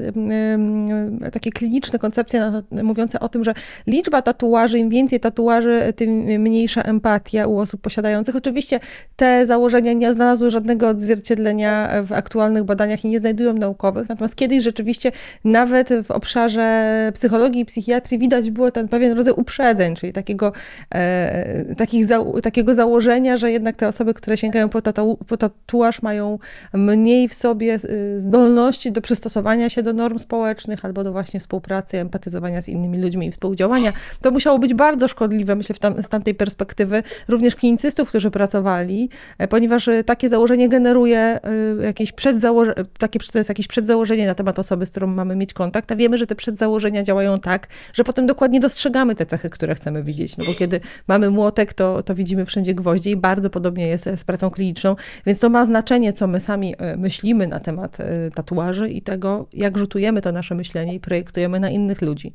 takie 1.33 1.51
kliniczne 1.51 1.99
koncepcje 1.99 2.63
mówiące 2.83 3.21
o 3.21 3.29
tym, 3.29 3.45
że 3.45 3.55
liczba 3.87 4.23
tatuaży, 4.23 4.79
im 4.79 4.89
więcej 4.89 5.21
tatuaży, 5.21 5.93
tym 5.97 6.11
mniejsza 6.21 6.83
empatia 6.83 7.47
u 7.47 7.59
osób 7.59 7.81
posiadających. 7.81 8.37
Oczywiście 8.37 8.81
te 9.17 9.47
założenia 9.47 9.93
nie 9.93 10.13
znalazły 10.13 10.51
żadnego 10.51 10.89
odzwierciedlenia 10.89 11.91
w 12.07 12.13
aktualnych 12.13 12.65
badaniach 12.65 13.05
i 13.05 13.09
nie 13.09 13.21
znajdują 13.21 13.53
naukowych. 13.53 14.09
Natomiast 14.09 14.37
kiedyś 14.37 14.63
rzeczywiście 14.63 15.13
nawet 15.45 15.89
w 16.05 16.11
obszarze 16.11 17.11
psychologii 17.15 17.61
i 17.61 17.65
psychiatrii 17.65 18.19
widać 18.19 18.51
było 18.51 18.71
ten 18.71 18.89
pewien 18.89 19.17
rodzaj 19.17 19.35
uprzedzeń, 19.35 19.95
czyli 19.95 20.13
takiego, 20.13 20.53
e, 20.95 21.75
takich, 21.75 22.07
takiego 22.43 22.75
założenia, 22.75 23.37
że 23.37 23.53
jednak 23.53 23.77
te 23.77 23.89
osoby 23.89 24.08
osoby, 24.09 24.15
które 24.15 24.37
sięgają 24.37 24.69
po, 24.69 24.83
tatu, 24.83 25.19
po 25.27 25.37
tatuaż, 25.37 26.03
mają 26.03 26.39
mniej 26.73 27.29
w 27.29 27.35
sobie 27.35 27.79
y, 27.85 28.21
zdolności 28.21 28.93
do 28.93 29.01
przystosowania 29.01 29.71
się 29.71 29.83
do 29.83 29.93
norm 29.93 30.19
społecznych 30.19 30.85
albo 30.85 31.05
do 31.05 31.13
właśnie 31.13 31.41
współpracy, 31.41 31.99
empatyzowania 31.99 32.63
z 32.63 32.69
innymi 32.69 32.99
ludźmi 33.03 33.27
i 33.27 33.33
współdziałania. 33.33 33.93
To 34.21 34.31
musiało 34.31 34.59
być 34.59 34.75
bardzo 34.75 35.09
szkodliwe, 35.09 35.57
myślę, 35.57 35.75
tam, 35.81 36.03
z 36.03 36.09
tamtej 36.09 36.35
perspektywy, 36.35 37.03
również 37.29 37.57
klinicystów, 37.57 38.09
którzy 38.09 38.31
pracowali, 38.31 39.09
e, 39.39 39.49
ponieważ 39.49 39.89
e, 39.89 40.05
takie 40.05 40.29
założenie 40.29 40.69
generuje 40.69 41.19
e, 41.19 41.41
jakieś 41.83 42.13
przedzałożenie, 42.13 42.85
takie, 42.99 43.19
to 43.33 43.39
jest 43.39 43.49
jakieś 43.49 43.67
przedzałożenie 43.67 44.27
na 44.27 44.35
temat 44.35 44.59
osoby, 44.59 44.87
z 44.87 44.91
którą 44.91 45.07
mamy 45.07 45.37
mieć 45.37 45.53
kontakt, 45.53 45.93
a 45.93 45.97
wiemy, 45.97 46.19
że 46.19 46.27
te 46.27 46.35
przedzałożenia 46.35 47.03
działają 47.03 47.39
tak, 47.39 47.69
że 47.93 48.05
potem 48.05 48.27
dokładnie 48.27 48.61
dostrzegamy 48.61 49.15
te 49.15 49.27
cechy, 49.27 49.51
które 49.51 49.75
chcemy 49.75 50.03
widzieć, 50.03 50.37
no 50.37 50.45
bo 50.45 50.55
kiedy 50.55 50.81
mamy 51.09 51.31
młotek, 51.31 51.75
to, 51.75 52.03
to 52.03 52.15
widzimy 52.15 52.45
wszędzie 52.45 52.75
gwoździe 52.75 53.11
i 53.11 53.17
bardzo 53.17 53.51
podobnie 53.51 53.89
jest 53.89 53.98
z 53.99 54.25
pracą 54.25 54.51
kliniczną, 54.51 54.97
więc 55.27 55.41
to 55.41 55.51
ma 55.51 55.67
znaczenie, 55.67 56.13
co 56.13 56.27
my 56.27 56.41
sami 56.41 56.75
e, 56.79 56.97
myślimy 56.97 57.47
na 57.47 57.61
temat 57.61 58.01
e, 58.01 58.31
tatuaży 58.31 58.91
i 58.91 59.03
tego, 59.03 59.49
jak 59.53 59.79
rzutujemy 59.79 60.21
to 60.21 60.33
nasze 60.33 60.55
myślenie 60.55 60.95
i 60.95 61.01
projektujemy 61.01 61.61
na 61.61 61.71
innych 61.71 62.03
ludzi. 62.03 62.35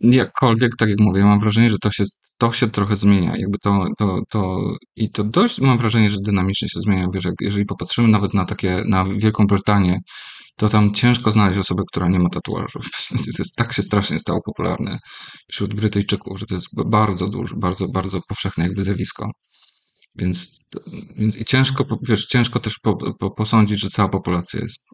Jakkolwiek, 0.00 0.76
tak 0.76 0.88
jak 0.88 1.00
mówię, 1.00 1.24
mam 1.24 1.40
wrażenie, 1.40 1.70
że 1.70 1.78
to 1.78 1.90
się, 1.90 2.04
to 2.38 2.52
się 2.52 2.68
trochę 2.68 2.96
zmienia. 2.96 3.36
Jakby 3.36 3.58
to, 3.58 3.86
to, 3.98 4.20
to, 4.30 4.60
I 4.96 5.10
to 5.10 5.24
dość 5.24 5.60
mam 5.60 5.78
wrażenie, 5.78 6.10
że 6.10 6.16
dynamicznie 6.24 6.68
się 6.68 6.80
zmienia. 6.80 7.06
Wiesz, 7.14 7.24
jak, 7.24 7.34
jeżeli 7.40 7.64
popatrzymy 7.64 8.08
nawet 8.08 8.34
na 8.34 8.44
takie, 8.44 8.82
na 8.86 9.04
Wielką 9.04 9.46
Brytanię, 9.46 9.98
to 10.56 10.68
tam 10.68 10.94
ciężko 10.94 11.32
znaleźć 11.32 11.58
osobę, 11.58 11.82
która 11.88 12.08
nie 12.08 12.18
ma 12.18 12.28
tatuażów. 12.28 12.86
To 13.36 13.42
jest, 13.42 13.56
tak 13.56 13.72
się 13.72 13.82
strasznie 13.82 14.18
stało 14.18 14.40
popularne 14.42 14.98
wśród 15.48 15.74
Brytyjczyków, 15.74 16.38
że 16.38 16.46
to 16.46 16.54
jest 16.54 16.68
bardzo 16.86 17.28
duże, 17.28 17.54
bardzo, 17.56 17.88
bardzo 17.88 18.20
powszechne 18.28 18.64
jakby 18.64 18.82
zjawisko. 18.82 19.30
Więc, 20.14 20.64
więc 21.16 21.36
i 21.36 21.44
ciężko, 21.44 21.84
wiesz, 22.02 22.26
ciężko 22.26 22.60
też 22.60 22.78
po, 22.78 23.14
po, 23.14 23.30
posądzić, 23.30 23.80
że 23.80 23.90
cała 23.90 24.08
populacja 24.08 24.60
jest 24.60 24.86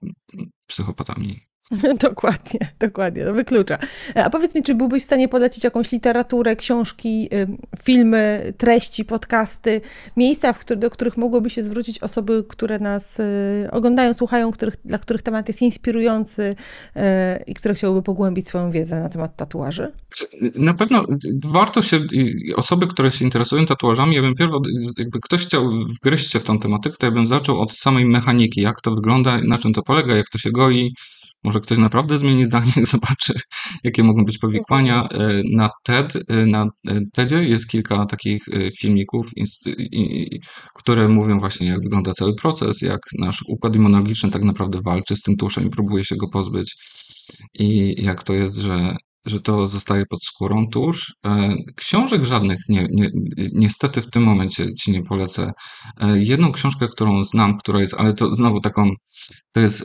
psychopatami. 0.66 1.49
dokładnie, 2.08 2.60
dokładnie, 2.80 3.24
to 3.24 3.34
wyklucza. 3.34 3.78
A 4.14 4.30
powiedz 4.30 4.54
mi, 4.54 4.62
czy 4.62 4.74
byłbyś 4.74 5.02
w 5.02 5.06
stanie 5.06 5.28
polecić 5.28 5.64
jakąś 5.64 5.92
literaturę, 5.92 6.56
książki, 6.56 7.28
filmy, 7.82 8.52
treści, 8.56 9.04
podcasty, 9.04 9.80
miejsca, 10.16 10.54
do 10.76 10.90
których 10.90 11.16
mogłyby 11.16 11.50
się 11.50 11.62
zwrócić 11.62 11.98
osoby, 11.98 12.44
które 12.48 12.78
nas 12.78 13.20
y, 13.20 13.68
oglądają, 13.72 14.14
słuchają, 14.14 14.50
których, 14.50 14.74
dla 14.84 14.98
których 14.98 15.22
temat 15.22 15.48
jest 15.48 15.62
inspirujący 15.62 16.42
y, 16.96 17.00
i 17.46 17.54
które 17.54 17.74
chciałyby 17.74 18.02
pogłębić 18.02 18.46
swoją 18.46 18.70
wiedzę 18.70 19.00
na 19.00 19.08
temat 19.08 19.36
tatuaży? 19.36 19.92
Na 20.54 20.74
pewno 20.74 21.06
warto 21.44 21.82
się, 21.82 22.00
osoby, 22.56 22.86
które 22.86 23.12
się 23.12 23.24
interesują 23.24 23.66
tatuażami, 23.66 24.16
ja 24.16 24.22
bym 24.22 24.34
pierw, 24.34 24.52
jakby 24.98 25.20
ktoś 25.20 25.46
chciał 25.46 25.70
wgryźć 25.70 26.30
się 26.30 26.40
w 26.40 26.44
tą 26.44 26.58
tematykę, 26.58 26.96
to 26.98 27.06
ja 27.06 27.12
bym 27.12 27.26
zaczął 27.26 27.60
od 27.60 27.72
samej 27.72 28.04
mechaniki, 28.04 28.60
jak 28.60 28.80
to 28.80 28.90
wygląda, 28.90 29.38
na 29.38 29.58
czym 29.58 29.72
to 29.72 29.82
polega, 29.82 30.14
jak 30.14 30.28
to 30.28 30.38
się 30.38 30.50
goi, 30.50 30.94
może 31.44 31.60
ktoś 31.60 31.78
naprawdę 31.78 32.18
zmieni 32.18 32.44
zdanie, 32.44 32.72
zobaczy, 32.92 33.32
jakie 33.84 34.04
mogą 34.04 34.24
być 34.24 34.38
powikłania. 34.38 35.08
E, 35.08 35.42
na 35.52 35.70
TED, 35.84 36.12
e, 36.28 36.46
na 36.46 36.66
e, 36.88 37.00
TEDzie 37.12 37.44
jest 37.44 37.68
kilka 37.68 38.06
takich 38.06 38.42
filmików, 38.80 39.30
które 40.74 41.08
mówią 41.08 41.38
właśnie, 41.38 41.66
jak 41.68 41.82
wygląda 41.82 42.14
cały 42.14 42.34
proces, 42.34 42.82
jak 42.82 43.00
nasz 43.18 43.44
układ 43.48 43.76
immunologiczny 43.76 44.30
tak 44.30 44.42
naprawdę 44.42 44.80
walczy 44.84 45.16
z 45.16 45.20
tym 45.20 45.36
tłuszczem 45.36 45.66
i 45.66 45.70
próbuje 45.70 46.04
się 46.04 46.16
go 46.16 46.28
pozbyć. 46.28 46.76
I 47.54 47.94
jak 48.02 48.22
to 48.22 48.34
jest, 48.34 48.56
że 48.56 48.96
że 49.26 49.40
to 49.40 49.68
zostaje 49.68 50.06
pod 50.06 50.24
skórą 50.24 50.66
tuż. 50.72 51.14
Książek 51.76 52.24
żadnych 52.24 52.58
nie, 52.68 52.86
nie, 52.90 53.08
niestety 53.52 54.02
w 54.02 54.10
tym 54.10 54.22
momencie 54.22 54.74
ci 54.74 54.90
nie 54.90 55.02
polecę. 55.02 55.52
Jedną 56.14 56.52
książkę, 56.52 56.88
którą 56.88 57.24
znam, 57.24 57.58
która 57.58 57.80
jest, 57.80 57.94
ale 57.94 58.14
to 58.14 58.34
znowu 58.34 58.60
taką, 58.60 58.90
to 59.52 59.60
jest 59.60 59.84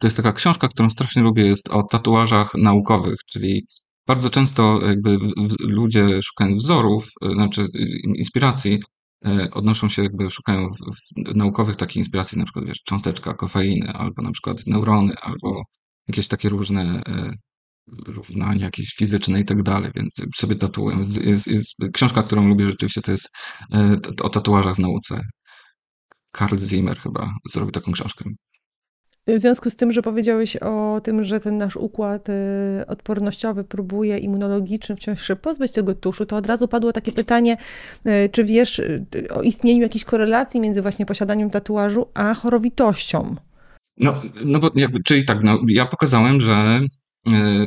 to 0.00 0.06
jest 0.06 0.16
taka 0.16 0.32
książka, 0.32 0.68
którą 0.68 0.90
strasznie 0.90 1.22
lubię, 1.22 1.46
jest 1.46 1.68
o 1.68 1.82
tatuażach 1.82 2.54
naukowych, 2.54 3.16
czyli 3.26 3.66
bardzo 4.06 4.30
często 4.30 4.80
jakby 4.86 5.18
ludzie 5.60 6.22
szukają 6.22 6.56
wzorów, 6.56 7.08
e, 7.22 7.30
znaczy 7.30 7.66
inspiracji, 8.04 8.78
e, 9.26 9.50
odnoszą 9.50 9.88
się 9.88 10.02
jakby, 10.02 10.30
szukają 10.30 10.68
w, 10.68 10.76
w 11.32 11.36
naukowych 11.36 11.76
takich 11.76 11.96
inspiracji, 11.96 12.38
na 12.38 12.44
przykład 12.44 12.64
wiesz, 12.64 12.82
cząsteczka 12.84 13.34
kofeiny, 13.34 13.92
albo 13.92 14.22
na 14.22 14.30
przykład 14.30 14.66
neurony, 14.66 15.14
albo 15.22 15.62
jakieś 16.08 16.28
takie 16.28 16.48
różne 16.48 17.02
e, 17.06 17.32
równania 18.06 18.64
jakieś 18.64 18.94
fizyczne 18.94 19.40
i 19.40 19.44
tak 19.44 19.62
dalej, 19.62 19.90
więc 19.94 20.14
sobie 20.36 20.56
tatuuję. 20.56 20.96
Jest, 21.20 21.46
jest, 21.46 21.74
książka, 21.92 22.22
którą 22.22 22.48
lubię 22.48 22.66
rzeczywiście, 22.66 23.02
to 23.02 23.12
jest 23.12 23.28
o 24.22 24.28
tatuażach 24.28 24.76
w 24.76 24.78
nauce. 24.78 25.20
Karl 26.32 26.58
Zimmer 26.58 26.98
chyba 26.98 27.32
zrobił 27.50 27.72
taką 27.72 27.92
książkę. 27.92 28.24
W 29.36 29.40
związku 29.40 29.70
z 29.70 29.76
tym, 29.76 29.92
że 29.92 30.02
powiedziałeś 30.02 30.56
o 30.56 31.00
tym, 31.04 31.24
że 31.24 31.40
ten 31.40 31.58
nasz 31.58 31.76
układ 31.76 32.28
y, 32.28 32.32
odpornościowy 32.86 33.64
próbuje 33.64 34.18
immunologiczny 34.18 34.96
wciąż 34.96 35.26
się 35.26 35.36
pozbyć 35.36 35.72
tego 35.72 35.94
tuszu, 35.94 36.26
to 36.26 36.36
od 36.36 36.46
razu 36.46 36.68
padło 36.68 36.92
takie 36.92 37.12
pytanie, 37.12 37.56
y, 38.06 38.28
czy 38.32 38.44
wiesz 38.44 38.78
y, 38.78 39.06
o 39.30 39.42
istnieniu 39.42 39.82
jakiejś 39.82 40.04
korelacji 40.04 40.60
między 40.60 40.82
właśnie 40.82 41.06
posiadaniem 41.06 41.50
tatuażu 41.50 42.06
a 42.14 42.34
chorowitością? 42.34 43.36
No, 43.96 44.22
no 44.44 44.58
bo 44.58 44.70
jakby, 44.74 44.98
czyli 45.04 45.24
tak, 45.24 45.42
no, 45.42 45.58
ja 45.68 45.86
pokazałem, 45.86 46.40
że 46.40 46.80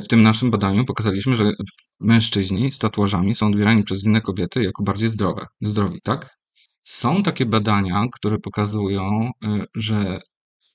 w 0.04 0.08
tym 0.08 0.24
naszym 0.24 0.52
badaniu 0.52 0.86
pokazaliśmy, 0.86 1.36
że 1.36 1.52
mężczyźni 2.00 2.72
z 2.72 2.78
tatuażami 2.78 3.36
są 3.36 3.48
odbierani 3.48 3.84
przez 3.84 4.06
inne 4.06 4.22
kobiety 4.22 4.64
jako 4.64 4.84
bardziej 4.84 5.10
zdrowe, 5.10 5.46
zdrowi, 5.62 6.00
tak? 6.04 6.30
Są 6.84 7.24
takie 7.24 7.46
badania, 7.46 8.06
które 8.14 8.38
pokazują, 8.40 9.32
że 9.76 10.20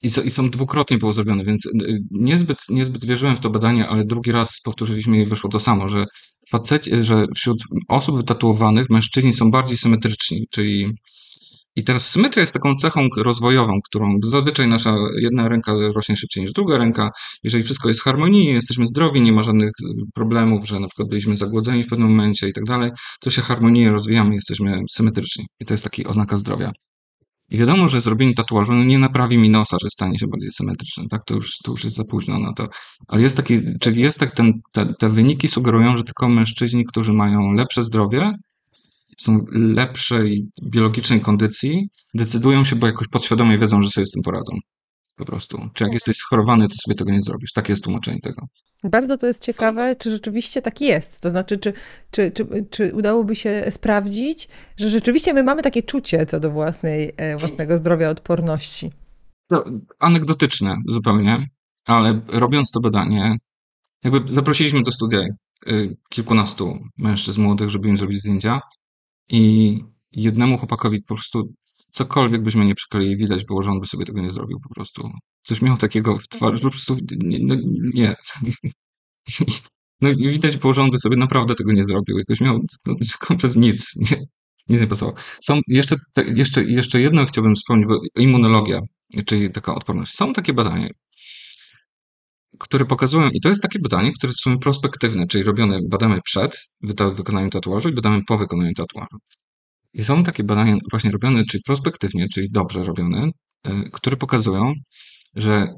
i, 0.03 0.07
I 0.25 0.31
są 0.31 0.51
dwukrotnie 0.51 0.99
było 0.99 1.13
zrobione, 1.13 1.45
więc 1.45 1.67
y, 1.67 1.99
niezbyt, 2.11 2.59
niezbyt 2.69 3.05
wierzyłem 3.05 3.37
w 3.37 3.41
to 3.41 3.51
badanie, 3.51 3.89
ale 3.89 4.05
drugi 4.05 4.33
raz 4.33 4.61
powtórzyliśmy 4.65 5.21
i 5.21 5.27
wyszło 5.27 5.51
to 5.51 5.61
samo, 5.61 5.89
że 5.89 6.05
faceci, 6.51 6.91
że 7.05 7.27
wśród 7.37 7.59
osób 7.89 8.17
wytatuowanych 8.17 8.91
mężczyźni 8.91 9.35
są 9.35 9.51
bardziej 9.51 9.79
symetryczni, 9.79 10.47
czyli 10.51 10.93
i 11.79 11.85
teraz 11.85 12.09
symetria 12.09 12.41
jest 12.41 12.53
taką 12.53 12.75
cechą 12.75 13.09
rozwojową, 13.17 13.73
którą 13.85 14.17
zazwyczaj 14.25 14.69
nasza 14.69 14.97
jedna 15.21 15.49
ręka 15.49 15.73
rośnie 15.95 16.17
szybciej 16.17 16.43
niż 16.43 16.53
druga 16.53 16.79
ręka. 16.79 17.11
Jeżeli 17.43 17.65
wszystko 17.65 17.89
jest 17.89 18.01
w 18.01 18.05
harmonii, 18.05 18.45
jesteśmy 18.45 18.87
zdrowi, 18.87 19.21
nie 19.21 19.33
ma 19.33 19.43
żadnych 19.43 19.71
problemów, 20.15 20.69
że 20.69 20.81
na 20.81 20.89
przykład 20.89 21.09
byliśmy 21.09 21.37
zagłodzeni 21.37 21.85
w 21.85 21.87
pewnym 21.87 22.09
momencie 22.09 22.49
i 22.49 22.53
tak 22.53 22.65
dalej, 22.65 22.91
to 23.21 23.31
się 23.31 23.43
harmonijnie 23.43 23.91
rozwijamy, 23.91 24.35
jesteśmy 24.35 24.81
symetryczni. 24.91 25.47
I 25.61 25.67
to 25.67 25.75
jest 25.75 25.85
taki 25.85 26.07
oznaka 26.07 26.39
zdrowia. 26.39 26.73
I 27.51 27.59
wiadomo, 27.59 27.89
że 27.89 28.01
zrobienie 28.01 28.35
tatuażu 28.35 28.73
no 28.73 28.85
nie 28.85 28.99
naprawi 28.99 29.39
mi 29.39 29.51
nosa, 29.51 29.77
że 29.83 29.91
stanie 29.91 30.19
się 30.19 30.27
bardziej 30.27 30.51
symetryczny, 30.53 31.05
tak? 31.11 31.25
To 31.25 31.35
już, 31.35 31.59
to 31.65 31.71
już 31.71 31.85
jest 31.85 31.97
za 31.97 32.05
późno 32.05 32.39
na 32.39 32.53
to. 32.53 32.69
Ale 33.09 33.23
jest 33.23 33.37
taki, 33.37 33.61
czyli 33.81 34.03
jest 34.03 34.19
tak, 34.19 34.35
ten, 34.35 34.53
te, 34.73 34.95
te 34.99 35.09
wyniki 35.09 35.49
sugerują, 35.49 35.97
że 35.97 36.05
tylko 36.05 36.29
mężczyźni, 36.29 36.85
którzy 36.85 37.13
mają 37.13 37.53
lepsze 37.53 37.85
zdrowie, 37.85 38.33
są 39.19 39.45
lepszej 39.53 40.47
biologicznej 40.63 41.21
kondycji, 41.21 41.89
decydują 42.15 42.65
się, 42.65 42.77
bo 42.77 42.87
jakoś 42.87 43.09
podświadomie 43.09 43.59
wiedzą, 43.59 43.83
że 43.83 43.91
sobie 43.91 44.07
z 44.07 44.11
tym 44.11 44.23
poradzą. 44.23 44.59
Po 45.17 45.25
prostu. 45.25 45.69
Czy 45.75 45.85
jak 45.85 45.95
jesteś 45.95 46.17
schorowany, 46.17 46.69
to 46.69 46.75
sobie 46.85 46.95
tego 46.95 47.11
nie 47.11 47.23
zrobisz. 47.23 47.53
Takie 47.53 47.73
jest 47.73 47.85
tłumaczenie 47.85 48.19
tego. 48.23 48.47
Bardzo 48.85 49.19
to 49.19 49.27
jest 49.27 49.43
ciekawe, 49.43 49.97
czy 49.97 50.11
rzeczywiście 50.11 50.63
tak 50.63 50.81
jest. 50.81 51.21
To 51.21 51.31
znaczy, 51.31 51.59
czy, 51.59 51.73
czy, 52.11 52.31
czy, 52.31 52.47
czy 52.71 52.95
udałoby 52.95 53.37
się 53.37 53.65
sprawdzić, 53.71 54.49
że 54.77 54.91
rzeczywiście 54.91 55.35
my 55.35 55.43
mamy 55.43 55.63
takie 55.63 55.83
czucie 55.83 56.27
co 56.27 56.41
do 56.41 56.51
własnej, 56.51 57.13
e, 57.17 57.37
własnego 57.37 57.79
zdrowia, 57.79 58.11
odporności. 58.11 58.93
No, 59.51 59.65
anegdotyczne 59.99 60.77
zupełnie, 60.89 61.47
ale 61.85 62.21
robiąc 62.29 62.71
to 62.71 62.81
badanie, 62.81 63.39
jakby 64.05 64.33
zaprosiliśmy 64.33 64.83
do 64.83 64.91
studia 64.91 65.25
y, 65.69 65.97
kilkunastu 66.09 66.79
mężczyzn 66.97 67.43
młodych, 67.43 67.69
żeby 67.69 67.89
im 67.89 67.97
zrobić 67.97 68.19
zdjęcia 68.19 68.61
i 69.29 69.85
jednemu 70.13 70.59
chłopakowi 70.59 71.03
po 71.03 71.15
prostu 71.15 71.53
cokolwiek 71.91 72.43
byśmy 72.43 72.67
nie 72.67 72.75
przykleili, 72.75 73.17
widać 73.17 73.45
było, 73.45 73.63
że 73.63 73.71
on 73.71 73.81
by 73.81 73.87
sobie 73.87 74.05
tego 74.05 74.21
nie 74.21 74.31
zrobił 74.31 74.61
po 74.61 74.75
prostu. 74.75 75.11
Coś 75.43 75.63
miał 75.63 75.77
takiego 75.77 76.19
w 76.19 76.29
twarzy, 76.29 76.63
po 76.63 76.71
prostu 76.71 76.97
nie. 77.23 77.39
No, 77.43 77.57
nie. 77.95 78.15
No 80.01 80.09
i 80.09 80.29
widać 80.29 80.57
było, 80.57 80.75
że 80.75 80.83
on 80.83 80.91
by 80.91 80.99
sobie 80.99 81.17
naprawdę 81.17 81.55
tego 81.55 81.73
nie 81.73 81.85
zrobił. 81.85 82.19
Jakoś 82.19 82.41
miał 82.41 82.59
no, 82.87 82.95
kompletnie 83.21 83.63
nic. 83.63 83.93
Nie, 83.97 84.17
nic 84.69 84.81
nie 84.81 84.87
pasowało. 84.87 85.17
Są 85.45 85.61
jeszcze, 85.69 85.97
jeszcze, 86.35 86.65
jeszcze 86.65 87.01
jedno 87.01 87.27
chciałbym 87.27 87.55
wspomnieć, 87.55 87.89
bo 87.89 88.01
immunologia, 88.17 88.81
czyli 89.27 89.51
taka 89.51 89.75
odporność. 89.75 90.15
Są 90.15 90.33
takie 90.33 90.53
badania, 90.53 90.89
które 92.59 92.85
pokazują, 92.85 93.31
i 93.31 93.41
to 93.41 93.49
jest 93.49 93.63
takie 93.63 93.79
badanie, 93.79 94.13
które 94.13 94.33
są 94.43 94.59
prospektywne, 94.59 95.27
czyli 95.27 95.45
robione, 95.45 95.81
badamy 95.91 96.21
przed 96.25 96.57
wykonaniem 97.15 97.51
tatuażu 97.51 97.89
i 97.89 97.93
badamy 97.93 98.25
po 98.25 98.39
wykonaniu 98.39 98.73
tatuażu. 98.75 99.19
I 99.93 100.05
są 100.05 100.25
takie 100.25 100.45
badania 100.45 100.77
właśnie 100.91 101.11
robione, 101.11 101.45
czyli 101.45 101.63
prospektywnie, 101.63 102.29
czyli 102.29 102.51
dobrze 102.51 102.85
robione, 102.85 103.31
e, 103.65 103.83
które 103.93 104.17
pokazują, 104.17 104.73
że 105.35 105.75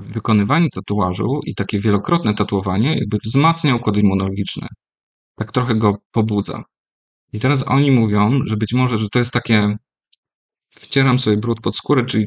wykonywanie 0.00 0.68
tatuażu 0.70 1.40
i 1.46 1.54
takie 1.54 1.80
wielokrotne 1.80 2.34
tatuowanie 2.34 2.94
jakby 2.98 3.18
wzmacnia 3.24 3.74
układ 3.76 3.96
immunologiczny. 3.96 4.66
Tak 5.36 5.52
trochę 5.52 5.74
go 5.74 5.96
pobudza. 6.10 6.62
I 7.32 7.40
teraz 7.40 7.64
oni 7.66 7.90
mówią, 7.90 8.40
że 8.46 8.56
być 8.56 8.72
może, 8.72 8.98
że 8.98 9.08
to 9.08 9.18
jest 9.18 9.32
takie 9.32 9.76
wcieram 10.70 11.18
sobie 11.18 11.36
brud 11.36 11.60
pod 11.60 11.76
skórę, 11.76 12.04
czyli 12.04 12.26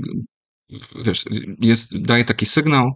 wiesz, 1.05 1.25
jest, 1.59 2.01
daje 2.01 2.25
taki 2.25 2.45
sygnał 2.45 2.91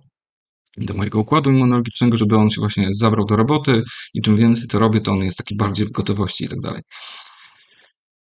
do 0.78 0.94
mojego 0.94 1.20
układu 1.20 1.52
immunologicznego, 1.52 2.18
żeby 2.18 2.38
on 2.38 2.50
się 2.50 2.62
właśnie 2.62 2.88
zabrał 2.92 3.26
do 3.26 3.36
roboty 3.36 3.84
i 4.14 4.22
czym 4.22 4.38
więcej 4.38 4.68
to 4.68 4.80
robię, 4.80 5.02
to 5.02 5.12
on 5.12 5.24
jest 5.24 5.38
taki 5.38 5.56
bardziej 5.56 5.86
w 5.86 5.92
gotowości 5.92 6.46
i 6.46 6.50
tak 6.50 6.60
dalej. 6.60 6.82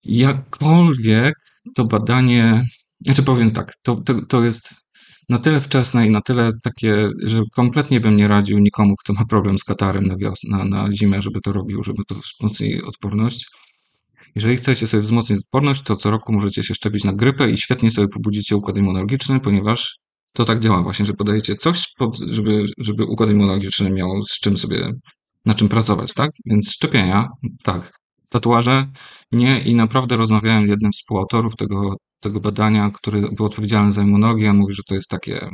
Jakkolwiek 0.08 1.34
to 1.76 1.86
badanie, 1.86 2.66
znaczy 3.06 3.24
powiem 3.24 3.52
tak, 3.52 3.74
to, 3.84 3.96
to, 3.96 4.22
to 4.26 4.46
jest 4.46 4.70
na 5.30 5.38
tyle 5.38 5.62
wczesne 5.62 6.08
i 6.08 6.10
na 6.10 6.22
tyle 6.22 6.52
takie, 6.64 7.10
że 7.24 7.42
kompletnie 7.56 8.00
bym 8.00 8.16
nie 8.16 8.28
radził 8.28 8.60
nikomu, 8.60 8.96
kto 8.96 9.14
ma 9.14 9.26
problem 9.26 9.58
z 9.58 9.64
katarem 9.64 10.06
na, 10.06 10.16
na, 10.44 10.66
na 10.66 10.92
zimę, 10.92 11.22
żeby 11.22 11.42
to 11.42 11.52
robił, 11.52 11.84
żeby 11.84 12.04
to 12.08 12.16
wzmocnić 12.16 12.84
odporność. 12.84 13.46
Jeżeli 14.36 14.58
chcecie 14.58 14.88
sobie 14.88 15.04
wzmocnić 15.04 15.40
odporność, 15.40 15.82
to 15.82 15.96
co 15.96 16.12
roku 16.12 16.34
możecie 16.34 16.64
się 16.64 16.76
szczepić 16.76 17.04
na 17.04 17.14
grypę 17.14 17.50
i 17.50 17.58
świetnie 17.58 17.92
sobie 17.92 18.08
pobudzicie 18.08 18.56
układ 18.56 18.78
immunologiczny, 18.78 19.40
ponieważ 19.40 19.98
to 20.34 20.46
tak 20.46 20.60
działa 20.60 20.84
właśnie, 20.84 21.06
że 21.06 21.14
podajecie 21.14 21.56
coś, 21.56 21.94
pod, 21.98 22.18
żeby, 22.18 22.66
żeby 22.78 23.06
układ 23.06 23.30
immunologiczny 23.30 23.90
miał 23.90 24.24
z 24.24 24.40
czym 24.40 24.58
sobie, 24.58 24.92
na 25.46 25.54
czym 25.54 25.70
pracować, 25.70 26.14
tak? 26.14 26.32
Więc 26.46 26.72
szczepienia, 26.72 27.28
tak. 27.64 27.92
Tatuaże? 28.30 28.88
Nie. 29.32 29.60
I 29.60 29.76
naprawdę 29.76 30.18
rozmawiałem 30.18 30.68
z 30.68 30.70
jednym 30.70 30.94
z 30.94 30.98
współautorów 30.98 31.56
tego, 31.56 31.96
tego 32.20 32.40
badania, 32.40 32.92
który 32.94 33.22
był 33.32 33.46
odpowiedzialny 33.46 33.92
za 33.92 34.02
immunologię, 34.02 34.50
on 34.50 34.58
mówi, 34.58 34.74
że 34.74 34.84
to 34.88 34.96
jest 34.96 35.08
takie 35.10 35.50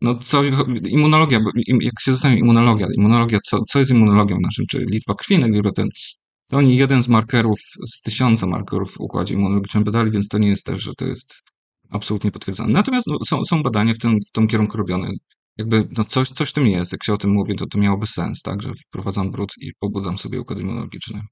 no 0.00 0.14
coś, 0.18 0.46
immunologia, 0.88 1.40
jak 1.80 2.00
się 2.00 2.12
zastanawiam, 2.12 2.40
immunologia, 2.40 2.86
immunologia, 2.96 3.38
co, 3.44 3.60
co 3.64 3.78
jest 3.78 3.90
immunologią 3.90 4.36
naszym, 4.40 4.66
czy 4.66 4.78
liczba 4.78 5.14
krwi 5.14 5.38
na 5.38 5.48
giloten, 5.48 5.88
to 6.50 6.56
oni 6.56 6.76
jeden 6.76 7.02
z 7.02 7.08
markerów, 7.08 7.58
z 7.86 8.02
tysiąca 8.02 8.46
markerów 8.46 8.92
w 8.92 9.00
układzie 9.00 9.34
immunologicznym 9.34 9.84
badali, 9.84 10.10
więc 10.10 10.28
to 10.28 10.38
nie 10.38 10.48
jest 10.48 10.64
też, 10.64 10.82
że 10.82 10.92
to 10.94 11.04
jest 11.06 11.34
absolutnie 11.90 12.30
potwierdzone. 12.30 12.72
Natomiast 12.72 13.06
no, 13.06 13.18
są, 13.28 13.44
są 13.44 13.62
badania 13.62 13.94
w 13.94 13.98
tym, 13.98 14.18
w 14.28 14.32
tym 14.32 14.48
kierunku 14.48 14.76
robione. 14.76 15.10
Jakby 15.58 15.88
no 15.98 16.04
coś, 16.04 16.30
coś 16.30 16.50
w 16.50 16.52
tym 16.52 16.66
jest, 16.66 16.92
jak 16.92 17.04
się 17.04 17.12
o 17.12 17.16
tym 17.16 17.30
mówi, 17.30 17.56
to 17.56 17.66
to 17.66 17.78
miałoby 17.78 18.06
sens, 18.06 18.42
tak, 18.42 18.62
że 18.62 18.72
wprowadzam 18.86 19.30
brud 19.30 19.52
i 19.60 19.72
pobudzam 19.80 20.18
sobie 20.18 20.40
układ 20.40 20.58
immunologiczny 20.60 21.22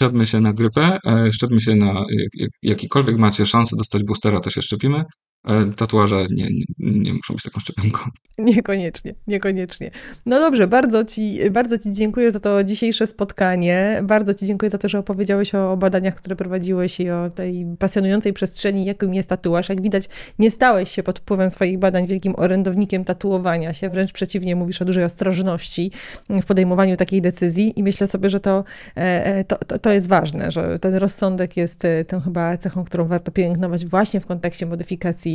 szczepmy 0.00 0.26
się 0.26 0.40
na 0.40 0.52
grypę, 0.52 0.98
e, 1.06 1.32
szczepmy 1.32 1.60
się 1.60 1.74
na 1.74 2.04
jak, 2.34 2.50
jakikolwiek 2.62 3.18
macie 3.18 3.46
szansę 3.46 3.76
dostać 3.76 4.04
boostera, 4.04 4.40
to 4.40 4.50
się 4.50 4.62
szczepimy. 4.62 5.04
E, 5.44 5.72
tatuaże 5.76 6.26
nie, 6.30 6.48
nie, 6.78 7.00
nie, 7.00 7.14
muszą 7.14 7.34
być 7.34 7.42
taką 7.42 7.60
szczepionką. 7.60 8.00
Niekoniecznie, 8.38 9.14
niekoniecznie. 9.26 9.90
No 10.26 10.40
dobrze, 10.40 10.68
bardzo 10.68 11.04
ci, 11.04 11.38
bardzo 11.50 11.78
ci 11.78 11.92
dziękuję 11.92 12.30
za 12.30 12.40
to 12.40 12.64
dzisiejsze 12.64 13.06
spotkanie. 13.06 14.00
Bardzo 14.02 14.34
Ci 14.34 14.46
dziękuję 14.46 14.70
za 14.70 14.78
to, 14.78 14.88
że 14.88 14.98
opowiedziałeś 14.98 15.54
o 15.54 15.76
badaniach, 15.76 16.14
które 16.14 16.36
prowadziłeś 16.36 17.00
i 17.00 17.10
o 17.10 17.30
tej 17.30 17.66
pasjonującej 17.78 18.32
przestrzeni, 18.32 18.84
jakim 18.84 19.14
jest 19.14 19.28
tatuaż. 19.28 19.68
Jak 19.68 19.82
widać, 19.82 20.08
nie 20.38 20.50
stałeś 20.50 20.90
się 20.90 21.02
pod 21.02 21.18
wpływem 21.18 21.50
swoich 21.50 21.78
badań 21.78 22.06
wielkim 22.06 22.34
orędownikiem 22.36 23.04
tatuowania 23.04 23.74
się, 23.74 23.90
wręcz 23.90 24.12
przeciwnie, 24.12 24.56
mówisz 24.56 24.82
o 24.82 24.84
dużej 24.84 25.04
ostrożności 25.04 25.90
w 26.28 26.46
podejmowaniu 26.46 26.96
takiej 26.96 27.22
decyzji 27.22 27.72
i 27.76 27.82
myślę 27.82 28.06
sobie, 28.06 28.30
że 28.30 28.40
to, 28.40 28.64
e, 28.94 29.44
to, 29.44 29.56
to, 29.58 29.78
to 29.78 29.92
jest 29.92 30.08
ważne, 30.08 30.52
że 30.52 30.78
ten 30.78 30.94
rozsądek 30.94 31.56
jest 31.56 31.82
tą 32.08 32.20
chyba 32.20 32.56
cechą, 32.56 32.84
którą 32.84 33.06
warto 33.06 33.32
pielęgnować 33.32 33.86
właśnie 33.86 34.20
w 34.20 34.26
kontekście 34.26 34.66
modyfikacji 34.66 35.29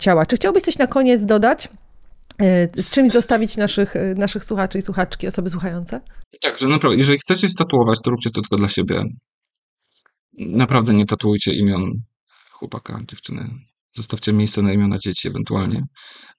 ciała. 0.00 0.26
Czy 0.26 0.36
chciałbyś 0.36 0.62
coś 0.62 0.78
na 0.78 0.86
koniec 0.86 1.24
dodać? 1.24 1.68
E, 2.40 2.82
z 2.82 2.90
czymś 2.90 3.10
zostawić 3.10 3.56
naszych, 3.56 3.96
e, 3.96 4.14
naszych 4.14 4.44
słuchaczy 4.44 4.78
i 4.78 4.82
słuchaczki, 4.82 5.26
osoby 5.26 5.50
słuchające? 5.50 6.00
Tak, 6.40 6.58
że 6.58 6.68
naprawdę, 6.68 6.98
jeżeli 6.98 7.18
chcecie 7.18 7.48
statuować, 7.48 7.98
to 8.04 8.10
róbcie 8.10 8.30
to 8.30 8.40
tylko 8.40 8.56
dla 8.56 8.68
siebie. 8.68 9.02
Naprawdę 10.38 10.94
nie 10.94 11.06
tatuujcie 11.06 11.54
imion 11.54 11.90
chłopaka, 12.50 13.00
dziewczyny. 13.08 13.48
Zostawcie 13.96 14.32
miejsce 14.32 14.62
na 14.62 14.72
imiona 14.72 14.98
dzieci 14.98 15.28
ewentualnie. 15.28 15.82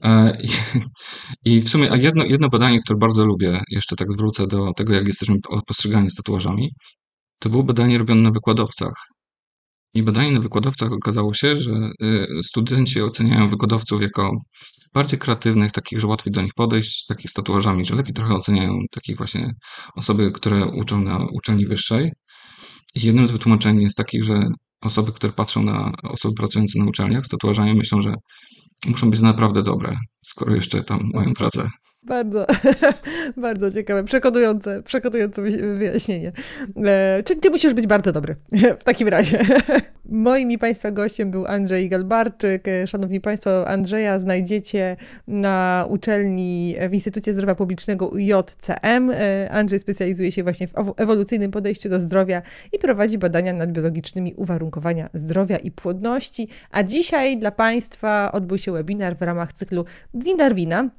E, 0.03 0.37
I, 0.43 0.49
i 1.57 1.61
w 1.61 1.69
sumie 1.69 1.91
a 1.91 1.95
jedno, 1.95 2.25
jedno 2.25 2.49
badanie, 2.49 2.79
które 2.79 2.99
bardzo 2.99 3.25
lubię, 3.25 3.61
jeszcze 3.69 3.95
tak 3.95 4.11
zwrócę 4.11 4.47
do 4.47 4.73
tego, 4.73 4.93
jak 4.93 5.07
jesteśmy 5.07 5.35
postrzegani 5.67 6.11
z 6.11 6.15
tatuażami, 6.15 6.69
to 7.39 7.49
było 7.49 7.63
badanie 7.63 7.97
robione 7.97 8.21
na 8.21 8.31
wykładowcach. 8.31 8.93
I 9.93 10.03
badanie 10.03 10.31
na 10.31 10.39
wykładowcach 10.39 10.91
okazało 10.91 11.33
się, 11.33 11.57
że 11.57 11.71
y, 12.03 12.27
studenci 12.43 13.01
oceniają 13.01 13.47
wykładowców 13.47 14.01
jako 14.01 14.31
bardziej 14.93 15.19
kreatywnych, 15.19 15.71
takich, 15.71 15.99
że 15.99 16.07
łatwiej 16.07 16.33
do 16.33 16.41
nich 16.41 16.53
podejść, 16.53 17.05
takich 17.05 17.31
z 17.31 17.33
tatuażami, 17.33 17.85
że 17.85 17.95
lepiej 17.95 18.13
trochę 18.13 18.35
oceniają 18.35 18.79
takich 18.91 19.17
właśnie 19.17 19.53
osoby, 19.95 20.31
które 20.31 20.65
uczą 20.65 21.01
na 21.01 21.25
uczelni 21.31 21.65
wyższej. 21.65 22.11
I 22.95 23.01
jednym 23.01 23.27
z 23.27 23.31
wytłumaczeń 23.31 23.81
jest 23.81 23.97
takich, 23.97 24.23
że 24.23 24.47
osoby, 24.81 25.11
które 25.11 25.33
patrzą 25.33 25.63
na 25.63 25.91
osoby 26.03 26.35
pracujące 26.35 26.79
na 26.79 26.85
uczelniach 26.85 27.25
z 27.25 27.29
tatuażami, 27.29 27.73
myślą, 27.73 28.01
że 28.01 28.13
muszą 28.85 29.09
być 29.09 29.19
naprawdę 29.19 29.63
dobre, 29.63 29.97
skoro 30.25 30.55
jeszcze 30.55 30.83
tam 30.83 31.09
mają 31.13 31.33
pracę. 31.33 31.69
Bardzo, 32.03 32.45
bardzo 33.37 33.71
ciekawe, 33.71 34.03
przekonujące, 34.03 34.83
przekonujące 34.83 35.41
wyjaśnienie. 35.77 36.31
E, 36.85 37.23
czyli 37.25 37.39
ty 37.39 37.49
musisz 37.49 37.73
być 37.73 37.87
bardzo 37.87 38.11
dobry 38.11 38.35
w 38.79 38.83
takim 38.83 39.07
razie. 39.07 39.39
Moim 40.05 40.51
i 40.51 40.57
Państwa 40.57 40.91
gościem 40.91 41.31
był 41.31 41.45
Andrzej 41.45 41.89
Galbarczyk. 41.89 42.67
E, 42.67 42.87
szanowni 42.87 43.21
Państwo, 43.21 43.67
Andrzeja 43.67 44.19
znajdziecie 44.19 44.97
na 45.27 45.85
uczelni 45.89 46.75
w 46.89 46.93
Instytucie 46.93 47.33
Zdrowia 47.33 47.55
Publicznego 47.55 48.11
JCM. 48.15 49.11
E, 49.11 49.51
Andrzej 49.51 49.79
specjalizuje 49.79 50.31
się 50.31 50.43
właśnie 50.43 50.67
w 50.67 50.73
ewolucyjnym 50.97 51.51
podejściu 51.51 51.89
do 51.89 51.99
zdrowia 51.99 52.41
i 52.73 52.79
prowadzi 52.79 53.17
badania 53.17 53.53
nad 53.53 53.71
biologicznymi 53.71 54.33
uwarunkowania 54.33 55.09
zdrowia 55.13 55.57
i 55.57 55.71
płodności. 55.71 56.47
A 56.71 56.83
dzisiaj 56.83 57.37
dla 57.37 57.51
Państwa 57.51 58.31
odbył 58.31 58.57
się 58.57 58.71
webinar 58.71 59.17
w 59.17 59.21
ramach 59.21 59.53
cyklu 59.53 59.85
Dni 60.13 60.37
Darwina 60.37 60.89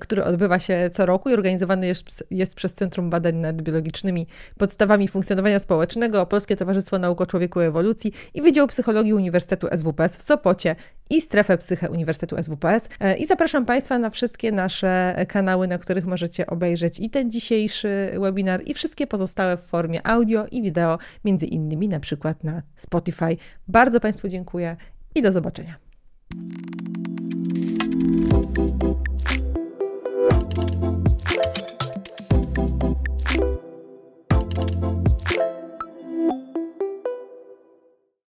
który 0.00 0.24
odbywa 0.24 0.58
się 0.58 0.90
co 0.92 1.06
roku 1.06 1.30
i 1.30 1.32
organizowany 1.32 1.86
jest, 1.86 2.24
jest, 2.30 2.54
przez 2.54 2.72
Centrum 2.72 3.10
Badań 3.10 3.36
nad 3.36 3.62
Biologicznymi 3.62 4.26
Podstawami 4.58 5.08
Funkcjonowania 5.08 5.58
Społecznego, 5.58 6.26
Polskie 6.26 6.56
Towarzystwo 6.56 6.98
Nauk 6.98 7.20
o 7.20 7.26
Człowieku 7.26 7.60
i 7.60 7.64
Ewolucji 7.64 8.12
i 8.34 8.42
Wydział 8.42 8.66
Psychologii 8.66 9.12
Uniwersytetu 9.12 9.66
SWPS 9.76 10.16
w 10.16 10.22
Sopocie 10.22 10.76
i 11.10 11.20
Strefę 11.20 11.58
Psyche 11.58 11.90
Uniwersytetu 11.90 12.42
SWPS. 12.42 12.88
E, 13.00 13.16
I 13.16 13.26
zapraszam 13.26 13.66
Państwa 13.66 13.98
na 13.98 14.10
wszystkie 14.10 14.52
nasze 14.52 15.24
kanały, 15.28 15.68
na 15.68 15.78
których 15.78 16.06
możecie 16.06 16.46
obejrzeć 16.46 17.00
i 17.00 17.10
ten 17.10 17.30
dzisiejszy 17.30 18.12
webinar 18.20 18.62
i 18.66 18.74
wszystkie 18.74 19.06
pozostałe 19.06 19.56
w 19.56 19.60
formie 19.60 20.06
audio 20.06 20.46
i 20.50 20.62
wideo, 20.62 20.98
między 21.24 21.46
innymi 21.46 21.88
na 21.88 22.00
przykład 22.00 22.44
na 22.44 22.62
Spotify. 22.76 23.36
Bardzo 23.68 24.00
Państwu 24.00 24.28
dziękuję 24.28 24.76
i 25.14 25.22
do 25.22 25.32
zobaczenia. 25.32 25.74